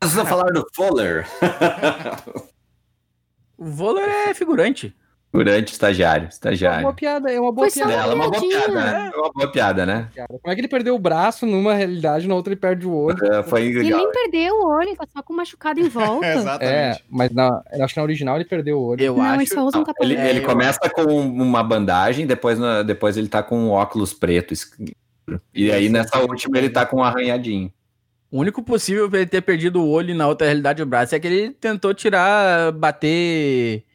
[0.03, 1.27] Vamos falar do Fuller.
[3.57, 4.95] o Fuller é figurante.
[5.31, 6.75] Figurante, estagiário, estagiário.
[6.75, 7.93] É uma boa piada, é uma boa Foi piada.
[7.93, 9.11] Ela é uma boa piada, né?
[9.13, 10.09] É uma boa piada, né?
[10.27, 13.17] Como é que ele perdeu o braço numa realidade, na outra ele perde o olho?
[13.33, 13.81] É, foi legal.
[13.81, 16.25] Ele nem perdeu o olho, tá só com machucado em volta.
[16.25, 16.73] é, exatamente.
[16.73, 19.01] É, mas na, acho que na original ele perdeu o olho.
[19.01, 19.39] Eu Não, acho.
[19.39, 23.57] Ele, só usa um ele, ele começa com uma bandagem, depois, depois ele tá com
[23.57, 24.53] um óculos preto
[25.53, 27.71] E aí nessa última ele tá com um arranhadinho.
[28.29, 31.19] O único possível pra ele ter perdido o olho na outra realidade do braço é
[31.19, 33.85] que ele tentou tirar, bater.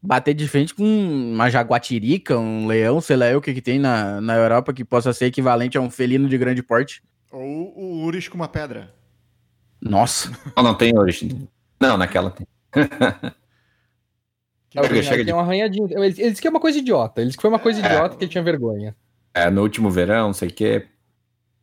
[0.00, 4.20] Bater de frente com uma jaguatirica, um leão, sei lá o que, que tem na,
[4.20, 7.02] na Europa que possa ser equivalente a um felino de grande porte.
[7.32, 8.94] Ou o Urish com uma pedra.
[9.80, 10.30] Nossa.
[10.56, 11.48] Não, não tem origem.
[11.80, 12.46] Não, naquela tem.
[14.74, 15.32] É, chega, de...
[15.32, 15.86] um arranhadinho.
[15.90, 17.20] Ele, ele disse que é uma coisa idiota.
[17.20, 17.86] Ele disse que foi uma coisa é.
[17.86, 18.94] idiota que ele tinha vergonha.
[19.32, 20.86] É, no último verão, não sei o quê.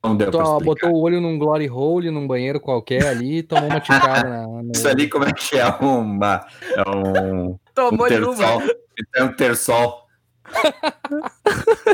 [0.03, 3.79] Não deu botou, botou o olho num glory hole, num banheiro qualquer ali, tomou uma
[3.81, 4.71] ticada na, no...
[4.73, 6.45] Isso ali como é que é uma...
[6.75, 7.57] É um...
[7.75, 8.61] Tomou um terçol.
[9.13, 10.05] É um terçol.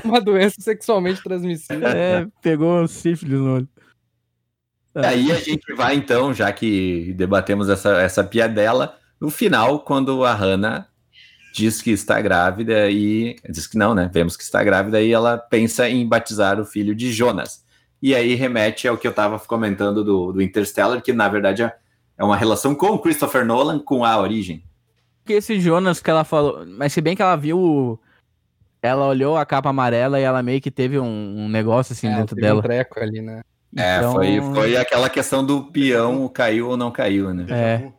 [0.05, 1.87] uma doença sexualmente transmissível.
[1.87, 3.69] É, pegou sífilis no olho.
[4.93, 10.33] Aí a gente vai então, já que debatemos essa, essa piadela, no final, quando a
[10.33, 10.87] Hannah
[11.53, 14.09] diz que está grávida e diz que não, né?
[14.13, 17.65] Vemos que está grávida e ela pensa em batizar o filho de Jonas.
[18.01, 21.73] E aí remete ao que eu estava comentando do, do Interstellar, que na verdade é,
[22.17, 24.63] é uma relação com o Christopher Nolan com a origem.
[25.25, 27.99] Que esse Jonas que ela falou, mas se bem que ela viu,
[28.81, 31.05] ela olhou a capa amarela e ela meio que teve um,
[31.37, 32.59] um negócio assim é, dentro dela.
[32.59, 33.41] Um treco ali, né?
[33.77, 34.13] É, então...
[34.13, 37.45] foi, foi aquela questão do peão caiu ou não caiu, né?
[37.49, 37.91] É.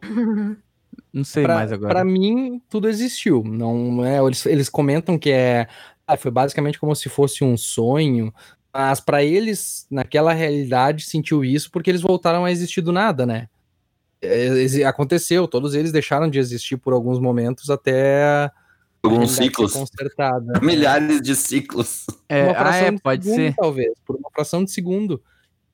[1.13, 1.95] Não sei pra, mais agora.
[1.95, 3.43] Pra mim, tudo existiu.
[3.45, 5.69] Não é, eles, eles comentam que é.
[6.07, 8.33] Ah, foi basicamente como se fosse um sonho.
[8.75, 13.49] Mas para eles, naquela realidade, sentiu isso porque eles voltaram a existir do nada, né?
[14.23, 18.51] É, aconteceu, todos eles deixaram de existir por alguns momentos até
[19.03, 20.61] alguns ciclos consertada.
[20.63, 25.21] milhares de ciclos é, ah, é pode segundo, ser talvez por uma fração de segundo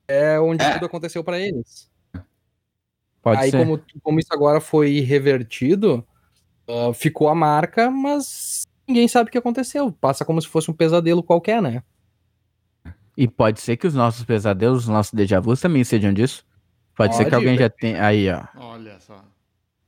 [0.07, 0.73] é onde é.
[0.73, 1.87] tudo aconteceu para eles
[3.21, 3.57] Pode Aí, ser.
[3.57, 6.05] Como, como isso agora foi revertido,
[6.67, 9.91] uh, ficou a marca, mas ninguém sabe o que aconteceu.
[9.91, 11.83] Passa como se fosse um pesadelo qualquer, né?
[13.15, 16.45] E pode ser que os nossos pesadelos, os nossos déjà vus também sejam disso.
[16.99, 18.05] Pode, pode ser que alguém já tenha.
[18.05, 18.43] Aí, ó.
[18.57, 19.23] Olha só.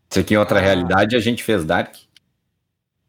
[0.10, 0.62] Isso aqui em outra ah.
[0.62, 1.94] realidade a gente fez Dark.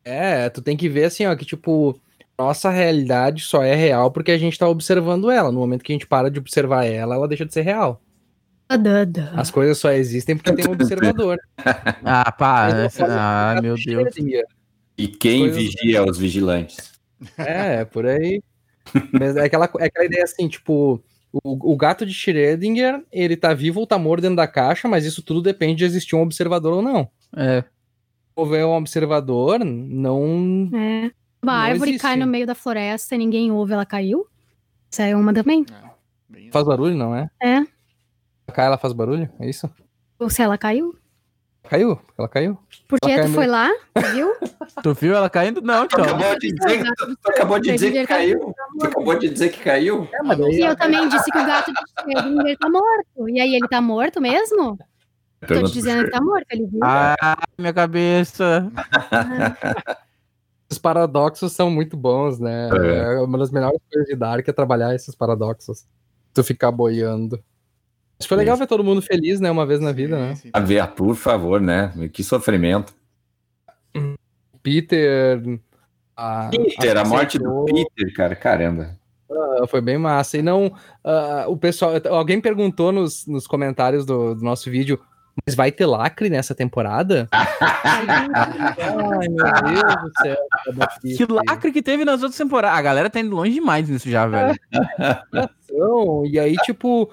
[0.04, 1.96] É, tu tem que ver assim, ó, que tipo,
[2.36, 5.52] nossa realidade só é real porque a gente tá observando ela.
[5.52, 8.02] No momento que a gente para de observar ela, ela deixa de ser real.
[9.36, 11.38] As coisas só existem porque tem um observador.
[12.04, 12.70] ah, pá.
[13.08, 14.16] Ah, meu Deus.
[14.98, 16.92] E quem vigia os vigilantes?
[17.38, 18.42] É, por aí.
[19.12, 21.00] Mas é aquela, é aquela ideia assim, tipo,
[21.32, 25.06] o, o, gato de Schrödinger, ele tá vivo ou tá morto dentro da caixa, mas
[25.06, 27.08] isso tudo depende de existir um observador ou não.
[27.34, 27.62] É.
[27.62, 27.68] Se
[28.36, 30.70] houver um observador, não.
[30.74, 31.10] É.
[31.42, 32.02] Uma não árvore existe.
[32.02, 34.26] cai no meio da floresta e ninguém ouve, ela caiu.
[34.90, 35.64] Isso é uma também.
[35.70, 37.30] É, Faz barulho, não é?
[37.42, 37.64] É.
[38.52, 39.30] Cai, ela faz barulho?
[39.40, 39.70] É isso?
[40.18, 40.94] Ou se ela caiu?
[41.68, 42.58] Caiu, ela caiu.
[42.88, 43.70] Por que tu foi lá?
[44.12, 44.34] viu?
[44.82, 45.62] tu viu ela caindo?
[45.62, 46.04] Não, então.
[46.04, 48.54] Tu acabou de dizer, tu, tu acabou de dizer que caiu.
[48.80, 50.08] Tu acabou de dizer que caiu.
[50.12, 53.28] É, mas e eu também disse que o gato de Schrödinger tá morto.
[53.28, 54.78] E aí, ele tá morto mesmo?
[55.46, 56.80] Tô te dizendo que tá morto, ele viu.
[56.82, 58.70] Ah, minha cabeça.
[60.70, 62.68] Os paradoxos são muito bons, né?
[62.70, 63.14] É.
[63.14, 65.86] é uma das melhores coisas de Dark é trabalhar esses paradoxos.
[66.32, 67.42] Tu ficar boiando.
[68.22, 69.50] Mas foi legal ver todo mundo feliz, né?
[69.50, 70.34] Uma vez na vida, né?
[70.52, 71.92] A ver, por favor, né?
[72.12, 72.94] Que sofrimento.
[74.62, 75.42] Peter.
[76.16, 78.96] A, Peter, a, a morte do Peter, cara, caramba.
[79.28, 80.38] Uh, foi bem massa.
[80.38, 85.00] E não, uh, o pessoal, alguém perguntou nos, nos comentários do, do, nosso vídeo,
[85.44, 87.28] mas vai ter lacre nessa temporada?
[87.34, 88.06] Ai,
[89.28, 90.36] meu Deus do céu.
[91.16, 92.78] Que lacre que teve nas outras temporadas.
[92.78, 94.56] A galera tá indo longe demais nisso já, velho.
[96.30, 97.10] e aí, tipo,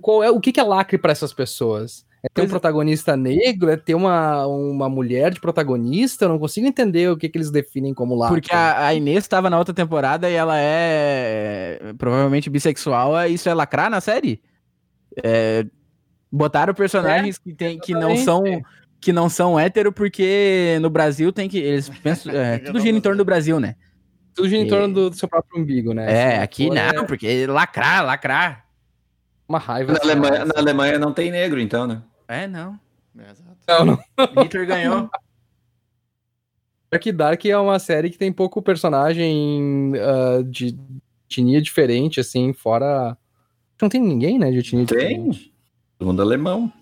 [0.00, 2.04] qual é, o que, é lacre para essas pessoas?
[2.22, 3.70] É ter um protagonista negro?
[3.70, 6.24] É ter uma, uma mulher de protagonista?
[6.24, 8.40] Eu não consigo entender o que, que eles definem como lacre.
[8.40, 13.16] Porque a, a Inês estava na outra temporada e ela é provavelmente bissexual.
[13.16, 14.42] É, isso é lacrar na série?
[15.22, 15.64] É,
[16.30, 18.42] botaram personagens é, que, tem, que não são
[19.00, 23.00] que não são hétero porque no Brasil tem que eles pensam é, tudo gira em
[23.00, 23.76] torno do Brasil, né?
[24.36, 26.12] Tudo gira em torno do, do, seu próprio umbigo, né?
[26.12, 27.06] É, assim, aqui não, é...
[27.06, 28.66] porque lacrar, lacrar.
[29.48, 29.94] Uma raiva.
[29.94, 32.02] Na Alemanha, na Alemanha não tem negro, então, né?
[32.28, 32.78] É, não.
[33.18, 33.56] É, exato.
[33.66, 33.98] Não, não.
[34.44, 35.08] Hitler ganhou.
[36.92, 40.76] Dark Dark é uma série que tem pouco personagem uh, de
[41.28, 43.16] etnia diferente, assim, fora.
[43.80, 44.98] Não tem ninguém, né, de etnia tem.
[44.98, 45.44] diferente.
[45.44, 45.52] Tem.
[45.98, 46.72] Todo mundo alemão.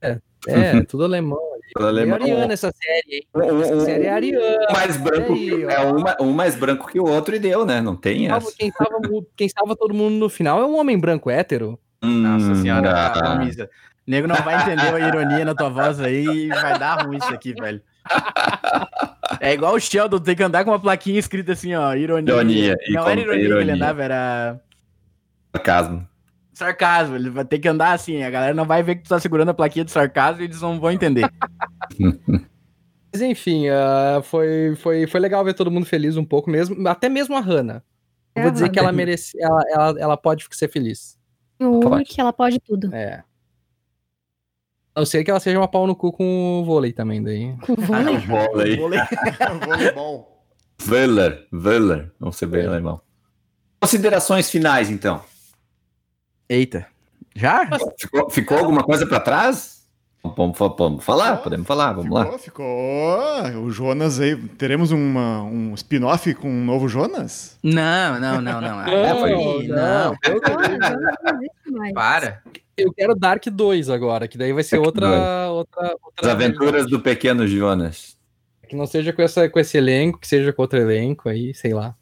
[0.00, 0.18] É,
[0.48, 1.51] é tudo alemão.
[1.76, 2.18] Alemão.
[2.18, 3.26] É ariana essa série, hein?
[3.62, 4.66] Essa série é ariana.
[4.68, 7.80] Um mais branco, aí, é um, um, mais branco que o outro e deu, né?
[7.80, 8.52] Não tem essa.
[8.56, 11.78] Quem salva, quem salva todo mundo no final é um homem branco hétero.
[12.02, 13.70] Hum, Nossa senhora, camisa.
[14.06, 17.32] Nego não vai entender a ironia na tua voz aí e vai dar ruim isso
[17.32, 17.80] aqui, velho.
[19.40, 22.32] É igual o Sheldon, tem que andar com uma plaquinha escrita assim, ó, ironia.
[22.32, 22.76] Ironia.
[22.90, 24.60] Não era ironia, ironia que ele andava, era...
[25.54, 26.08] Sarcasmo.
[26.52, 29.18] Sarcasmo, ele vai ter que andar assim, a galera não vai ver que tu tá
[29.18, 31.30] segurando a plaquinha de sarcasmo e eles não vão entender.
[33.12, 37.08] Mas enfim, uh, foi, foi, foi legal ver todo mundo feliz um pouco mesmo, até
[37.08, 37.82] mesmo a Hannah.
[38.34, 41.18] É, vou dizer que ela merece, ela, ela, ela pode ser feliz.
[41.60, 42.94] Ui, que ela pode tudo.
[42.94, 43.22] É.
[44.94, 47.56] Eu sei que ela seja uma pau no cu com o vôlei também, daí.
[47.58, 48.16] Com vôlei?
[48.18, 48.76] vôlei.
[48.76, 49.00] vôlei.
[49.66, 50.32] Voleibol.
[50.78, 53.00] Völler, Völler, vamos ser bem alemão.
[53.80, 55.22] Considerações finais, então.
[56.52, 56.86] Eita.
[57.34, 57.66] Já?
[57.98, 59.86] Ficou, ficou alguma coisa para trás?
[60.22, 63.48] Vamos, vamos falar, podemos falar, vamos ficou, lá.
[63.48, 63.64] Ficou.
[63.64, 64.36] O Jonas aí.
[64.36, 67.58] Teremos uma, um spin-off com um novo Jonas?
[67.62, 68.82] Não, não, não, não.
[68.82, 69.66] É, foi...
[69.66, 70.14] não.
[71.66, 71.92] não.
[71.94, 72.42] Para.
[72.76, 76.26] Eu quero Dark 2 agora, que daí vai ser outra, outra, outra.
[76.26, 78.16] As aventuras do pequeno Jonas.
[78.68, 81.72] Que não seja com, essa, com esse elenco, que seja com outro elenco aí, sei
[81.72, 81.96] lá.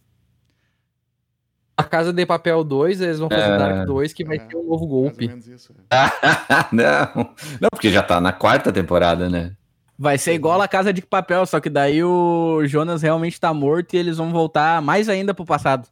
[1.81, 3.59] A Casa de Papel 2, eles vão fazer é...
[3.59, 5.27] Dark 2, que vai é, ter um novo golpe.
[5.27, 5.97] Isso, é.
[6.71, 9.53] não, não, porque já tá na quarta temporada, né?
[9.99, 13.95] Vai ser igual a Casa de Papel, só que daí o Jonas realmente tá morto
[13.95, 15.89] e eles vão voltar mais ainda pro passado.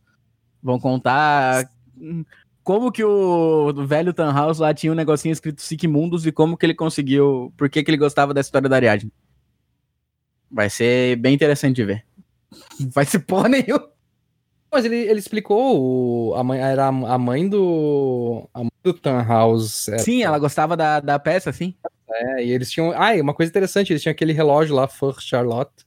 [0.62, 1.68] Vão contar
[2.62, 6.74] como que o, velho Tannhaus lá tinha um negocinho escrito Mundos e como que ele
[6.74, 9.12] conseguiu, por que que ele gostava da história da Ariadne.
[10.50, 12.04] Vai ser bem interessante de ver.
[12.92, 13.88] Vai ser porra nenhuma.
[14.70, 18.48] Mas ele, ele explicou, o, a mãe, era a mãe do.
[18.52, 19.88] A mãe do Tannhaus.
[19.88, 19.98] Era...
[19.98, 21.74] Sim, ela gostava da, da peça, sim.
[22.10, 22.92] É, e eles tinham.
[22.92, 25.86] Ah, uma coisa interessante, eles tinham aquele relógio lá, First Charlotte.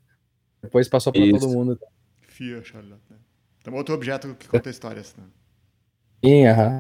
[0.62, 1.40] Depois passou pra Isso.
[1.40, 1.80] todo mundo.
[2.28, 3.02] Fia Charlotte.
[3.10, 3.18] Né?
[3.64, 5.16] Tem outro objeto que conta histórias.
[5.18, 5.24] Né?
[6.24, 6.80] Sim, aham.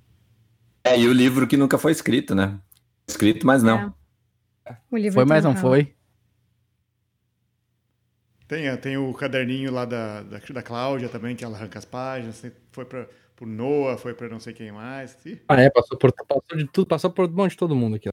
[0.83, 2.59] É, e o livro que nunca foi escrito, né?
[3.07, 3.93] Escrito, mas não.
[4.65, 4.75] É.
[5.11, 5.93] foi, mas não foi.
[8.51, 12.43] Tem, tem o caderninho lá da, da, da Cláudia também, que ela arranca as páginas.
[12.73, 13.07] Foi para
[13.39, 15.17] o Noah, foi para não sei quem mais.
[15.47, 18.09] Ah, é, passou por, passou de tudo, passou por monte de todo mundo aqui.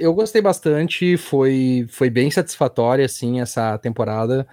[0.00, 4.44] Eu gostei bastante, foi, foi bem satisfatória, assim, essa temporada.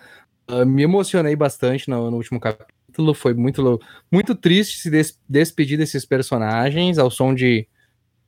[0.48, 3.80] Uh, me emocionei bastante no, no, último capítulo, foi muito,
[4.11, 7.68] muito triste se des, despedir desses personagens ao som de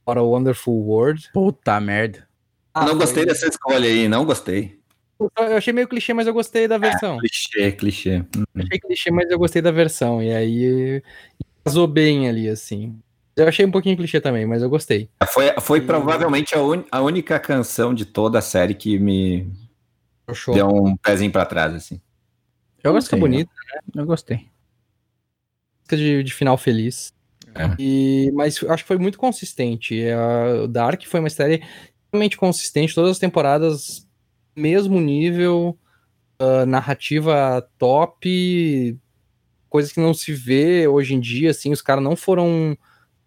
[0.08, 1.30] What a Wonderful World.
[1.32, 2.28] Puta merda.
[2.74, 4.82] Ah, não gostei dessa escolha aí, não gostei.
[5.38, 7.16] Eu achei meio clichê, mas eu gostei da versão.
[7.16, 8.18] É, clichê, clichê.
[8.36, 8.44] Uhum.
[8.56, 10.22] Achei clichê, mas eu gostei da versão.
[10.22, 11.04] E aí
[11.64, 13.00] casou bem ali, assim.
[13.36, 15.10] Eu achei um pouquinho clichê também, mas eu gostei.
[15.28, 15.82] Foi, foi e...
[15.82, 16.84] provavelmente a, un...
[16.91, 19.52] a, única canção de toda a série que me
[20.54, 22.00] deu um pezinho pra trás, assim.
[22.84, 23.20] Eu gostei.
[23.20, 24.02] bonita, né?
[24.02, 24.48] Eu gostei.
[25.90, 27.14] De, de final feliz.
[27.56, 27.76] É.
[27.80, 30.00] E, mas acho que foi muito consistente.
[30.64, 31.64] O Dark foi uma série
[32.12, 32.94] realmente consistente.
[32.94, 34.08] Todas as temporadas
[34.56, 35.78] mesmo nível,
[36.42, 38.98] uh, narrativa top,
[39.70, 42.78] coisas que não se vê hoje em dia, assim, os caras não foram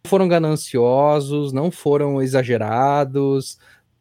[0.06, 3.58] foram gananciosos, não foram exagerados,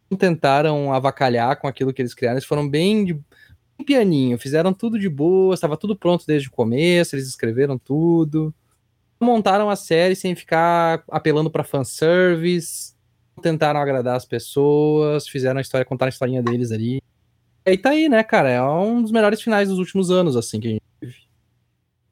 [0.09, 3.19] não tentaram avacalhar com aquilo que eles criaram, eles foram bem de
[3.85, 8.53] pianinho, fizeram tudo de boa, estava tudo pronto desde o começo, eles escreveram tudo,
[9.19, 12.93] montaram a série sem ficar apelando para fanservice,
[13.41, 17.01] tentaram agradar as pessoas, fizeram a história, contar a historinha deles ali.
[17.65, 18.49] E tá aí, né, cara?
[18.49, 20.83] É um dos melhores finais dos últimos anos, assim, que a gente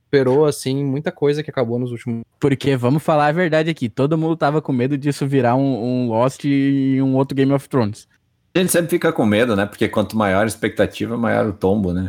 [0.05, 2.23] esperou, assim, muita coisa que acabou nos últimos.
[2.39, 6.09] Porque, vamos falar a verdade aqui, todo mundo tava com medo disso virar um, um
[6.09, 8.07] Lost e um outro Game of Thrones.
[8.55, 9.65] A gente sempre fica com medo, né?
[9.65, 12.07] Porque quanto maior a expectativa, maior o tombo, né?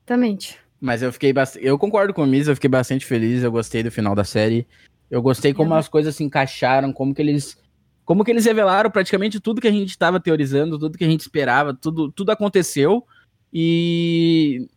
[0.00, 0.58] Exatamente.
[0.78, 1.64] Mas eu fiquei bastante.
[1.64, 4.66] Eu concordo com o Misa, eu fiquei bastante feliz, eu gostei do final da série.
[5.10, 5.78] Eu gostei como é.
[5.78, 7.56] as coisas se encaixaram, como que eles
[8.04, 11.20] como que eles revelaram praticamente tudo que a gente estava teorizando, tudo que a gente
[11.20, 13.06] esperava, tudo, tudo aconteceu
[13.52, 14.68] e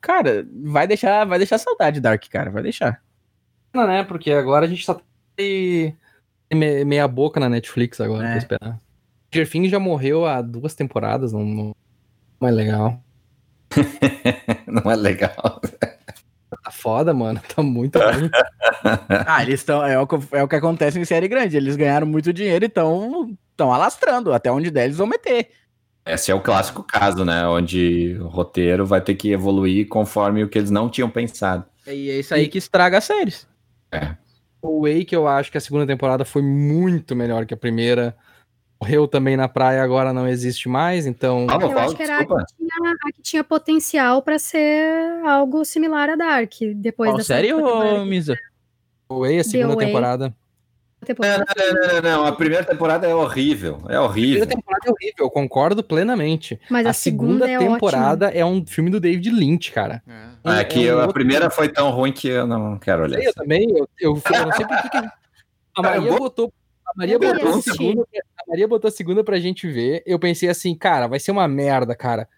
[0.00, 3.02] cara, vai deixar, vai deixar saudade Dark, cara, vai deixar.
[3.74, 4.02] Não, né?
[4.02, 5.00] Porque agora a gente só
[5.36, 5.96] tem
[6.52, 8.30] meia boca na Netflix agora é.
[8.30, 8.80] pra esperar.
[9.32, 11.72] Jerfing já morreu há duas temporadas, não,
[12.40, 13.02] não é legal.
[14.66, 15.60] não é legal.
[16.62, 17.40] Tá foda, mano.
[17.54, 18.30] Tá muito ruim.
[19.26, 19.84] ah, eles estão.
[19.84, 21.56] É, o que, é o que acontece em série grande.
[21.56, 24.32] Eles ganharam muito dinheiro e estão alastrando.
[24.32, 25.50] Até onde der, eles vão meter.
[26.04, 27.46] Esse é o clássico caso, né?
[27.46, 31.64] Onde o roteiro vai ter que evoluir conforme o que eles não tinham pensado.
[31.86, 33.46] E é isso aí que estraga as séries.
[33.92, 34.16] É.
[34.62, 38.16] O Wake, eu acho que a segunda temporada foi muito melhor que a primeira
[38.80, 41.46] morreu também na praia, agora não existe mais, então.
[41.50, 45.64] Ah, eu acho que era a que, tinha, a que tinha potencial para ser algo
[45.64, 48.36] similar a Dark depois da série ou Misa?
[49.10, 50.34] Way, a segunda temporada.
[51.04, 51.44] temporada.
[51.56, 53.82] Não, não, não, não, a primeira temporada é horrível.
[53.88, 54.44] É horrível.
[54.44, 56.60] A primeira temporada é horrível, eu concordo plenamente.
[56.70, 58.40] Mas a, a segunda, segunda é temporada ótima.
[58.40, 60.02] é um filme do David Lynch, cara.
[60.44, 63.20] É, é que é um a primeira foi tão ruim que eu não quero olhar.
[63.20, 64.96] Eu também, eu, eu, eu não sei por que.
[65.76, 66.52] A Maria botou.
[66.86, 68.06] A Maria botou a, segunda, a
[68.50, 70.02] Maria botou a segunda pra gente ver.
[70.04, 72.28] Eu pensei assim, cara, vai ser uma merda, cara.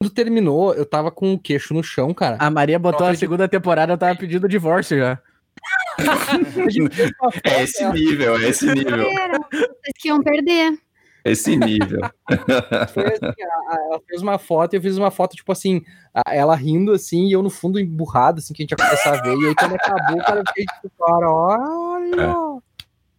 [0.00, 2.36] Quando terminou, eu tava com o queixo no chão, cara.
[2.38, 5.20] A Maria botou a segunda temporada, eu tava pedindo divórcio já.
[7.42, 8.98] é esse nível, é esse nível.
[9.50, 10.78] Vocês que iam perder.
[11.24, 12.00] Esse nível.
[12.94, 15.82] Foi assim, ela fez uma foto e eu fiz uma foto, tipo assim,
[16.28, 19.22] ela rindo assim, e eu no fundo emburrado, assim, que a gente ia começar a
[19.22, 19.36] ver.
[19.36, 22.22] E aí quando acabou, o cara fez, tipo, cara, olha.
[22.22, 22.68] É.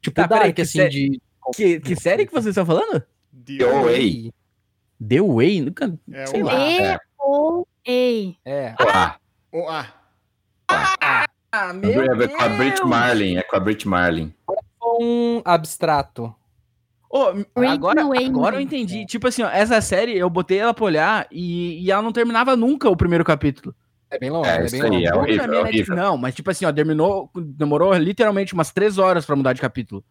[0.02, 1.22] Tipo, tá, Dark, que assim, de.
[1.56, 3.04] Que, que série que vocês estão falando?
[3.46, 4.34] The Way.
[5.08, 5.62] The Way?
[5.62, 6.00] Nunca.
[6.12, 6.54] É, sei lá.
[6.54, 8.36] E-O-A.
[8.46, 8.76] É.
[9.52, 9.88] O-A.
[11.52, 14.34] Ah, meu é, com a Brit Marlin, é com a Brit Marlin.
[15.02, 16.34] Um abstrato.
[17.12, 19.04] Oh, agora, agora eu entendi.
[19.06, 22.56] Tipo assim, ó, essa série eu botei ela pra olhar e, e ela não terminava
[22.56, 23.74] nunca o primeiro capítulo.
[24.12, 24.96] É bem longo, é, é bem longo.
[24.96, 25.96] É horrível, é horrível.
[25.96, 30.04] Não, mas tipo assim, ó, terminou, demorou literalmente umas três horas pra mudar de capítulo.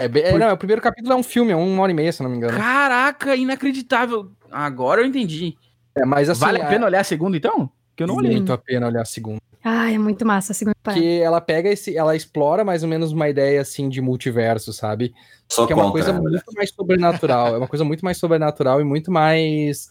[0.00, 2.10] É, bem, é, não, o primeiro capítulo é um filme, é uma hora e meia,
[2.10, 2.56] se não me engano.
[2.56, 4.30] Caraca, inacreditável.
[4.50, 5.56] Agora eu entendi.
[5.94, 7.70] É, mas assim, vale a pena olhar a segunda, então?
[7.94, 8.32] Que eu não olhei.
[8.32, 9.40] Muito a pena olhar a segunda.
[9.62, 10.98] Ah, é muito massa a segunda parte.
[10.98, 15.12] Que ela pega esse, ela explora mais ou menos uma ideia assim de multiverso, sabe?
[15.46, 18.84] Só que é uma coisa muito mais sobrenatural, é uma coisa muito mais sobrenatural e
[18.84, 19.90] muito mais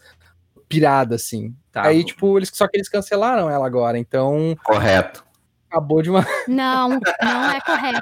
[0.68, 1.54] pirada assim.
[1.70, 1.82] Tá.
[1.82, 5.24] Aí tipo, eles só que eles cancelaram ela agora, então Correto.
[5.70, 8.00] Acabou de uma Não, não é correto.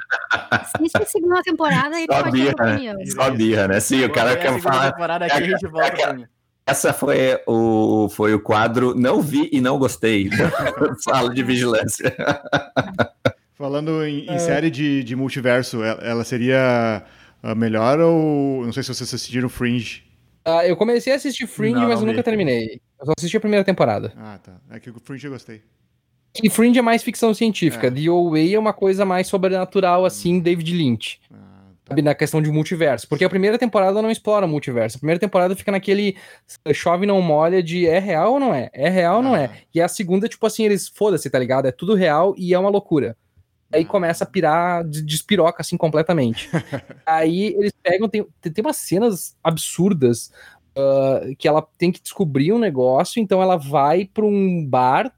[0.49, 3.05] Assiste a segunda temporada e Só birra, né?
[3.05, 3.79] Só birra, né?
[3.79, 4.91] Sim, o cara quer falar.
[4.91, 6.29] Temporada aqui a gente volta
[6.69, 10.29] essa foi o, foi o quadro Não Vi e Não Gostei
[11.01, 12.15] Sala de Vigilância.
[13.55, 14.37] Falando em, em é.
[14.37, 17.03] série de, de multiverso, ela seria
[17.57, 18.63] melhor ou.
[18.65, 20.03] Não sei se vocês assistiram Fringe.
[20.47, 22.79] Uh, eu comecei a assistir Fringe, não, mas eu nunca terminei.
[22.99, 24.13] Eu só assisti a primeira temporada.
[24.15, 24.53] Ah, tá.
[24.69, 25.63] É que o Fringe eu gostei.
[26.43, 27.87] E Fringe é mais ficção científica.
[27.87, 27.91] É.
[27.91, 30.39] The Way é uma coisa mais sobrenatural, assim, hum.
[30.39, 31.19] David Lynch.
[31.31, 31.49] Ah
[31.89, 33.07] sabe, na questão de multiverso.
[33.07, 34.97] Porque a primeira temporada não explora multiverso.
[34.97, 36.15] A primeira temporada fica naquele
[36.73, 38.69] chove não molha de é real ou não é?
[38.71, 39.51] É real ou não é?
[39.73, 41.67] E a segunda, tipo assim, eles foda-se, tá ligado?
[41.67, 43.17] É tudo real e é uma loucura.
[43.71, 46.49] Aí começa a pirar, despiroca assim completamente.
[47.05, 50.31] Aí eles pegam, tem, tem umas cenas absurdas
[50.75, 55.13] uh, que ela tem que descobrir um negócio, então ela vai para um bar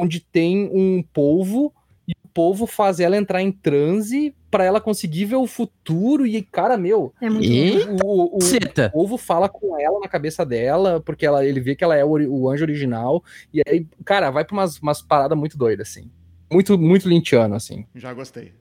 [0.00, 1.72] onde tem um polvo
[2.06, 6.42] e o povo faz ela entrar em transe para ela conseguir ver o futuro e,
[6.42, 7.78] cara, meu, é e...
[8.02, 11.84] o, o, o, povo fala com ela na cabeça dela, porque ela, ele vê que
[11.84, 13.22] ela é o, o anjo original,
[13.54, 16.10] e aí, cara, vai pra umas, umas paradas muito doidas, assim.
[16.52, 17.86] Muito, muito lintiano, assim.
[17.94, 18.52] Já gostei.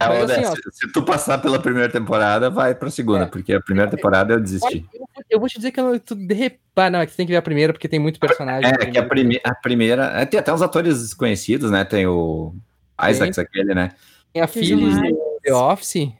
[0.00, 3.26] É, Mas, assim, ó, se, se, tu passar pela primeira temporada, vai pra segunda, é,
[3.26, 4.86] porque a primeira temporada eu desisti.
[5.28, 6.60] Eu, vou te dizer que eu, tu, de repente.
[6.76, 8.70] Ah, não, é que você tem que ver a primeira, porque tem muito personagem.
[8.70, 10.04] É, que a, prime a primeira.
[10.20, 11.84] É, tem até uns atores desconhecidos, né?
[11.84, 12.54] Tem o
[13.10, 13.92] Isaacs, aquele, né?
[14.32, 16.12] Tem a filha do The Office.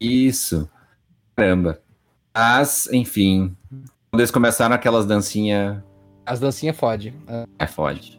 [0.00, 0.70] Isso.
[1.34, 1.80] Caramba.
[2.34, 3.56] Mas, enfim.
[4.10, 5.82] Quando eles começaram aquelas dancinhas.
[6.24, 7.14] As dancinhas fode.
[7.58, 8.15] É, fode.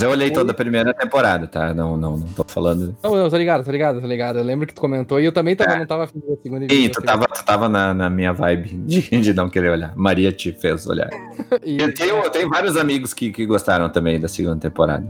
[0.00, 1.74] Mas eu olhei toda a primeira temporada, tá?
[1.74, 2.96] Não, não, não tô falando.
[3.02, 4.38] Não, não, tô ligado, tô ligado, tô ligado.
[4.38, 5.78] Eu lembro que tu comentou e eu também tava, é.
[5.78, 9.02] não tava afim da segunda e tu tava, tu tava na, na minha vibe de,
[9.02, 9.94] de não querer olhar.
[9.94, 11.10] Maria te fez olhar.
[11.62, 11.78] e...
[11.78, 15.06] eu, tenho, eu tenho vários amigos que, que gostaram também da segunda temporada.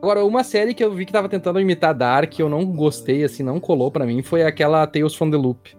[0.00, 3.42] Agora, uma série que eu vi que tava tentando imitar Dark, eu não gostei, assim,
[3.42, 5.76] não colou para mim, foi aquela Tales from the Loop.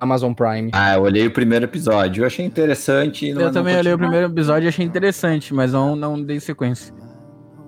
[0.00, 0.70] Amazon Prime.
[0.72, 3.28] Ah, eu olhei o primeiro episódio, eu achei interessante.
[3.28, 6.92] eu não também olhei o primeiro episódio e achei interessante, mas não, não dei sequência.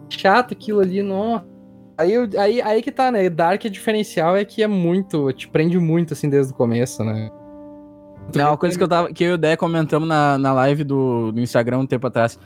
[0.08, 1.42] Chato aquilo ali, não.
[1.96, 3.28] Aí, aí, aí que tá, né?
[3.30, 7.30] Dark é diferencial é que é muito, te prende muito, assim, desde o começo, né?
[8.34, 10.82] Não, uma coisa que eu tava, que eu e o Dé comentamos na, na live
[10.82, 12.38] do, do Instagram um tempo atrás,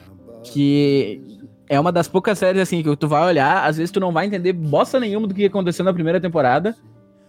[0.42, 1.22] que
[1.68, 4.26] é uma das poucas séries, assim, que tu vai olhar, às vezes tu não vai
[4.26, 6.74] entender bosta nenhuma do que aconteceu na primeira temporada,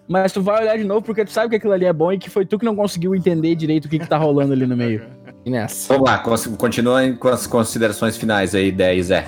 [0.07, 2.18] mas tu vai olhar de novo porque tu sabe que aquilo ali é bom e
[2.18, 4.76] que foi tu que não conseguiu entender direito o que, que tá rolando ali no
[4.76, 5.03] meio.
[5.45, 5.93] E nessa.
[5.93, 6.18] Vamos lá,
[6.57, 9.27] continua com as considerações finais aí, 10, é.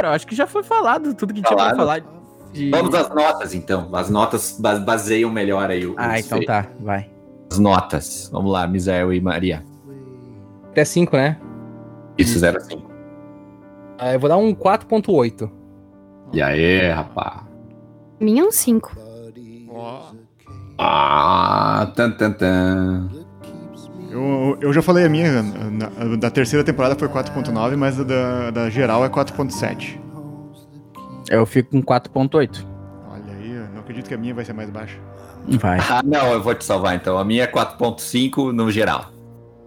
[0.00, 1.58] Cara, eu acho que já foi falado tudo que falado.
[1.58, 2.02] tinha pra falar.
[2.54, 2.70] De...
[2.70, 3.94] Vamos às notas, então.
[3.94, 5.94] As notas baseiam melhor aí o.
[5.98, 7.10] Ah, então tá, vai.
[7.52, 8.30] As notas.
[8.32, 9.62] Vamos lá, Misael e Maria.
[10.70, 11.38] Até 5, né?
[12.16, 12.90] Isso, 0 a 5.
[13.98, 15.50] Ah, eu vou dar um 4.8.
[16.32, 17.44] E aí, rapá?
[18.18, 18.96] Minha é um 5.
[20.78, 23.10] Ah, tan, tan, tan.
[24.10, 28.68] Eu, eu já falei a minha, na, da terceira temporada foi 4.9, mas da, da
[28.68, 29.98] geral é 4.7.
[31.30, 32.66] Eu fico com 4.8.
[33.08, 34.98] Olha aí, não acredito que a minha vai ser mais baixa.
[35.48, 35.78] Vai.
[35.88, 37.16] Ah, não, eu vou te salvar então.
[37.16, 39.12] A minha é 4.5 no geral.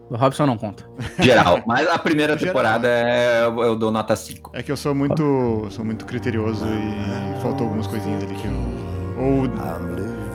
[0.09, 0.85] O Robson não conta.
[1.19, 4.51] Geral, mas a primeira temporada é, eu dou nota 5.
[4.53, 8.83] É que eu sou muito, sou muito criterioso e faltou algumas coisinhas ali que eu
[9.17, 9.43] ou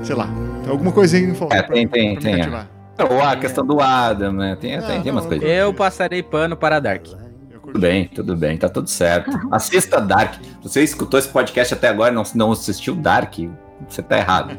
[0.04, 0.28] sei lá,
[0.68, 1.56] alguma coisinha faltou.
[1.56, 2.68] É, tem, tem, pra tem.
[2.98, 3.04] É.
[3.04, 4.56] Ou a questão do Adam, né?
[4.60, 5.48] Tem, não, tem, tem umas coisas.
[5.48, 7.06] Eu passarei pano para Dark.
[7.68, 9.30] Tudo bem, tudo bem, tá tudo certo.
[9.52, 10.34] Assista Dark.
[10.62, 13.34] Você escutou esse podcast até agora e não, não assistiu Dark?
[13.88, 14.58] Você tá errado.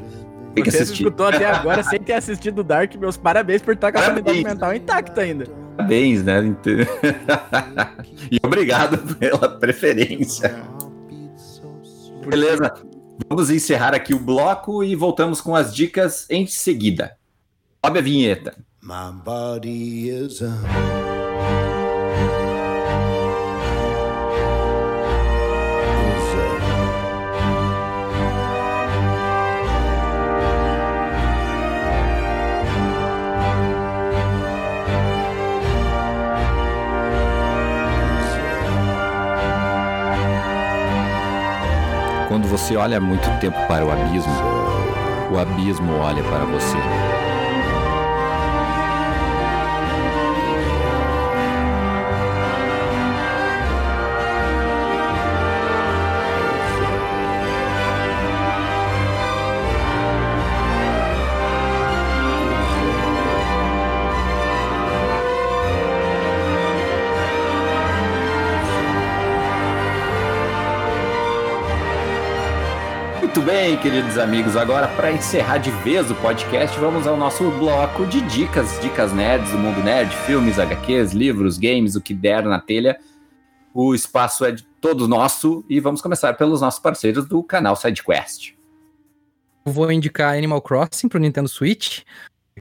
[0.54, 1.04] Tem que Você assistir.
[1.04, 4.74] escutou até agora sem ter assistido Dark, meus parabéns por estar com a sanidade mental
[4.74, 5.46] intacta ainda.
[5.76, 6.40] Parabéns, né?
[8.32, 10.56] e obrigado pela preferência.
[12.28, 12.74] Beleza.
[13.28, 17.19] Vamos encerrar aqui o bloco e voltamos com as dicas em seguida.
[17.86, 18.56] Sobe a vinheta.
[18.82, 20.50] My body is a...
[42.28, 44.34] Quando você olha muito tempo para o abismo,
[45.32, 47.29] o abismo olha para você.
[73.30, 74.58] Muito bem, queridos amigos.
[74.58, 79.52] Agora, para encerrar de vez o podcast, vamos ao nosso bloco de dicas, dicas nerds
[79.52, 83.00] do mundo nerd, filmes, HQs, livros, games, o que der na telha.
[83.72, 88.56] O espaço é de todo nosso e vamos começar pelos nossos parceiros do canal SideQuest.
[89.64, 92.00] Vou indicar Animal Crossing pro Nintendo Switch,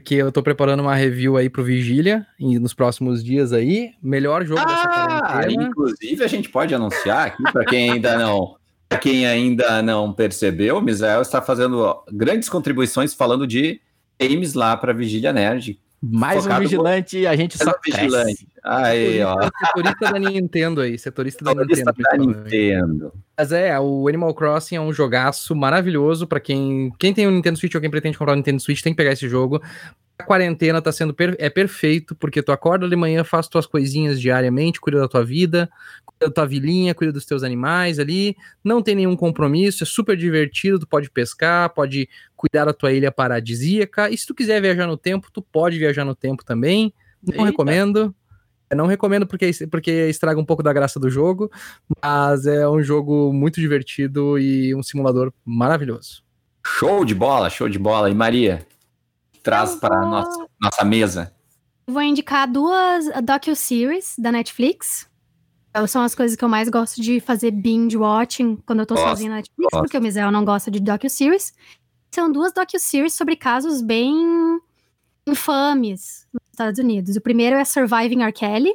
[0.05, 3.93] que eu tô preparando uma review aí pro Vigília e nos próximos dias aí.
[4.03, 5.63] Melhor jogo ah, dessa quarentena.
[5.63, 8.58] Inclusive, a gente pode anunciar aqui para quem ainda não
[8.89, 13.79] para quem ainda não percebeu, o Misael está fazendo grandes contribuições falando de
[14.19, 15.79] games lá para Vigília Nerd.
[16.01, 18.47] Mais um vigilante, a gente só vigilante.
[18.63, 19.35] Aí, ó.
[19.65, 21.93] Setorista da Nintendo aí, setorista da Nintendo.
[21.93, 23.13] Da Nintendo.
[23.37, 27.59] Mas é, o Animal Crossing é um jogaço maravilhoso para quem quem tem um Nintendo
[27.59, 29.61] Switch ou quem pretende comprar um Nintendo Switch tem que pegar esse jogo.
[30.17, 34.21] A quarentena tá sendo per é perfeito porque tu acorda de manhã, faz tuas coisinhas
[34.21, 35.69] diariamente, cuida da tua vida,
[36.19, 40.79] da tua vilinha, cuida dos teus animais ali, não tem nenhum compromisso, é super divertido,
[40.79, 44.97] tu pode pescar, pode cuidar da tua ilha paradisíaca, e se tu quiser viajar no
[44.97, 46.93] tempo, tu pode viajar no tempo também,
[47.23, 47.45] não Eita.
[47.45, 48.13] recomendo,
[48.69, 51.49] eu não recomendo porque, porque estraga um pouco da graça do jogo,
[52.03, 56.23] mas é um jogo muito divertido e um simulador maravilhoso.
[56.65, 58.11] Show de bola, show de bola.
[58.11, 58.65] E Maria,
[59.41, 60.09] traz para vou...
[60.09, 61.33] nossa, nossa mesa?
[61.87, 65.08] Vou indicar duas docu-series da Netflix.
[65.69, 68.95] Então, são as coisas que eu mais gosto de fazer binge watching quando eu tô
[68.95, 69.83] gosto, sozinha na Netflix, gosto.
[69.83, 71.53] porque o Mizel não gosta de docu-series.
[72.11, 74.59] São duas docu-series sobre casos bem
[75.27, 77.15] infames nos Estados Unidos.
[77.15, 78.33] O primeiro é Surviving R.
[78.33, 78.73] Kelly,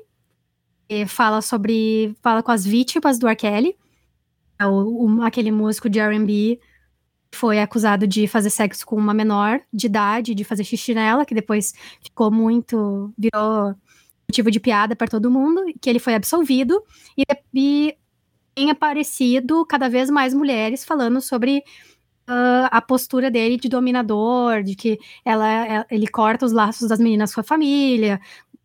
[0.88, 2.16] que fala sobre.
[2.22, 3.36] fala com as vítimas do R.
[3.36, 3.76] Kelly.
[4.58, 6.60] É o, o, aquele músico de RB
[7.34, 11.34] foi acusado de fazer sexo com uma menor de idade, de fazer xixi nela, que
[11.34, 13.12] depois ficou muito.
[13.18, 13.74] virou
[14.28, 16.82] motivo de piada para todo mundo, que ele foi absolvido
[17.16, 17.24] e,
[17.54, 17.96] e
[18.54, 21.58] tem aparecido cada vez mais mulheres falando sobre
[22.28, 27.34] uh, a postura dele de dominador, de que ela, ele corta os laços das meninas
[27.34, 28.20] com a família,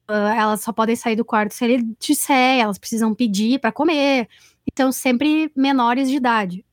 [0.09, 4.27] uh, elas só podem sair do quarto se ele disser, elas precisam pedir para comer,
[4.71, 6.65] então sempre menores de idade.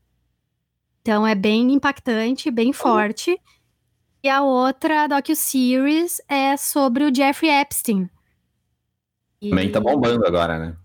[1.02, 3.40] Então é bem impactante, bem forte.
[4.24, 8.10] E a outra docu-series é sobre o Jeffrey Epstein,
[9.40, 10.76] também tá bombando agora, né?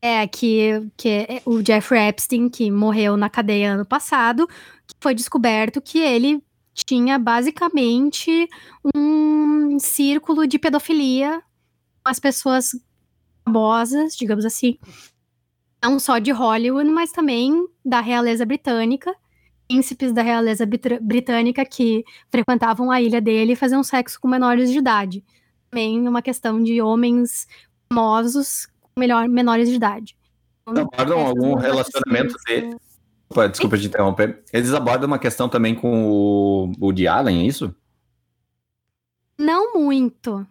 [0.00, 4.48] É, que, que é o Jeffrey Epstein, que morreu na cadeia ano passado,
[5.00, 8.48] foi descoberto que ele tinha basicamente
[8.94, 11.42] um círculo de pedofilia
[12.04, 12.70] com as pessoas
[13.44, 14.78] famosas, digamos assim,
[15.82, 19.14] não só de Hollywood, mas também da realeza britânica,
[19.66, 20.64] príncipes da realeza
[21.00, 25.24] britânica que frequentavam a ilha dele e faziam sexo com menores de idade.
[25.70, 27.46] Também uma questão de homens
[27.88, 30.16] famosos melhor, menores de idade.
[30.66, 32.76] Abordam algum relacionamento dele.
[33.50, 34.42] Desculpa te interromper.
[34.52, 37.74] Eles abordam uma questão também com o, de Allen, é isso?
[39.38, 40.46] Não muito.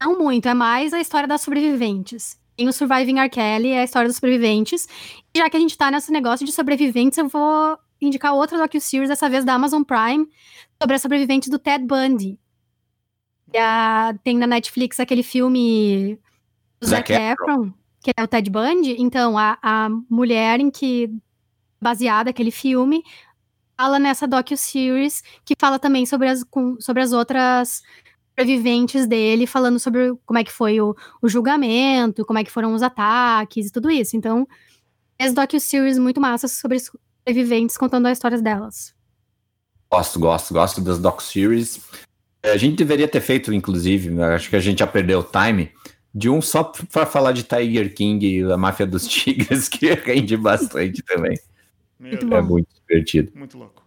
[0.00, 0.48] Não muito.
[0.48, 2.38] É mais a história das sobreviventes.
[2.56, 3.30] Tem o Surviving R.
[3.30, 4.86] Kelly, é a história dos sobreviventes.
[5.34, 9.08] E já que a gente tá nesse negócio de sobreviventes, eu vou indicar outra docu-series,
[9.08, 10.28] dessa vez da Amazon Prime,
[10.80, 12.38] sobre a sobrevivente do Ted Bundy.
[13.56, 16.18] A, tem na Netflix aquele filme
[16.82, 17.72] do Zac, Efron,
[18.02, 18.96] que é o Ted Bundy.
[18.98, 21.08] Então, a, a mulher em que
[21.80, 23.02] baseada aquele filme
[23.76, 27.82] fala nessa docu-series que fala também sobre as, com, sobre as outras
[28.30, 32.74] sobreviventes dele, falando sobre como é que foi o, o, julgamento, como é que foram
[32.74, 34.16] os ataques e tudo isso.
[34.16, 34.46] Então,
[35.18, 38.94] as docu-series muito massas sobre sobreviventes contando as histórias delas.
[39.90, 41.80] Gosto, gosto, gosto das docu-series.
[42.42, 45.70] A gente deveria ter feito, inclusive, acho que a gente já perdeu o time,
[46.14, 50.36] de um só para falar de Tiger King e a Máfia dos Tigres, que rende
[50.36, 51.38] bastante também.
[51.98, 53.32] Muito é muito divertido.
[53.34, 53.82] Muito louco.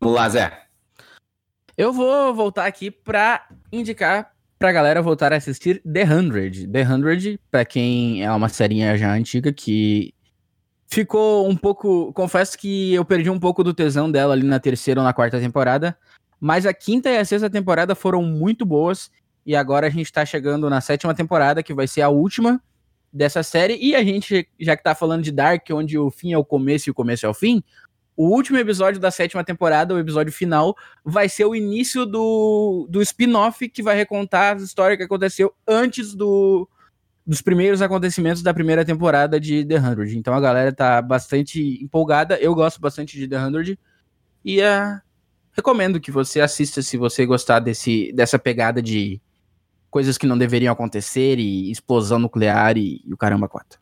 [0.00, 0.66] Vamos lá, Zé.
[1.76, 6.66] Eu vou voltar aqui para indicar pra galera voltar a assistir The Hundred.
[6.66, 10.12] The Hundred, pra quem é uma serinha já antiga que
[10.88, 12.12] ficou um pouco.
[12.12, 15.38] Confesso que eu perdi um pouco do tesão dela ali na terceira ou na quarta
[15.38, 15.96] temporada.
[16.40, 19.10] Mas a quinta e a sexta temporada foram muito boas.
[19.48, 22.62] E agora a gente tá chegando na sétima temporada, que vai ser a última
[23.10, 23.78] dessa série.
[23.80, 26.86] E a gente, já que tá falando de Dark, onde o fim é o começo
[26.86, 27.64] e o começo é o fim,
[28.14, 33.00] o último episódio da sétima temporada, o episódio final, vai ser o início do, do
[33.00, 36.68] spin-off que vai recontar a história que aconteceu antes do,
[37.26, 40.18] dos primeiros acontecimentos da primeira temporada de The Hundred.
[40.18, 42.36] Então a galera tá bastante empolgada.
[42.38, 43.78] Eu gosto bastante de The Hundred.
[44.44, 45.00] E uh,
[45.52, 49.22] recomendo que você assista se você gostar desse, dessa pegada de
[49.90, 53.78] coisas que não deveriam acontecer e explosão nuclear e, e o caramba quatro.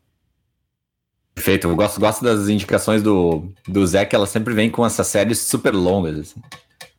[1.33, 5.05] Perfeito, eu gosto, gosto das indicações do, do Zé, que ela sempre vem com essas
[5.05, 6.19] séries super longas.
[6.19, 6.41] Assim.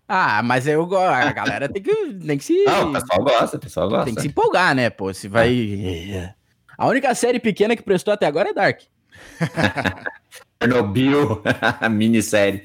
[0.07, 1.13] Ah, mas eu gosto.
[1.13, 2.63] A galera tem que, tem que se.
[2.65, 4.05] Não, o pessoal gosta, o pessoal gosta.
[4.05, 5.13] Tem que se empolgar, né, pô?
[5.13, 6.35] Se vai.
[6.79, 8.81] A única série pequena que prestou até agora é Dark.
[10.63, 11.43] Chernobyl,
[11.81, 12.65] a minissérie.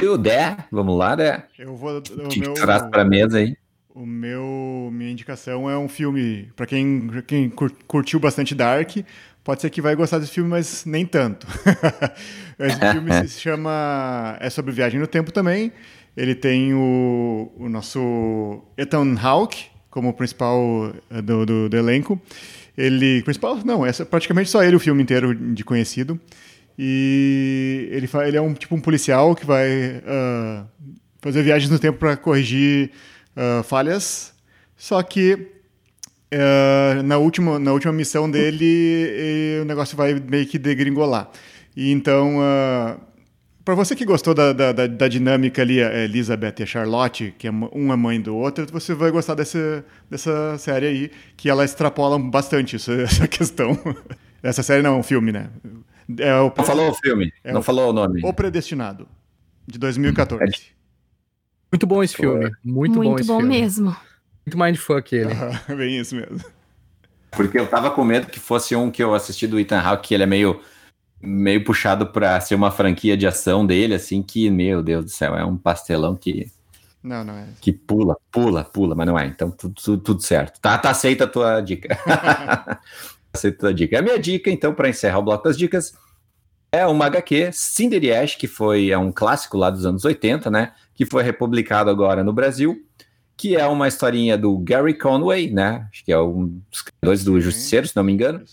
[0.00, 1.46] E o Dé, vamos lá, Dé.
[1.58, 1.98] Eu vou.
[1.98, 2.54] O meu...
[2.54, 3.54] Traz pra mesa aí.
[3.92, 7.52] O meu, minha indicação é um filme para quem, quem
[7.88, 8.98] curtiu bastante Dark,
[9.42, 11.44] pode ser que vai gostar desse filme, mas nem tanto.
[12.56, 15.72] Esse filme se chama é sobre viagem no tempo também.
[16.16, 22.20] Ele tem o, o nosso Ethan Hawke como principal eh, do, do, do, elenco.
[22.78, 26.18] Ele principal não, é praticamente só ele o filme inteiro de conhecido.
[26.78, 29.68] E ele, ele é um tipo um policial que vai
[29.98, 30.64] uh,
[31.20, 32.92] fazer viagens no tempo para corrigir
[33.36, 34.32] uh, falhas,
[34.76, 35.34] só que
[36.32, 41.30] uh, na, última, na última missão dele o negócio vai meio que degringolar.
[41.76, 43.00] E então, uh,
[43.64, 47.34] para você que gostou da, da, da, da, dinâmica ali, a Elizabeth e a Charlotte,
[47.38, 51.64] que é uma mãe do outro, você vai gostar dessa, dessa série aí, que ela
[51.64, 53.78] extrapola bastante isso, essa questão.
[54.42, 55.50] Essa série não é um filme, né?
[56.18, 58.20] É o, não falou o filme, é não o, falou o nome.
[58.24, 59.06] O Predestinado,
[59.66, 60.42] de 2014.
[60.42, 60.79] É
[61.72, 62.50] muito bom esse filme.
[62.64, 63.60] Muito, muito bom esse bom filme.
[63.60, 63.96] mesmo.
[64.46, 65.34] Muito mindfuck ele.
[65.76, 66.40] Bem isso mesmo.
[67.30, 70.14] Porque eu tava com medo que fosse um que eu assisti do Ethan Hawke, que
[70.14, 70.60] ele é meio,
[71.22, 75.36] meio puxado pra ser uma franquia de ação dele, assim, que, meu Deus do céu,
[75.36, 76.50] é um pastelão que.
[77.02, 77.46] Não, não é.
[77.60, 79.26] Que pula, pula, pula, mas não é.
[79.26, 80.60] Então, tudo, tudo, tudo certo.
[80.60, 81.96] Tá, tá aceita a tua dica.
[83.32, 83.98] aceita a tua dica.
[83.98, 85.94] A minha dica, então, para encerrar o bloco das dicas,
[86.72, 90.72] é uma HQ, Cinder Ash, que foi é um clássico lá dos anos 80, né?
[90.94, 92.84] Que foi republicado agora no Brasil,
[93.36, 95.88] que é uma historinha do Gary Conway, né?
[95.90, 98.44] Acho que é um dos criadores do Justiceiro, se não me engano.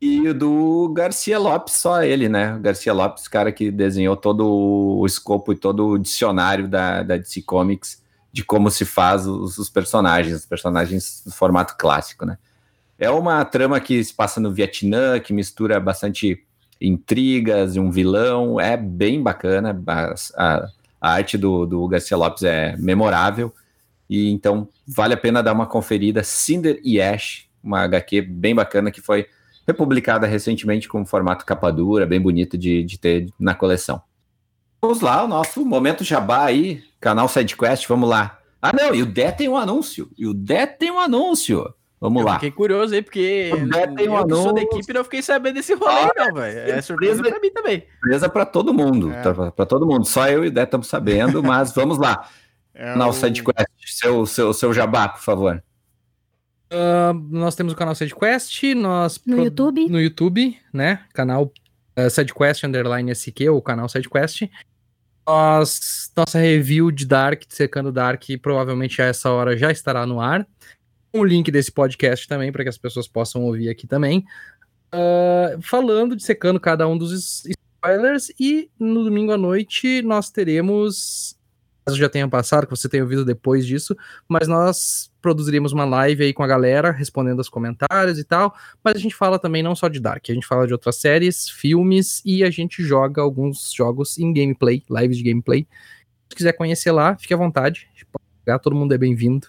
[0.00, 2.54] E o do Garcia Lopes, só ele, né?
[2.54, 7.16] O Garcia Lopes, cara que desenhou todo o escopo e todo o dicionário da, da
[7.18, 8.00] DC Comics
[8.32, 12.38] de como se faz os, os personagens, os personagens no formato clássico, né?
[12.98, 16.46] É uma trama que se passa no Vietnã, que mistura bastante
[16.80, 18.60] intrigas e um vilão.
[18.60, 19.80] É bem bacana.
[19.86, 20.68] A, a,
[21.00, 23.52] a arte do, do Garcia Lopes é memorável.
[24.08, 26.24] E então vale a pena dar uma conferida.
[26.24, 29.26] Cinder e Ash, uma HQ bem bacana que foi
[29.66, 34.02] republicada recentemente com formato capa dura, bem bonito de, de ter na coleção.
[34.82, 38.38] Vamos lá, o nosso momento jabá aí, canal SideQuest, vamos lá.
[38.62, 40.10] Ah, não, e o Dé tem um anúncio.
[40.18, 41.72] E o Dé tem um anúncio.
[42.00, 42.34] Vamos eu lá.
[42.34, 43.50] Fiquei curioso aí, porque
[43.94, 46.58] tem eu que sou da equipe não fiquei sabendo desse rolê, ah, não, velho.
[46.72, 47.84] É surpresa pra mim também.
[48.00, 49.12] Surpresa pra todo mundo.
[49.12, 49.20] É.
[49.20, 50.06] Pra, pra, todo mundo.
[50.06, 52.26] Só eu e o Dé estamos sabendo, mas vamos lá.
[52.72, 53.12] É canal o...
[53.12, 55.62] SideQuest, seu, seu, seu jabá, por favor.
[56.72, 59.20] Uh, nós temos o canal SideQuest, nós...
[59.26, 59.44] No pro...
[59.44, 59.88] YouTube.
[59.90, 61.04] No YouTube, né?
[61.12, 61.52] Canal
[61.98, 64.48] uh, SideQuest Underline SQ, o canal SideQuest.
[65.28, 70.18] Nós, nossa review de Dark, de Secando Dark, provavelmente a essa hora já estará no
[70.18, 70.46] ar
[71.12, 74.24] o link desse podcast também, para que as pessoas possam ouvir aqui também.
[74.92, 77.44] Uh, falando, dissecando cada um dos
[77.80, 78.32] spoilers.
[78.38, 81.36] E no domingo à noite nós teremos.
[81.86, 83.96] Caso já tenha passado, que você tenha ouvido depois disso,
[84.28, 88.54] mas nós produziremos uma live aí com a galera, respondendo os comentários e tal.
[88.84, 91.48] Mas a gente fala também não só de Dark, a gente fala de outras séries,
[91.48, 95.66] filmes e a gente joga alguns jogos em gameplay, lives de gameplay.
[96.28, 97.88] Se quiser conhecer lá, fique à vontade.
[98.62, 99.48] Todo mundo é bem-vindo.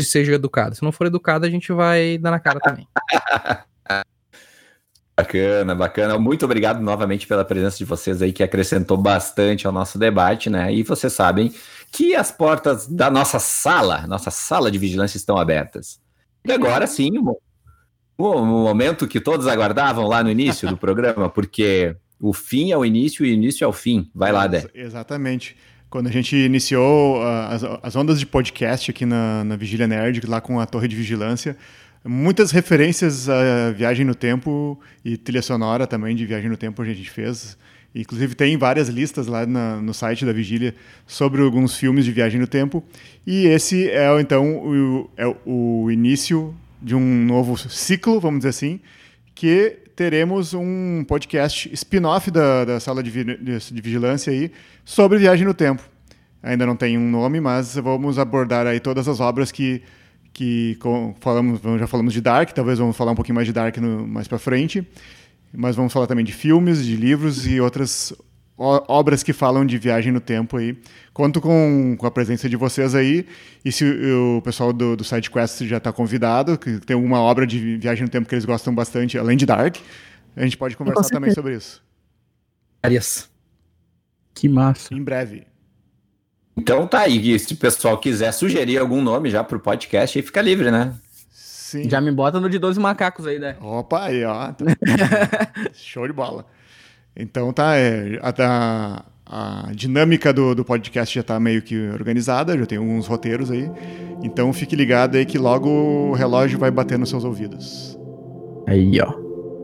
[0.00, 0.74] Seja educado.
[0.74, 2.86] Se não for educado, a gente vai dar na cara também.
[5.16, 6.18] Bacana, bacana.
[6.18, 10.72] Muito obrigado novamente pela presença de vocês aí, que acrescentou bastante ao nosso debate, né?
[10.72, 11.52] E vocês sabem
[11.92, 16.00] que as portas da nossa sala, nossa sala de vigilância estão abertas.
[16.44, 17.10] E agora sim,
[18.16, 22.84] o, momento que todos aguardavam lá no início do programa, porque o fim é o
[22.84, 24.10] início e o início é o fim.
[24.14, 24.66] Vai lá, Dé.
[24.74, 25.56] Exatamente.
[25.92, 30.26] Quando a gente iniciou uh, as, as, ondas de podcast aqui na, na Vigília Nerd,
[30.26, 31.54] lá com a Torre de Vigilância,
[32.02, 36.84] muitas referências a Viagem no Tempo e trilha sonora também de Viagem no Tempo a
[36.86, 37.58] gente fez.
[37.94, 40.74] Inclusive tem várias listas lá na, no site da Vigília
[41.06, 42.82] sobre alguns filmes de Viagem no Tempo.
[43.26, 48.80] E esse é então o, é o início de um novo ciclo, vamos dizer assim,
[49.34, 54.50] que teremos um podcast spin-off da, da sala de, de, vigilância aí
[54.84, 55.80] sobre Viagem no Tempo.
[56.42, 59.80] Ainda não tem um nome, mas vamos abordar aí todas as obras que
[60.32, 60.76] que
[61.20, 64.26] falamos, já falamos de Dark, talvez vamos falar um pouquinho mais de Dark no, mais
[64.26, 64.84] para frente,
[65.54, 68.12] mas vamos falar também de filmes, de livros e outras
[68.56, 70.76] obras que falam de viagem no tempo aí.
[71.12, 73.26] Conto com, com a presença de vocês aí,
[73.64, 77.76] e se o pessoal do, do SideQuest já está convidado, que tem alguma obra de
[77.76, 79.76] viagem no tempo que eles gostam bastante, além de Dark,
[80.36, 81.82] a gente pode conversar também sobre isso.
[82.82, 83.30] Arias.
[84.34, 84.94] Que massa.
[84.94, 85.46] Em breve.
[86.56, 90.42] Então tá aí, se o pessoal quiser sugerir algum nome já pro podcast, aí fica
[90.42, 90.94] livre, né?
[91.30, 91.88] Sim.
[91.88, 93.56] Já me bota no de 12 macacos aí, né?
[93.60, 94.52] Opa, aí, ó.
[95.72, 96.44] Show de bola.
[97.16, 102.66] Então tá, é, a, a dinâmica do, do podcast já tá meio que organizada, já
[102.66, 103.70] tem alguns roteiros aí.
[104.22, 107.98] Então fique ligado aí que logo o relógio vai bater nos seus ouvidos.
[108.66, 109.12] Aí, ó.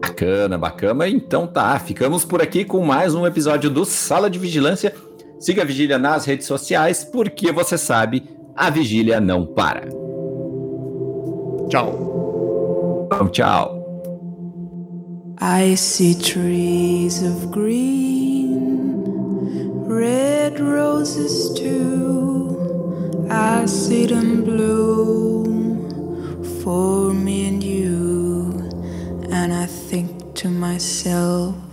[0.01, 1.09] Bacana, bacana.
[1.09, 4.95] Então tá, ficamos por aqui com mais um episódio do Sala de Vigilância.
[5.39, 8.25] Siga a Vigília nas redes sociais, porque você sabe,
[8.57, 9.89] a vigília não para.
[11.69, 13.09] Tchau.
[13.31, 13.78] Tchau.
[15.41, 18.59] I see trees of green,
[19.85, 23.29] red roses too.
[23.31, 25.89] I see them bloom
[26.61, 28.69] for me and you,
[29.31, 31.68] and I think to myself.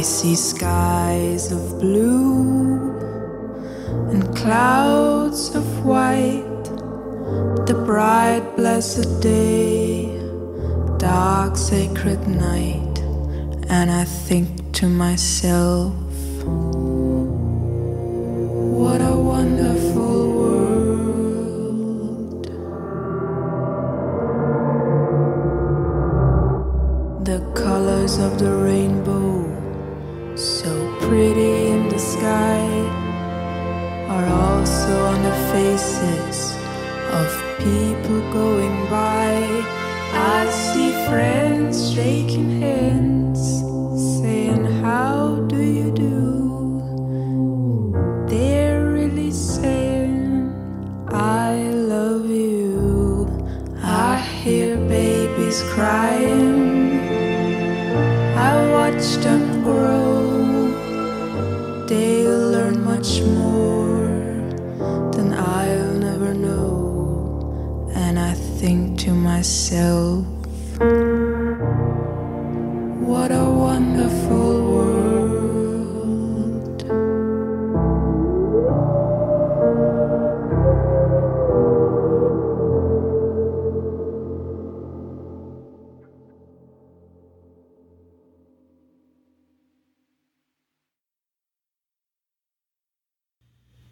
[0.00, 2.96] I see skies of blue
[4.10, 6.64] and clouds of white.
[7.66, 10.06] The bright, blessed day,
[10.96, 12.98] dark, sacred night.
[13.68, 16.09] And I think to myself,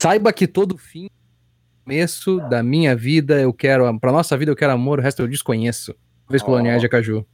[0.08, 1.10] Saiba que todo fim,
[1.84, 3.84] começo da minha vida, eu quero.
[4.00, 5.94] Pra nossa vida, eu quero amor, o resto eu desconheço.
[6.30, 7.26] Vez coloniais de Acaju.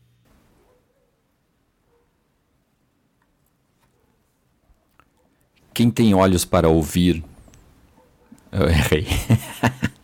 [5.72, 7.22] Quem tem olhos para ouvir.
[8.50, 9.06] Eu errei.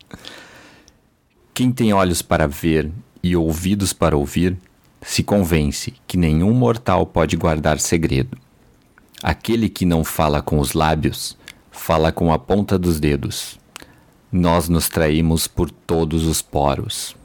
[1.53, 2.89] Quem tem olhos para ver
[3.21, 4.55] e ouvidos para ouvir,
[5.01, 8.37] se convence que nenhum mortal pode guardar segredo.
[9.21, 11.37] Aquele que não fala com os lábios
[11.71, 13.59] fala com a ponta dos dedos.
[14.31, 17.15] nós nos traímos por todos os poros.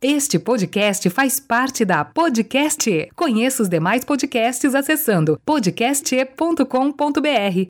[0.00, 3.08] Este podcast faz parte da Podcast.
[3.14, 7.58] Conheça os demais podcasts acessando podcast.com.br.